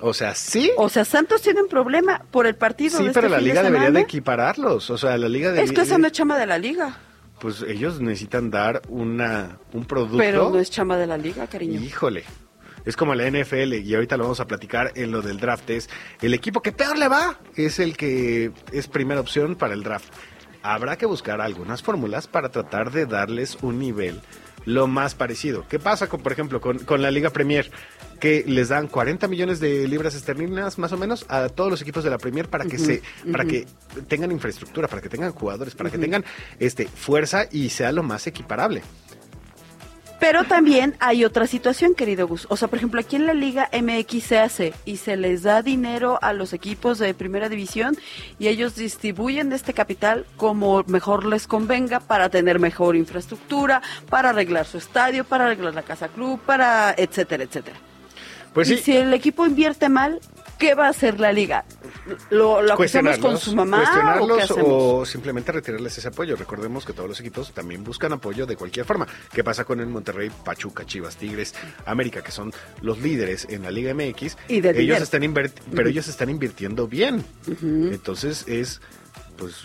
O 0.01 0.14
sea, 0.14 0.36
sí, 0.36 0.72
O 0.78 0.89
sea, 0.89 1.06
Santos 1.06 1.41
tiene 1.41 1.62
un 1.62 1.70
problema 1.70 2.22
por 2.30 2.47
el 2.47 2.56
partido. 2.56 2.97
sí, 2.97 3.06
de 3.06 3.12
pero 3.12 3.28
este 3.28 3.30
la 3.30 3.38
fin 3.38 3.45
de 3.45 3.53
liga 3.53 3.64
debería 3.64 3.91
de 3.91 4.01
equipararlos, 4.01 4.89
o 4.89 4.97
sea, 4.97 5.18
la 5.18 5.30
liga 5.30 5.49
Es 5.49 5.56
debería... 5.56 5.74
que 5.74 5.82
esa 5.82 5.97
no 5.97 6.08
es 6.08 6.14
chama 6.14 6.38
de 6.38 6.45
la 6.45 6.58
liga. 6.58 6.97
Pues 7.39 7.62
ellos 7.62 8.01
necesitan 8.01 8.51
dar 8.51 8.82
una, 8.89 9.58
un 9.74 9.86
producto... 9.86 10.18
Pero 10.18 10.49
no 10.49 10.60
es 10.60 10.70
chama 10.70 10.97
de 10.97 11.08
la 11.08 11.18
liga, 11.18 11.47
cariño. 11.47 11.80
Híjole. 11.80 12.24
Es 12.86 12.95
como 12.95 13.16
la 13.16 13.28
NFL, 13.30 13.74
y 13.74 13.95
ahorita 13.95 14.16
lo 14.16 14.26
vamos 14.26 14.39
a 14.39 14.45
platicar 14.45 14.91
en 14.95 15.12
lo 15.12 15.22
del 15.22 15.39
draft. 15.39 15.70
Es 15.72 15.89
el 16.22 16.34
equipo 16.34 16.62
que 16.62 16.72
peor 16.72 16.97
le 16.97 17.08
va, 17.08 17.39
es 17.56 17.80
el 17.80 17.97
que 17.97 18.51
es 18.72 18.88
primera 18.88 19.20
opción 19.22 19.56
para 19.56 19.74
el 19.74 19.82
draft. 19.82 20.14
Habrá 20.66 20.97
que 20.97 21.05
buscar 21.05 21.41
algunas 21.41 21.84
fórmulas 21.84 22.26
para 22.26 22.49
tratar 22.49 22.91
de 22.91 23.05
darles 23.05 23.57
un 23.61 23.78
nivel 23.78 24.20
lo 24.66 24.88
más 24.88 25.13
parecido. 25.13 25.63
¿Qué 25.70 25.78
pasa, 25.78 26.07
con, 26.07 26.22
por 26.22 26.32
ejemplo, 26.32 26.59
con, 26.59 26.80
con 26.80 27.03
la 27.03 27.11
Liga 27.11 27.30
Premier? 27.30 27.70
Que 28.20 28.43
les 28.47 28.70
dan 28.70 28.88
40 28.88 29.28
millones 29.28 29.59
de 29.59 29.88
libras 29.88 30.16
esterlinas 30.16 30.80
más 30.80 30.91
o 30.91 30.97
menos 30.97 31.26
a 31.30 31.49
todos 31.49 31.70
los 31.70 31.82
equipos 31.84 32.03
de 32.03 32.09
la 32.09 32.18
Premier 32.18 32.47
para 32.49 32.66
que 32.66 32.80
se 32.80 33.03
para 33.32 33.45
que 33.45 33.68
tengan 34.07 34.32
infraestructura, 34.32 34.88
para 34.88 35.01
que 35.03 35.09
tengan 35.09 35.34
jugadores, 35.34 35.76
para 35.76 35.91
que 35.91 35.99
tengan 35.99 36.26
este 36.57 36.88
fuerza 36.88 37.45
y 37.51 37.70
sea 37.70 37.91
lo 37.91 38.01
más 38.01 38.26
equiparable. 38.26 38.82
Pero 40.20 40.45
también 40.45 40.95
hay 40.99 41.26
otra 41.26 41.45
situación, 41.45 41.93
querido 41.93 42.28
Gus. 42.28 42.47
O 42.49 42.57
sea, 42.57 42.68
por 42.68 42.78
ejemplo, 42.78 42.99
aquí 42.99 43.16
en 43.16 43.26
la 43.26 43.34
Liga 43.34 43.70
MX 43.74 44.24
se 44.24 44.39
hace 44.39 44.74
y 44.86 44.97
se 44.97 45.18
les 45.18 45.43
da 45.43 45.61
dinero 45.61 46.20
a 46.22 46.34
los 46.34 46.53
equipos 46.53 46.99
de 46.99 47.13
primera 47.13 47.49
división 47.49 47.97
y 48.39 48.47
ellos 48.47 48.76
distribuyen 48.76 49.51
este 49.51 49.74
capital 49.74 50.26
como 50.38 50.84
mejor 50.88 51.26
les 51.26 51.47
convenga 51.47 51.99
para 51.99 52.30
tener 52.30 52.59
mejor 52.59 52.95
infraestructura, 52.95 53.82
para 54.09 54.30
arreglar 54.30 54.66
su 54.66 54.78
estadio, 54.78 55.26
para 55.26 55.45
arreglar 55.45 55.74
la 55.74 55.84
casa 55.84 56.07
club, 56.07 56.39
para 56.39 56.93
etcétera, 56.97 57.43
etcétera. 57.43 57.78
Pues 58.53 58.70
y 58.70 58.78
sí, 58.78 58.84
si 58.84 58.97
el 58.97 59.13
equipo 59.13 59.45
invierte 59.45 59.89
mal, 59.89 60.22
¿qué 60.57 60.76
va 60.76 60.88
a 60.88 60.89
hacer 60.89 61.20
la 61.20 61.34
liga? 61.34 61.66
¿Lo, 62.30 62.62
lo 62.62 62.74
acusamos 62.74 63.18
con 63.18 63.38
su 63.38 63.56
mamá 63.56 63.78
o 64.20 64.28
cuestionarlos 64.28 65.10
simplemente 65.10 65.51
retirarles 65.51 65.97
ese 65.97 66.08
apoyo. 66.08 66.36
Recordemos 66.36 66.86
que 66.86 66.93
todos 66.93 67.10
los 67.10 67.20
equipos 67.20 67.51
también 67.51 67.84
buscan 67.84 68.14
apoyo 68.14 68.45
de 68.45 68.56
cualquier 68.56 68.86
forma. 68.86 69.08
¿Qué 69.34 69.43
pasa 69.43 69.64
con 69.66 69.80
el 69.80 69.88
Monterrey, 69.88 70.32
Pachuca, 70.43 70.86
Chivas, 70.86 71.18
Tigres, 71.18 71.56
América, 71.86 72.22
que 72.22 72.32
son 72.32 72.53
los 72.82 72.99
líderes 72.99 73.47
en 73.49 73.64
la 73.64 73.72
Liga 73.72 73.93
MX? 73.93 74.38
Y 74.47 74.62
de 74.62 74.80
ellos 74.80 75.01
están 75.01 75.22
pero 75.74 75.89
ellos 75.89 76.08
están 76.08 76.30
invirtiendo 76.30 76.88
bien. 76.88 77.24
Entonces 77.62 78.45
es, 78.47 78.82
pues, 79.38 79.64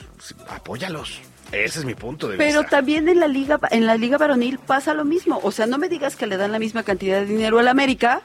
apóyalos. 0.48 1.20
Ese 1.52 1.80
es 1.80 1.84
mi 1.84 1.94
punto 1.94 2.28
de 2.28 2.36
Pero 2.36 2.60
vista. 2.60 2.76
también 2.76 3.08
en 3.08 3.18
la 3.18 3.26
liga 3.26 3.58
en 3.72 3.84
la 3.84 3.96
liga 3.96 4.18
varonil 4.18 4.58
pasa 4.58 4.94
lo 4.94 5.04
mismo, 5.04 5.40
o 5.42 5.50
sea, 5.50 5.66
no 5.66 5.78
me 5.78 5.88
digas 5.88 6.14
que 6.14 6.28
le 6.28 6.36
dan 6.36 6.52
la 6.52 6.60
misma 6.60 6.84
cantidad 6.84 7.18
de 7.18 7.26
dinero 7.26 7.58
al 7.58 7.66
América 7.66 8.22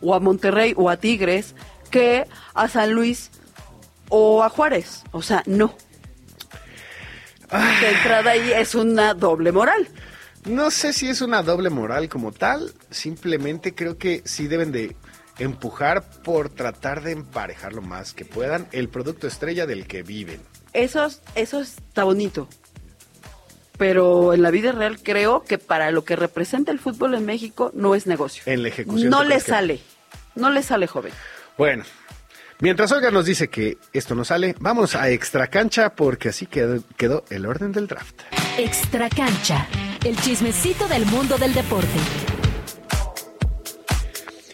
o 0.00 0.14
a 0.14 0.20
Monterrey 0.20 0.74
o 0.76 0.88
a 0.88 0.96
Tigres 0.96 1.56
que 1.90 2.28
a 2.54 2.68
San 2.68 2.92
Luis 2.92 3.32
o 4.08 4.42
a 4.42 4.48
Juárez, 4.48 5.02
o 5.12 5.22
sea, 5.22 5.42
no. 5.46 5.74
De 7.80 7.88
entrada 7.90 8.32
ahí 8.32 8.52
es 8.52 8.74
una 8.74 9.14
doble 9.14 9.52
moral. 9.52 9.88
No 10.44 10.70
sé 10.70 10.92
si 10.92 11.08
es 11.08 11.20
una 11.20 11.42
doble 11.42 11.70
moral 11.70 12.08
como 12.08 12.32
tal, 12.32 12.72
simplemente 12.90 13.74
creo 13.74 13.98
que 13.98 14.22
sí 14.24 14.46
deben 14.48 14.70
de 14.72 14.96
empujar 15.38 16.04
por 16.22 16.48
tratar 16.50 17.02
de 17.02 17.12
emparejar 17.12 17.72
lo 17.72 17.82
más 17.82 18.12
que 18.12 18.24
puedan 18.24 18.66
el 18.72 18.88
producto 18.88 19.26
estrella 19.26 19.66
del 19.66 19.86
que 19.86 20.02
viven. 20.02 20.40
Eso 20.72 21.04
es- 21.06 21.22
eso 21.34 21.60
está 21.60 22.04
bonito. 22.04 22.48
Pero 23.78 24.34
en 24.34 24.42
la 24.42 24.50
vida 24.50 24.72
real 24.72 25.00
creo 25.02 25.44
que 25.44 25.56
para 25.58 25.90
lo 25.92 26.04
que 26.04 26.16
representa 26.16 26.72
el 26.72 26.80
fútbol 26.80 27.14
en 27.14 27.24
México 27.24 27.70
no 27.74 27.94
es 27.94 28.06
negocio. 28.06 28.42
En 28.46 28.62
la 28.62 28.68
ejecución, 28.68 29.10
No 29.10 29.22
¿tú 29.22 29.28
le 29.28 29.40
sale. 29.40 29.80
No 30.34 30.50
le 30.50 30.62
sale, 30.62 30.86
joven. 30.88 31.12
Bueno, 31.56 31.84
mientras 32.60 32.92
Olga 32.92 33.10
nos 33.10 33.26
dice 33.26 33.48
que 33.48 33.78
esto 33.92 34.14
no 34.14 34.24
sale, 34.24 34.54
vamos 34.60 34.94
a 34.94 35.10
extra 35.10 35.48
cancha 35.48 35.94
porque 35.94 36.30
así 36.30 36.46
quedó, 36.46 36.82
quedó 36.96 37.24
el 37.30 37.46
orden 37.46 37.72
del 37.72 37.86
draft. 37.86 38.22
Extra 38.56 39.08
cancha. 39.08 39.66
El 40.04 40.16
chismecito 40.16 40.86
del 40.88 41.04
mundo 41.06 41.38
del 41.38 41.54
deporte. 41.54 41.88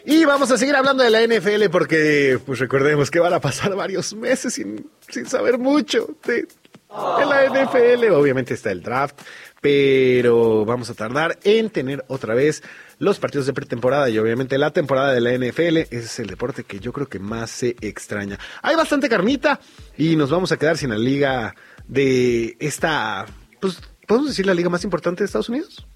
Y 0.06 0.24
vamos 0.26 0.50
a 0.50 0.58
seguir 0.58 0.76
hablando 0.76 1.02
de 1.02 1.10
la 1.10 1.22
NFL 1.26 1.70
porque, 1.70 2.38
pues 2.44 2.58
recordemos 2.58 3.10
que 3.10 3.20
van 3.20 3.32
a 3.32 3.40
pasar 3.40 3.74
varios 3.74 4.14
meses 4.14 4.54
sin, 4.54 4.90
sin 5.08 5.26
saber 5.26 5.58
mucho 5.58 6.16
de, 6.24 6.42
de 6.42 7.26
la 7.26 7.46
NFL. 7.46 8.12
Obviamente 8.12 8.52
está 8.52 8.70
el 8.70 8.82
draft, 8.82 9.18
pero 9.62 10.66
vamos 10.66 10.90
a 10.90 10.94
tardar 10.94 11.38
en 11.42 11.70
tener 11.70 12.04
otra 12.08 12.34
vez 12.34 12.62
los 12.98 13.18
partidos 13.18 13.46
de 13.46 13.52
pretemporada 13.52 14.08
y 14.10 14.18
obviamente 14.18 14.58
la 14.58 14.70
temporada 14.72 15.12
de 15.12 15.20
la 15.20 15.32
NFL. 15.36 15.76
Ese 15.78 15.96
es 15.98 16.18
el 16.20 16.26
deporte 16.28 16.64
que 16.64 16.80
yo 16.80 16.92
creo 16.92 17.08
que 17.08 17.18
más 17.18 17.50
se 17.50 17.76
extraña. 17.80 18.38
Hay 18.62 18.76
bastante 18.76 19.08
carnita 19.08 19.60
y 19.96 20.16
nos 20.16 20.30
vamos 20.30 20.52
a 20.52 20.56
quedar 20.58 20.76
sin 20.78 20.90
la 20.90 20.98
liga 20.98 21.54
de 21.86 22.56
esta, 22.60 23.26
pues, 23.60 23.80
¿podemos 24.06 24.28
decir 24.30 24.46
la 24.46 24.54
liga 24.54 24.68
más 24.68 24.84
importante 24.84 25.22
de 25.22 25.26
Estados 25.26 25.48
Unidos? 25.48 25.86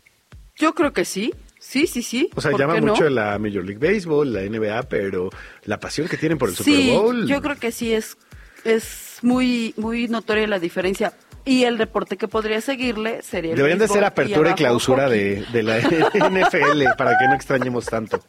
Yo 0.56 0.74
creo 0.74 0.92
que 0.92 1.04
sí. 1.04 1.32
Sí, 1.60 1.86
sí, 1.88 2.02
sí. 2.02 2.30
O 2.36 2.40
sea, 2.40 2.52
¿Por 2.52 2.60
llama 2.60 2.74
qué 2.74 2.80
no? 2.80 2.92
mucho 2.92 3.08
la 3.10 3.36
Major 3.38 3.64
League 3.64 3.84
Baseball, 3.84 4.32
la 4.32 4.42
NBA, 4.42 4.84
pero 4.88 5.28
la 5.64 5.80
pasión 5.80 6.06
que 6.06 6.16
tienen 6.16 6.38
por 6.38 6.48
el 6.50 6.56
Sí, 6.56 6.62
Super 6.86 6.96
Bowl. 7.00 7.26
yo 7.26 7.42
creo 7.42 7.56
que 7.56 7.72
sí 7.72 7.92
es, 7.92 8.16
es 8.64 9.18
muy, 9.22 9.74
muy 9.76 10.06
notoria 10.06 10.46
la 10.46 10.60
diferencia. 10.60 11.12
Y 11.48 11.64
el 11.64 11.78
deporte 11.78 12.18
que 12.18 12.28
podría 12.28 12.60
seguirle 12.60 13.22
sería 13.22 13.52
el 13.52 13.56
Deberían 13.56 13.78
de 13.78 13.88
ser 13.88 14.04
apertura 14.04 14.50
y 14.50 14.54
clausura 14.54 15.08
de, 15.08 15.46
de 15.50 15.62
la 15.62 15.78
NFL 15.80 16.94
para 16.98 17.16
que 17.16 17.26
no 17.26 17.34
extrañemos 17.34 17.86
tanto. 17.86 18.22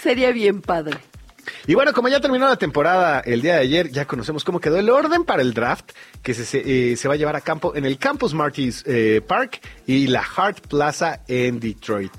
Sería 0.00 0.30
bien 0.30 0.62
padre. 0.62 0.96
Y 1.66 1.74
bueno, 1.74 1.92
como 1.92 2.06
ya 2.06 2.20
terminó 2.20 2.46
la 2.48 2.54
temporada 2.54 3.18
el 3.18 3.42
día 3.42 3.54
de 3.54 3.60
ayer, 3.62 3.90
ya 3.90 4.04
conocemos 4.04 4.44
cómo 4.44 4.60
quedó 4.60 4.78
el 4.78 4.90
orden 4.90 5.24
para 5.24 5.42
el 5.42 5.54
draft 5.54 5.90
que 6.22 6.32
se, 6.34 6.44
se, 6.44 6.92
eh, 6.92 6.96
se 6.96 7.08
va 7.08 7.14
a 7.14 7.16
llevar 7.16 7.34
a 7.34 7.40
campo 7.40 7.74
en 7.74 7.84
el 7.84 7.98
Campus 7.98 8.32
Martins 8.32 8.84
eh, 8.86 9.20
Park 9.26 9.60
y 9.88 10.06
la 10.06 10.22
Hart 10.22 10.68
Plaza 10.68 11.22
en 11.26 11.58
Detroit. 11.58 12.12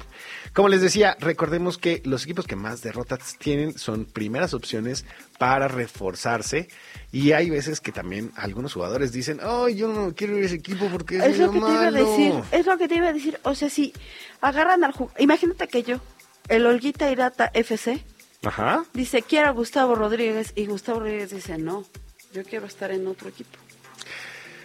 Como 0.54 0.68
les 0.68 0.82
decía, 0.82 1.16
recordemos 1.20 1.78
que 1.78 2.02
los 2.04 2.26
equipos 2.26 2.46
que 2.46 2.58
más 2.58 2.82
derrotas 2.82 3.38
tienen 3.38 3.78
son 3.78 4.04
primeras 4.04 4.54
opciones 4.54 5.06
para 5.40 5.70
reforzarse. 5.70 6.68
Y 7.14 7.32
hay 7.32 7.50
veces 7.50 7.80
que 7.80 7.94
también 7.94 8.32
algunos 8.36 8.74
jugadores 8.74 9.14
dicen, 9.14 9.40
oh, 9.44 9.70
yo 9.70 9.88
no 9.88 10.14
quiero 10.14 10.38
ir 10.38 10.44
a 10.44 10.48
ese 10.48 10.56
equipo 10.56 10.88
porque 10.92 11.18
es, 11.18 11.24
Es 11.24 11.38
lo 11.40 11.52
que 11.52 11.60
medio 11.62 11.68
te 11.68 11.74
iba 11.74 11.88
a 11.88 11.92
malo". 11.92 12.10
decir, 12.10 12.34
es 12.52 12.66
lo 12.66 12.78
que 12.78 12.88
te 12.90 12.96
iba 12.96 13.08
a 13.08 13.14
decir. 13.14 13.40
O 13.44 13.56
sea, 13.56 13.70
si 13.70 13.94
agarran 14.42 14.84
al 14.84 14.92
jugador, 14.92 15.22
imagínate 15.22 15.70
que 15.70 15.84
yo, 15.84 16.02
el 16.50 16.66
Olguita 16.66 17.10
Irata 17.10 17.50
FC, 17.54 18.04
Ajá. 18.44 18.84
dice, 18.94 19.22
quiero 19.22 19.48
a 19.48 19.52
Gustavo 19.52 19.96
Rodríguez, 19.96 20.52
y 20.56 20.66
Gustavo 20.66 21.00
Rodríguez 21.00 21.32
dice, 21.32 21.58
no, 21.60 21.86
yo 22.34 22.44
quiero 22.44 22.66
estar 22.66 22.92
en 22.92 23.08
otro 23.08 23.30
equipo. 23.30 23.58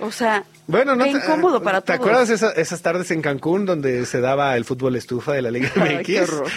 O 0.01 0.11
sea, 0.12 0.44
Bueno, 0.66 0.94
no 0.94 1.05
qué 1.05 1.12
te- 1.12 1.18
incómodo 1.18 1.62
para 1.62 1.80
¿Te 1.80 1.86
todos. 1.94 2.01
acuerdas 2.01 2.28
esa- 2.30 2.53
esas 2.53 2.82
tardes 2.82 3.11
en 3.11 3.22
Cancún 3.22 3.64
donde 3.64 4.05
se 4.07 4.20
daba 4.20 4.57
el 4.57 4.64
fútbol 4.64 4.97
estufa 4.97 5.32
de 5.32 5.42
la 5.42 5.51
Liga 5.51 5.70
Ay, 5.76 5.97
MX? 5.97 6.07
qué 6.07 6.20
horror. 6.22 6.49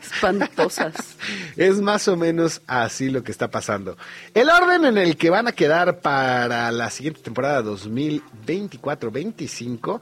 Espantosas. 0.00 0.94
Es 1.56 1.80
más 1.80 2.06
o 2.08 2.16
menos 2.16 2.60
así 2.66 3.08
lo 3.10 3.22
que 3.24 3.32
está 3.32 3.48
pasando. 3.50 3.96
El 4.34 4.50
orden 4.50 4.84
en 4.84 4.98
el 4.98 5.16
que 5.16 5.30
van 5.30 5.48
a 5.48 5.52
quedar 5.52 6.00
para 6.00 6.70
la 6.72 6.90
siguiente 6.90 7.20
temporada 7.22 7.62
2024-25 7.62 10.00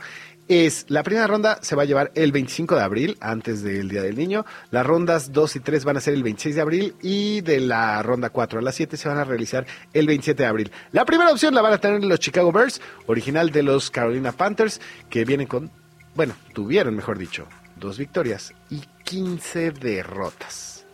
es 0.52 0.86
la 0.88 1.02
primera 1.02 1.26
ronda 1.26 1.58
se 1.62 1.76
va 1.76 1.82
a 1.82 1.84
llevar 1.86 2.12
el 2.14 2.32
25 2.32 2.76
de 2.76 2.82
abril, 2.82 3.16
antes 3.20 3.62
del 3.62 3.88
Día 3.88 4.02
del 4.02 4.16
Niño. 4.16 4.44
Las 4.70 4.86
rondas 4.86 5.32
2 5.32 5.56
y 5.56 5.60
3 5.60 5.84
van 5.84 5.96
a 5.96 6.00
ser 6.00 6.14
el 6.14 6.22
26 6.22 6.54
de 6.56 6.60
abril 6.60 6.94
y 7.02 7.40
de 7.42 7.60
la 7.60 8.02
ronda 8.02 8.30
4 8.30 8.58
a 8.58 8.62
la 8.62 8.72
7 8.72 8.96
se 8.96 9.08
van 9.08 9.18
a 9.18 9.24
realizar 9.24 9.66
el 9.92 10.06
27 10.06 10.42
de 10.42 10.48
abril. 10.48 10.72
La 10.92 11.04
primera 11.04 11.30
opción 11.30 11.54
la 11.54 11.62
van 11.62 11.72
a 11.72 11.78
tener 11.78 12.04
los 12.04 12.20
Chicago 12.20 12.52
Bears, 12.52 12.80
original 13.06 13.50
de 13.50 13.62
los 13.62 13.90
Carolina 13.90 14.32
Panthers, 14.32 14.80
que 15.08 15.24
vienen 15.24 15.46
con, 15.46 15.70
bueno, 16.14 16.34
tuvieron, 16.52 16.96
mejor 16.96 17.18
dicho, 17.18 17.46
dos 17.76 17.98
victorias 17.98 18.52
y 18.70 18.82
15 19.04 19.72
derrotas. 19.72 20.84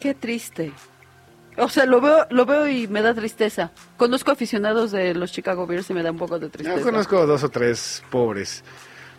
Qué 0.00 0.14
triste. 0.14 0.72
O 1.56 1.68
sea, 1.68 1.86
lo 1.86 2.00
veo, 2.00 2.26
lo 2.30 2.46
veo 2.46 2.68
y 2.68 2.88
me 2.88 3.00
da 3.00 3.14
tristeza. 3.14 3.70
Conozco 3.96 4.32
aficionados 4.32 4.90
de 4.90 5.14
los 5.14 5.30
Chicago 5.32 5.66
Bears 5.66 5.88
y 5.90 5.94
me 5.94 6.02
da 6.02 6.10
un 6.10 6.18
poco 6.18 6.38
de 6.38 6.48
tristeza. 6.48 6.78
Yo 6.78 6.84
conozco 6.84 7.26
dos 7.26 7.44
o 7.44 7.48
tres 7.48 8.02
pobres. 8.10 8.64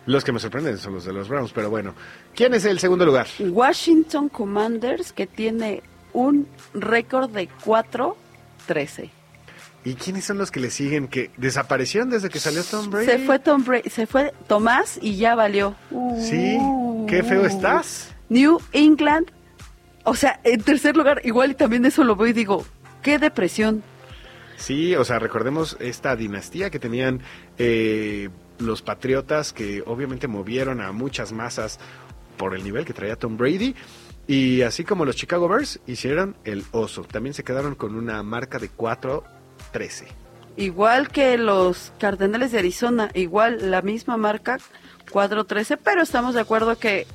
Los 0.06 0.24
que 0.24 0.32
me 0.32 0.38
sorprenden 0.38 0.78
son 0.78 0.94
los 0.94 1.04
de 1.04 1.12
los 1.12 1.28
Browns, 1.28 1.52
pero 1.52 1.68
bueno. 1.68 1.94
¿Quién 2.34 2.54
es 2.54 2.64
el 2.64 2.78
segundo 2.78 3.04
lugar? 3.04 3.26
Washington 3.40 4.28
Commanders, 4.28 5.12
que 5.12 5.26
tiene 5.26 5.82
un 6.12 6.46
récord 6.74 7.28
de 7.30 7.48
4-13. 7.64 9.10
¿Y 9.84 9.94
quiénes 9.94 10.24
son 10.24 10.38
los 10.38 10.50
que 10.50 10.58
le 10.58 10.70
siguen 10.70 11.06
que 11.06 11.30
desaparecieron 11.36 12.10
desde 12.10 12.28
que 12.28 12.40
salió 12.40 12.64
Tom 12.64 12.90
Brady? 12.90 13.06
Se 13.06 13.18
fue 13.20 13.38
Tom 13.38 13.64
Brady, 13.64 13.90
se 13.90 14.06
fue 14.06 14.32
Tomás 14.48 14.98
y 15.00 15.16
ya 15.16 15.34
valió. 15.36 15.76
Sí, 16.20 16.58
qué 17.08 17.22
feo 17.22 17.44
estás. 17.46 18.12
New 18.28 18.60
England, 18.72 19.30
o 20.02 20.16
sea, 20.16 20.40
en 20.42 20.60
tercer 20.62 20.96
lugar, 20.96 21.20
igual 21.24 21.52
y 21.52 21.54
también 21.54 21.84
eso 21.84 22.02
lo 22.02 22.16
veo 22.16 22.28
y 22.28 22.32
digo, 22.32 22.64
qué 23.02 23.18
depresión. 23.18 23.84
Sí, 24.56 24.96
o 24.96 25.04
sea, 25.04 25.18
recordemos 25.18 25.76
esta 25.78 26.16
dinastía 26.16 26.70
que 26.70 26.80
tenían 26.80 27.20
eh, 27.58 28.30
los 28.58 28.82
Patriotas, 28.82 29.52
que 29.52 29.82
obviamente 29.86 30.28
movieron 30.28 30.80
a 30.80 30.92
muchas 30.92 31.32
masas 31.32 31.78
por 32.36 32.54
el 32.54 32.64
nivel 32.64 32.84
que 32.84 32.92
traía 32.92 33.16
Tom 33.16 33.36
Brady. 33.36 33.74
Y 34.26 34.62
así 34.62 34.84
como 34.84 35.04
los 35.04 35.16
Chicago 35.16 35.48
Bears 35.48 35.80
hicieron 35.86 36.36
el 36.44 36.64
oso. 36.72 37.02
También 37.02 37.34
se 37.34 37.44
quedaron 37.44 37.74
con 37.74 37.94
una 37.94 38.22
marca 38.22 38.58
de 38.58 38.70
4-13. 38.70 39.22
Igual 40.56 41.10
que 41.10 41.38
los 41.38 41.92
Cardenales 41.98 42.50
de 42.50 42.58
Arizona, 42.58 43.10
igual 43.14 43.70
la 43.70 43.82
misma 43.82 44.16
marca, 44.16 44.58
4-13, 45.12 45.78
pero 45.82 46.02
estamos 46.02 46.34
de 46.34 46.40
acuerdo 46.40 46.78
que 46.78 47.06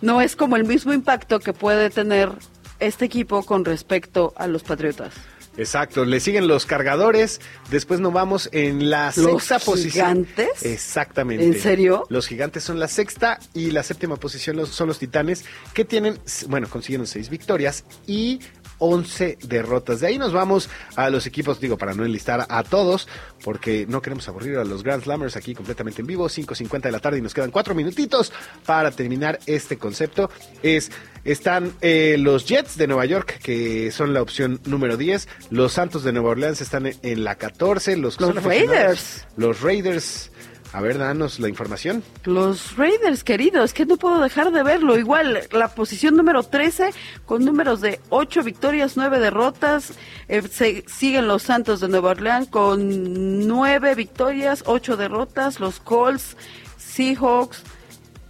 no 0.00 0.20
es 0.20 0.36
como 0.36 0.56
el 0.56 0.64
mismo 0.64 0.92
impacto 0.92 1.40
que 1.40 1.52
puede 1.52 1.90
tener 1.90 2.30
este 2.78 3.04
equipo 3.04 3.42
con 3.44 3.64
respecto 3.64 4.32
a 4.36 4.46
los 4.46 4.62
Patriotas. 4.62 5.14
Exacto, 5.56 6.04
le 6.04 6.18
siguen 6.20 6.48
los 6.48 6.64
cargadores, 6.64 7.40
después 7.70 8.00
nos 8.00 8.12
vamos 8.12 8.48
en 8.52 8.88
la 8.88 9.12
¿Los 9.16 9.44
sexta 9.44 9.58
posición. 9.58 10.24
gigantes? 10.24 10.64
Exactamente. 10.64 11.44
¿En 11.44 11.60
serio? 11.60 12.04
Los 12.08 12.26
gigantes 12.26 12.64
son 12.64 12.80
la 12.80 12.88
sexta 12.88 13.38
y 13.52 13.70
la 13.70 13.82
séptima 13.82 14.16
posición 14.16 14.64
son 14.66 14.88
los 14.88 14.98
titanes 14.98 15.44
que 15.74 15.84
tienen, 15.84 16.18
bueno, 16.48 16.68
consiguieron 16.68 17.06
seis 17.06 17.28
victorias 17.28 17.84
y 18.06 18.40
11 18.82 19.38
derrotas. 19.42 20.00
De 20.00 20.08
ahí 20.08 20.18
nos 20.18 20.32
vamos 20.32 20.68
a 20.96 21.08
los 21.08 21.26
equipos, 21.26 21.60
digo, 21.60 21.78
para 21.78 21.94
no 21.94 22.04
enlistar 22.04 22.46
a 22.48 22.62
todos, 22.64 23.06
porque 23.44 23.86
no 23.88 24.02
queremos 24.02 24.28
aburrir 24.28 24.58
a 24.58 24.64
los 24.64 24.82
Grand 24.82 25.04
Slammers 25.04 25.36
aquí 25.36 25.54
completamente 25.54 26.00
en 26.00 26.08
vivo, 26.08 26.28
5.50 26.28 26.80
de 26.82 26.92
la 26.92 26.98
tarde 26.98 27.18
y 27.18 27.22
nos 27.22 27.32
quedan 27.32 27.52
cuatro 27.52 27.74
minutitos 27.74 28.32
para 28.66 28.90
terminar 28.90 29.38
este 29.46 29.78
concepto. 29.78 30.30
Es, 30.64 30.90
están 31.24 31.72
eh, 31.80 32.16
los 32.18 32.46
Jets 32.46 32.76
de 32.76 32.88
Nueva 32.88 33.06
York, 33.06 33.38
que 33.40 33.92
son 33.92 34.12
la 34.12 34.20
opción 34.20 34.60
número 34.64 34.96
10, 34.96 35.28
los 35.50 35.72
Santos 35.72 36.02
de 36.02 36.12
Nueva 36.12 36.30
Orleans 36.30 36.60
están 36.60 36.86
en, 36.86 36.96
en 37.02 37.22
la 37.22 37.36
14, 37.36 37.96
los, 37.96 38.20
Los 38.20 38.42
Raiders. 38.42 39.26
Los 39.36 39.60
Raiders. 39.60 40.32
A 40.72 40.80
ver, 40.80 40.96
danos 40.96 41.38
la 41.38 41.50
información. 41.50 42.02
Los 42.24 42.76
Raiders, 42.76 43.24
queridos, 43.24 43.74
que 43.74 43.84
no 43.84 43.98
puedo 43.98 44.20
dejar 44.20 44.52
de 44.52 44.62
verlo. 44.62 44.96
Igual, 44.96 45.46
la 45.52 45.68
posición 45.68 46.16
número 46.16 46.42
13, 46.42 46.90
con 47.26 47.44
números 47.44 47.82
de 47.82 48.00
8 48.08 48.42
victorias, 48.42 48.96
9 48.96 49.20
derrotas. 49.20 49.92
Eh, 50.28 50.40
se, 50.42 50.84
siguen 50.88 51.28
los 51.28 51.42
Santos 51.42 51.80
de 51.80 51.88
Nueva 51.88 52.12
Orleans 52.12 52.48
con 52.48 53.46
9 53.46 53.94
victorias, 53.94 54.64
8 54.64 54.96
derrotas. 54.96 55.60
Los 55.60 55.78
Colts, 55.78 56.38
Seahawks, 56.78 57.62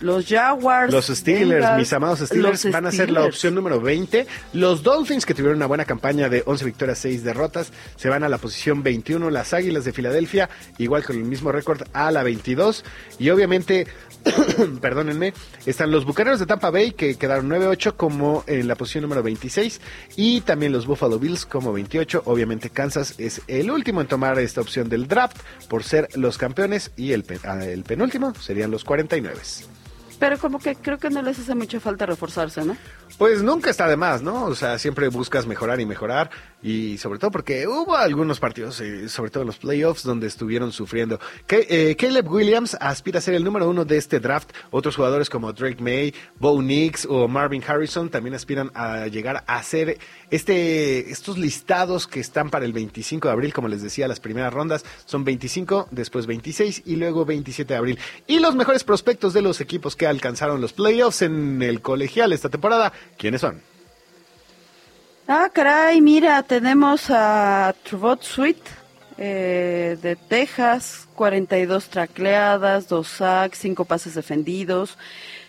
los 0.03 0.27
Jaguars. 0.27 0.93
Los 0.93 1.07
Steelers, 1.07 1.77
mis 1.77 1.93
amados 1.93 2.21
Steelers, 2.21 2.71
van 2.71 2.87
a 2.87 2.93
ser 2.93 3.11
la 3.11 3.25
opción 3.25 3.55
número 3.55 3.81
20. 3.81 4.27
Los 4.53 4.83
Dolphins, 4.83 5.25
que 5.25 5.35
tuvieron 5.35 5.57
una 5.57 5.67
buena 5.67 5.85
campaña 5.85 6.29
de 6.29 6.43
11 6.45 6.65
victorias, 6.65 6.99
6 6.99 7.25
derrotas, 7.25 7.73
se 7.97 8.09
van 8.09 8.25
a 8.25 8.29
la 8.29 8.39
posición 8.39 8.83
21. 8.83 9.31
Las 9.31 9.55
Águilas 9.55 9.85
de 9.85 9.93
Filadelfia, 9.93 10.51
igual 10.79 11.05
con 11.05 11.17
el 11.17 11.25
mismo 11.25 11.53
récord, 11.53 11.83
a 11.93 12.11
la 12.11 12.23
22. 12.23 12.85
Y 13.19 13.31
obviamente, 13.31 13.87
perdónenme, 14.81 15.33
están 15.67 15.91
los 15.91 16.05
Bucaneros 16.05 16.41
de 16.41 16.47
Tampa 16.47 16.71
Bay, 16.71 16.93
que 16.93 17.17
quedaron 17.17 17.49
9-8 17.49 17.95
como 17.97 18.45
en 18.47 18.69
la 18.69 18.75
posición 18.75 19.03
número 19.03 19.23
26. 19.23 19.81
Y 20.17 20.41
también 20.43 20.73
los 20.73 20.87
Buffalo 20.87 21.19
Bills 21.19 21.47
como 21.47 21.73
28. 21.73 22.23
Obviamente 22.27 22.71
Kansas 22.71 23.15
es 23.19 23.43
el 23.47 23.71
último 23.71 24.01
en 24.01 24.09
tomar 24.09 24.39
esta 24.39 24.61
opción 24.61 24.89
del 24.89 25.09
draft 25.09 25.39
por 25.69 25.85
ser 25.85 26.09
los 26.15 26.39
campeones. 26.39 26.93
Y 26.97 27.13
el, 27.13 27.25
ah, 27.45 27.65
el 27.65 27.85
penúltimo 27.85 28.35
serían 28.35 28.71
los 28.71 28.85
49. 28.85 29.41
Pero 30.23 30.39
como 30.39 30.61
que 30.61 30.77
creo 30.77 30.99
que 30.99 31.11
no 31.11 31.21
les 31.21 31.41
hace 31.41 31.53
mucha 31.57 31.81
falta 31.81 32.07
reforzarse, 32.07 32.65
¿no? 32.65 32.77
Pues 33.19 33.43
nunca 33.43 33.71
está 33.71 33.87
de 33.87 33.97
más, 33.97 34.23
¿no? 34.23 34.45
O 34.47 34.55
sea, 34.55 34.79
siempre 34.79 35.09
buscas 35.09 35.47
mejorar 35.47 35.81
y 35.81 35.87
mejorar. 35.87 36.31
Y 36.63 36.99
sobre 36.99 37.19
todo 37.19 37.33
porque 37.33 37.67
hubo 37.67 37.97
algunos 37.97 38.39
partidos, 38.39 38.81
eh, 38.81 39.09
sobre 39.09 39.31
todo 39.31 39.43
en 39.43 39.49
los 39.49 39.59
playoffs, 39.59 40.05
donde 40.05 40.29
estuvieron 40.29 40.71
sufriendo. 40.71 41.19
Que, 41.47 41.67
eh, 41.69 41.97
Caleb 41.97 42.31
Williams 42.31 42.77
aspira 42.81 43.19
a 43.19 43.23
ser 43.23 43.35
el 43.35 43.43
número 43.43 43.69
uno 43.69 43.85
de 43.85 43.97
este 43.97 44.21
draft. 44.21 44.51
Otros 44.71 44.95
jugadores 44.95 45.29
como 45.29 45.53
Drake 45.53 45.83
May, 45.83 46.15
Bo 46.39 46.63
Nix 46.63 47.05
o 47.09 47.27
Marvin 47.27 47.65
Harrison 47.67 48.09
también 48.11 48.35
aspiran 48.35 48.71
a 48.75 49.09
llegar 49.09 49.43
a 49.47 49.63
ser 49.65 49.99
este, 50.31 51.11
estos 51.11 51.37
listados 51.37 52.07
que 52.07 52.21
están 52.21 52.49
para 52.49 52.65
el 52.65 52.73
25 52.73 53.27
de 53.27 53.33
abril. 53.33 53.53
Como 53.53 53.67
les 53.67 53.83
decía, 53.83 54.07
las 54.07 54.21
primeras 54.21 54.53
rondas 54.53 54.85
son 55.05 55.25
25, 55.25 55.89
después 55.91 56.27
26 56.27 56.83
y 56.87 56.95
luego 56.95 57.25
27 57.25 57.75
de 57.75 57.79
abril. 57.79 57.99
Y 58.29 58.39
los 58.39 58.55
mejores 58.55 58.85
prospectos 58.85 59.33
de 59.33 59.43
los 59.43 59.61
equipos 59.61 59.97
que 59.97 60.07
alcanzaron 60.07 60.61
los 60.61 60.73
playoffs 60.73 61.23
en 61.23 61.61
el 61.61 61.83
colegial 61.83 62.33
esta 62.33 62.49
temporada, 62.49 62.93
¿quiénes 63.17 63.41
son? 63.41 63.61
Ah, 65.29 65.49
caray, 65.53 66.01
mira, 66.01 66.43
tenemos 66.43 67.07
a 67.09 67.75
Trevot 67.85 68.23
Sweet 68.23 68.59
eh, 69.19 69.97
de 70.03 70.17
Texas, 70.17 71.09
42 71.15 71.89
tracleadas, 71.89 72.89
2 72.89 73.07
sacks, 73.07 73.59
5 73.59 73.85
pases 73.85 74.15
defendidos. 74.15 74.99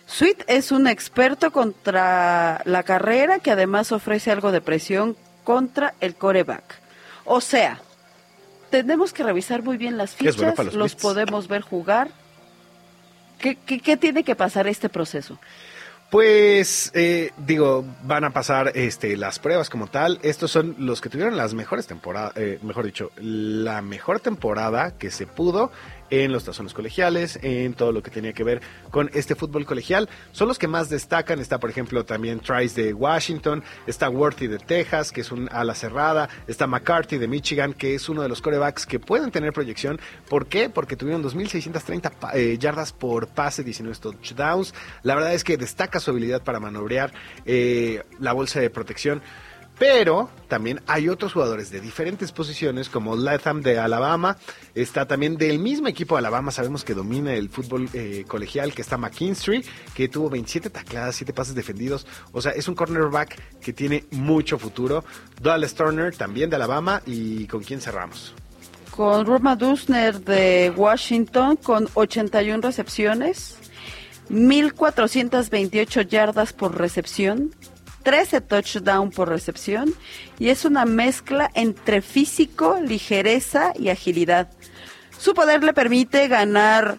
Sweet 0.06 0.44
es 0.46 0.70
un 0.70 0.86
experto 0.86 1.50
contra 1.50 2.60
la 2.64 2.82
carrera 2.82 3.40
que 3.40 3.50
además 3.50 3.90
ofrece 3.90 4.30
algo 4.30 4.52
de 4.52 4.60
presión 4.60 5.16
contra 5.42 5.94
el 6.00 6.14
coreback. 6.14 6.80
O 7.24 7.40
sea, 7.40 7.80
tenemos 8.70 9.12
que 9.12 9.22
revisar 9.22 9.62
muy 9.62 9.76
bien 9.76 9.96
las 9.96 10.16
bueno 10.16 10.32
fichas, 10.32 10.74
los 10.74 10.94
podemos 10.94 11.48
ver 11.48 11.62
jugar. 11.62 12.10
¿Qué, 13.38 13.56
qué, 13.56 13.80
qué 13.80 13.96
tiene 13.96 14.24
que 14.24 14.36
pasar 14.36 14.66
este 14.66 14.88
proceso? 14.88 15.38
Pues 16.14 16.92
eh, 16.94 17.32
digo, 17.38 17.84
van 18.04 18.22
a 18.22 18.30
pasar 18.30 18.70
este, 18.76 19.16
las 19.16 19.40
pruebas 19.40 19.68
como 19.68 19.88
tal. 19.88 20.20
Estos 20.22 20.52
son 20.52 20.76
los 20.78 21.00
que 21.00 21.08
tuvieron 21.08 21.36
las 21.36 21.54
mejores 21.54 21.88
temporadas, 21.88 22.34
eh, 22.36 22.60
mejor 22.62 22.84
dicho, 22.84 23.10
la 23.16 23.82
mejor 23.82 24.20
temporada 24.20 24.96
que 24.96 25.10
se 25.10 25.26
pudo 25.26 25.72
en 26.10 26.32
los 26.32 26.44
tazones 26.44 26.74
colegiales, 26.74 27.38
en 27.42 27.74
todo 27.74 27.92
lo 27.92 28.02
que 28.02 28.10
tenía 28.10 28.32
que 28.32 28.44
ver 28.44 28.60
con 28.90 29.10
este 29.14 29.34
fútbol 29.34 29.66
colegial. 29.66 30.08
Son 30.32 30.48
los 30.48 30.58
que 30.58 30.68
más 30.68 30.88
destacan. 30.88 31.40
Está, 31.40 31.58
por 31.58 31.70
ejemplo, 31.70 32.04
también 32.04 32.40
Trice 32.40 32.82
de 32.82 32.94
Washington, 32.94 33.62
está 33.86 34.08
Worthy 34.08 34.46
de 34.46 34.58
Texas, 34.58 35.12
que 35.12 35.22
es 35.22 35.32
un 35.32 35.48
ala 35.52 35.74
cerrada, 35.74 36.28
está 36.46 36.66
McCarthy 36.66 37.18
de 37.18 37.28
Michigan, 37.28 37.72
que 37.72 37.94
es 37.94 38.08
uno 38.08 38.22
de 38.22 38.28
los 38.28 38.40
corebacks 38.40 38.86
que 38.86 38.98
pueden 38.98 39.30
tener 39.30 39.52
proyección. 39.52 40.00
¿Por 40.28 40.46
qué? 40.46 40.68
Porque 40.68 40.96
tuvieron 40.96 41.22
2.630 41.22 42.34
eh, 42.34 42.58
yardas 42.58 42.92
por 42.92 43.28
pase, 43.28 43.62
19 43.64 43.98
touchdowns. 43.98 44.74
La 45.02 45.14
verdad 45.14 45.34
es 45.34 45.44
que 45.44 45.56
destaca 45.56 46.00
su 46.00 46.10
habilidad 46.10 46.42
para 46.42 46.60
manobrear 46.60 47.12
eh, 47.44 48.02
la 48.18 48.32
bolsa 48.32 48.60
de 48.60 48.70
protección. 48.70 49.22
Pero 49.78 50.30
también 50.46 50.80
hay 50.86 51.08
otros 51.08 51.32
jugadores 51.32 51.70
de 51.70 51.80
diferentes 51.80 52.30
posiciones, 52.30 52.88
como 52.88 53.16
Latham 53.16 53.60
de 53.60 53.78
Alabama. 53.78 54.36
Está 54.74 55.06
también 55.06 55.36
del 55.36 55.58
mismo 55.58 55.88
equipo 55.88 56.14
de 56.14 56.20
Alabama, 56.20 56.52
sabemos 56.52 56.84
que 56.84 56.94
domina 56.94 57.34
el 57.34 57.48
fútbol 57.48 57.88
eh, 57.92 58.24
colegial, 58.28 58.72
que 58.72 58.82
está 58.82 58.96
McKinstry, 58.96 59.64
que 59.94 60.08
tuvo 60.08 60.30
27 60.30 60.70
tacladas, 60.70 61.16
7 61.16 61.32
pases 61.32 61.56
defendidos. 61.56 62.06
O 62.32 62.40
sea, 62.40 62.52
es 62.52 62.68
un 62.68 62.76
cornerback 62.76 63.60
que 63.60 63.72
tiene 63.72 64.04
mucho 64.12 64.58
futuro. 64.58 65.04
Dallas 65.42 65.74
Turner 65.74 66.14
también 66.14 66.50
de 66.50 66.56
Alabama. 66.56 67.02
¿Y 67.04 67.46
con 67.48 67.62
quién 67.62 67.80
cerramos? 67.80 68.34
Con 68.92 69.26
Roma 69.26 69.56
Dusner 69.56 70.20
de 70.20 70.72
Washington, 70.76 71.56
con 71.56 71.88
81 71.94 72.62
recepciones, 72.62 73.56
1.428 74.30 76.06
yardas 76.06 76.52
por 76.52 76.78
recepción, 76.78 77.52
13 78.04 78.40
touchdown 78.42 79.10
por 79.10 79.28
recepción 79.28 79.92
y 80.38 80.50
es 80.50 80.64
una 80.64 80.84
mezcla 80.84 81.50
entre 81.54 82.02
físico, 82.02 82.78
ligereza 82.80 83.72
y 83.76 83.88
agilidad. 83.88 84.48
Su 85.18 85.34
poder 85.34 85.64
le 85.64 85.72
permite 85.72 86.28
ganar 86.28 86.98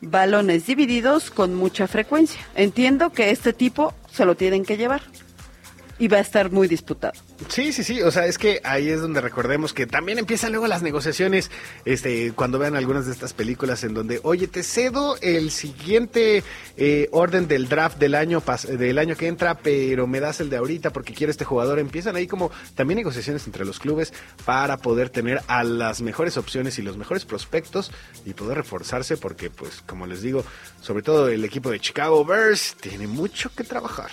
balones 0.00 0.66
divididos 0.66 1.30
con 1.30 1.54
mucha 1.54 1.86
frecuencia. 1.86 2.40
Entiendo 2.54 3.12
que 3.12 3.30
este 3.30 3.52
tipo 3.52 3.94
se 4.10 4.24
lo 4.24 4.34
tienen 4.34 4.64
que 4.64 4.76
llevar 4.76 5.02
y 5.98 6.08
va 6.08 6.18
a 6.18 6.20
estar 6.20 6.50
muy 6.50 6.68
disputado. 6.68 7.14
Sí, 7.48 7.72
sí, 7.72 7.84
sí, 7.84 8.02
o 8.02 8.10
sea, 8.10 8.26
es 8.26 8.38
que 8.38 8.60
ahí 8.64 8.88
es 8.88 9.00
donde 9.00 9.20
recordemos 9.20 9.72
que 9.72 9.86
también 9.86 10.18
empiezan 10.18 10.52
luego 10.52 10.66
las 10.66 10.82
negociaciones, 10.82 11.50
este, 11.84 12.32
cuando 12.32 12.58
vean 12.58 12.76
algunas 12.76 13.06
de 13.06 13.12
estas 13.12 13.32
películas 13.32 13.84
en 13.84 13.94
donde, 13.94 14.20
oye, 14.22 14.46
te 14.46 14.62
cedo 14.62 15.16
el 15.20 15.50
siguiente 15.50 16.42
eh, 16.76 17.08
orden 17.12 17.48
del 17.48 17.68
draft 17.68 17.98
del 17.98 18.14
año 18.14 18.42
del 18.68 18.98
año 18.98 19.16
que 19.16 19.28
entra, 19.28 19.54
pero 19.54 20.06
me 20.06 20.20
das 20.20 20.40
el 20.40 20.50
de 20.50 20.56
ahorita 20.56 20.90
porque 20.90 21.14
quiero 21.14 21.30
este 21.30 21.44
jugador. 21.44 21.78
Empiezan 21.78 22.16
ahí 22.16 22.26
como 22.26 22.50
también 22.74 22.96
negociaciones 22.96 23.46
entre 23.46 23.64
los 23.64 23.78
clubes 23.78 24.12
para 24.44 24.78
poder 24.78 25.10
tener 25.10 25.42
a 25.46 25.64
las 25.64 26.00
mejores 26.00 26.36
opciones 26.36 26.78
y 26.78 26.82
los 26.82 26.96
mejores 26.96 27.24
prospectos 27.24 27.92
y 28.24 28.34
poder 28.34 28.58
reforzarse 28.58 29.16
porque, 29.16 29.50
pues, 29.50 29.82
como 29.86 30.06
les 30.06 30.22
digo, 30.22 30.44
sobre 30.80 31.02
todo 31.02 31.28
el 31.28 31.44
equipo 31.44 31.70
de 31.70 31.80
Chicago 31.80 32.24
Bears 32.24 32.76
tiene 32.80 33.06
mucho 33.06 33.50
que 33.54 33.64
trabajar. 33.64 34.10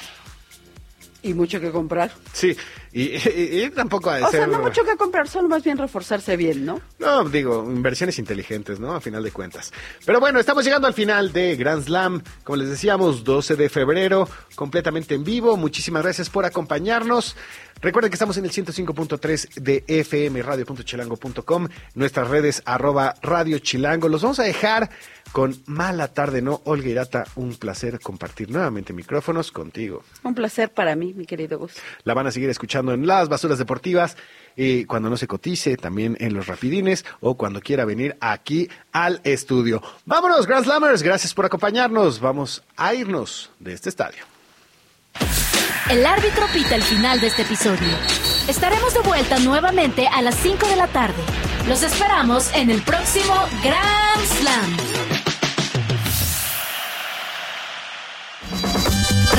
Y 1.23 1.33
mucho 1.33 1.59
que 1.59 1.71
comprar. 1.71 2.11
Sí, 2.33 2.55
y, 2.95 3.69
tampoco 3.71 4.11
a 4.11 4.27
O 4.27 4.29
sea, 4.29 4.45
no 4.45 4.59
mucho 4.59 4.83
que 4.83 4.95
comprar, 4.95 5.27
solo 5.27 5.47
más 5.47 5.63
bien 5.63 5.79
reforzarse 5.79 6.37
bien, 6.37 6.63
¿no? 6.63 6.79
No, 6.99 7.23
digo, 7.23 7.63
inversiones 7.67 8.19
inteligentes, 8.19 8.79
¿no? 8.79 8.93
A 8.93 9.01
final 9.01 9.23
de 9.23 9.31
cuentas. 9.31 9.73
Pero 10.05 10.19
bueno, 10.19 10.39
estamos 10.39 10.63
llegando 10.63 10.87
al 10.87 10.93
final 10.93 11.33
de 11.33 11.55
Grand 11.55 11.83
Slam. 11.83 12.21
Como 12.43 12.57
les 12.57 12.69
decíamos, 12.69 13.23
12 13.23 13.55
de 13.55 13.69
febrero, 13.69 14.29
completamente 14.53 15.15
en 15.15 15.23
vivo. 15.23 15.57
Muchísimas 15.57 16.03
gracias 16.03 16.29
por 16.29 16.45
acompañarnos. 16.45 17.35
Recuerden 17.81 18.11
que 18.11 18.15
estamos 18.15 18.37
en 18.37 18.45
el 18.45 18.51
105.3 18.51 19.55
de 19.55 19.83
FM, 19.87 20.41
radio.chilango.com, 20.41 21.67
nuestras 21.95 22.29
redes 22.29 22.61
arroba 22.65 23.15
Radio 23.21 23.59
Chilango. 23.59 24.07
Los 24.07 24.21
vamos 24.21 24.39
a 24.39 24.43
dejar 24.43 24.89
con 25.33 25.55
Mala 25.65 26.09
Tarde, 26.09 26.41
¿no? 26.41 26.61
Olga 26.65 26.87
Irata, 26.87 27.25
un 27.35 27.55
placer 27.55 27.99
compartir 27.99 28.51
nuevamente 28.51 28.93
micrófonos 28.93 29.51
contigo. 29.51 30.03
Un 30.23 30.35
placer 30.35 30.71
para 30.71 30.95
mí, 30.95 31.13
mi 31.13 31.25
querido 31.25 31.57
Gus. 31.57 31.73
La 32.03 32.13
van 32.13 32.27
a 32.27 32.31
seguir 32.31 32.49
escuchando 32.49 32.82
en 32.91 33.07
las 33.07 33.29
basuras 33.29 33.57
deportivas, 33.57 34.17
eh, 34.55 34.85
cuando 34.87 35.09
no 35.09 35.17
se 35.17 35.27
cotice, 35.27 35.77
también 35.77 36.17
en 36.19 36.33
los 36.33 36.47
rapidines 36.47 37.05
o 37.21 37.35
cuando 37.35 37.61
quiera 37.61 37.85
venir 37.85 38.17
aquí 38.19 38.69
al 38.91 39.21
estudio. 39.23 39.81
Vámonos, 40.05 40.45
Grand 40.45 40.65
Slammers, 40.65 41.01
gracias 41.01 41.33
por 41.33 41.45
acompañarnos. 41.45 42.19
Vamos 42.19 42.63
a 42.75 42.93
irnos 42.93 43.51
de 43.59 43.73
este 43.73 43.89
estadio. 43.89 44.23
El 45.89 46.05
árbitro 46.05 46.45
pita 46.53 46.75
el 46.75 46.83
final 46.83 47.19
de 47.19 47.27
este 47.27 47.41
episodio. 47.41 47.97
Estaremos 48.47 48.93
de 48.93 49.01
vuelta 49.01 49.39
nuevamente 49.39 50.07
a 50.07 50.21
las 50.21 50.35
5 50.35 50.67
de 50.67 50.75
la 50.75 50.87
tarde. 50.87 51.21
Los 51.67 51.81
esperamos 51.83 52.53
en 52.55 52.69
el 52.69 52.81
próximo 52.81 53.33
Grand 53.63 54.25
Slam. 54.25 54.92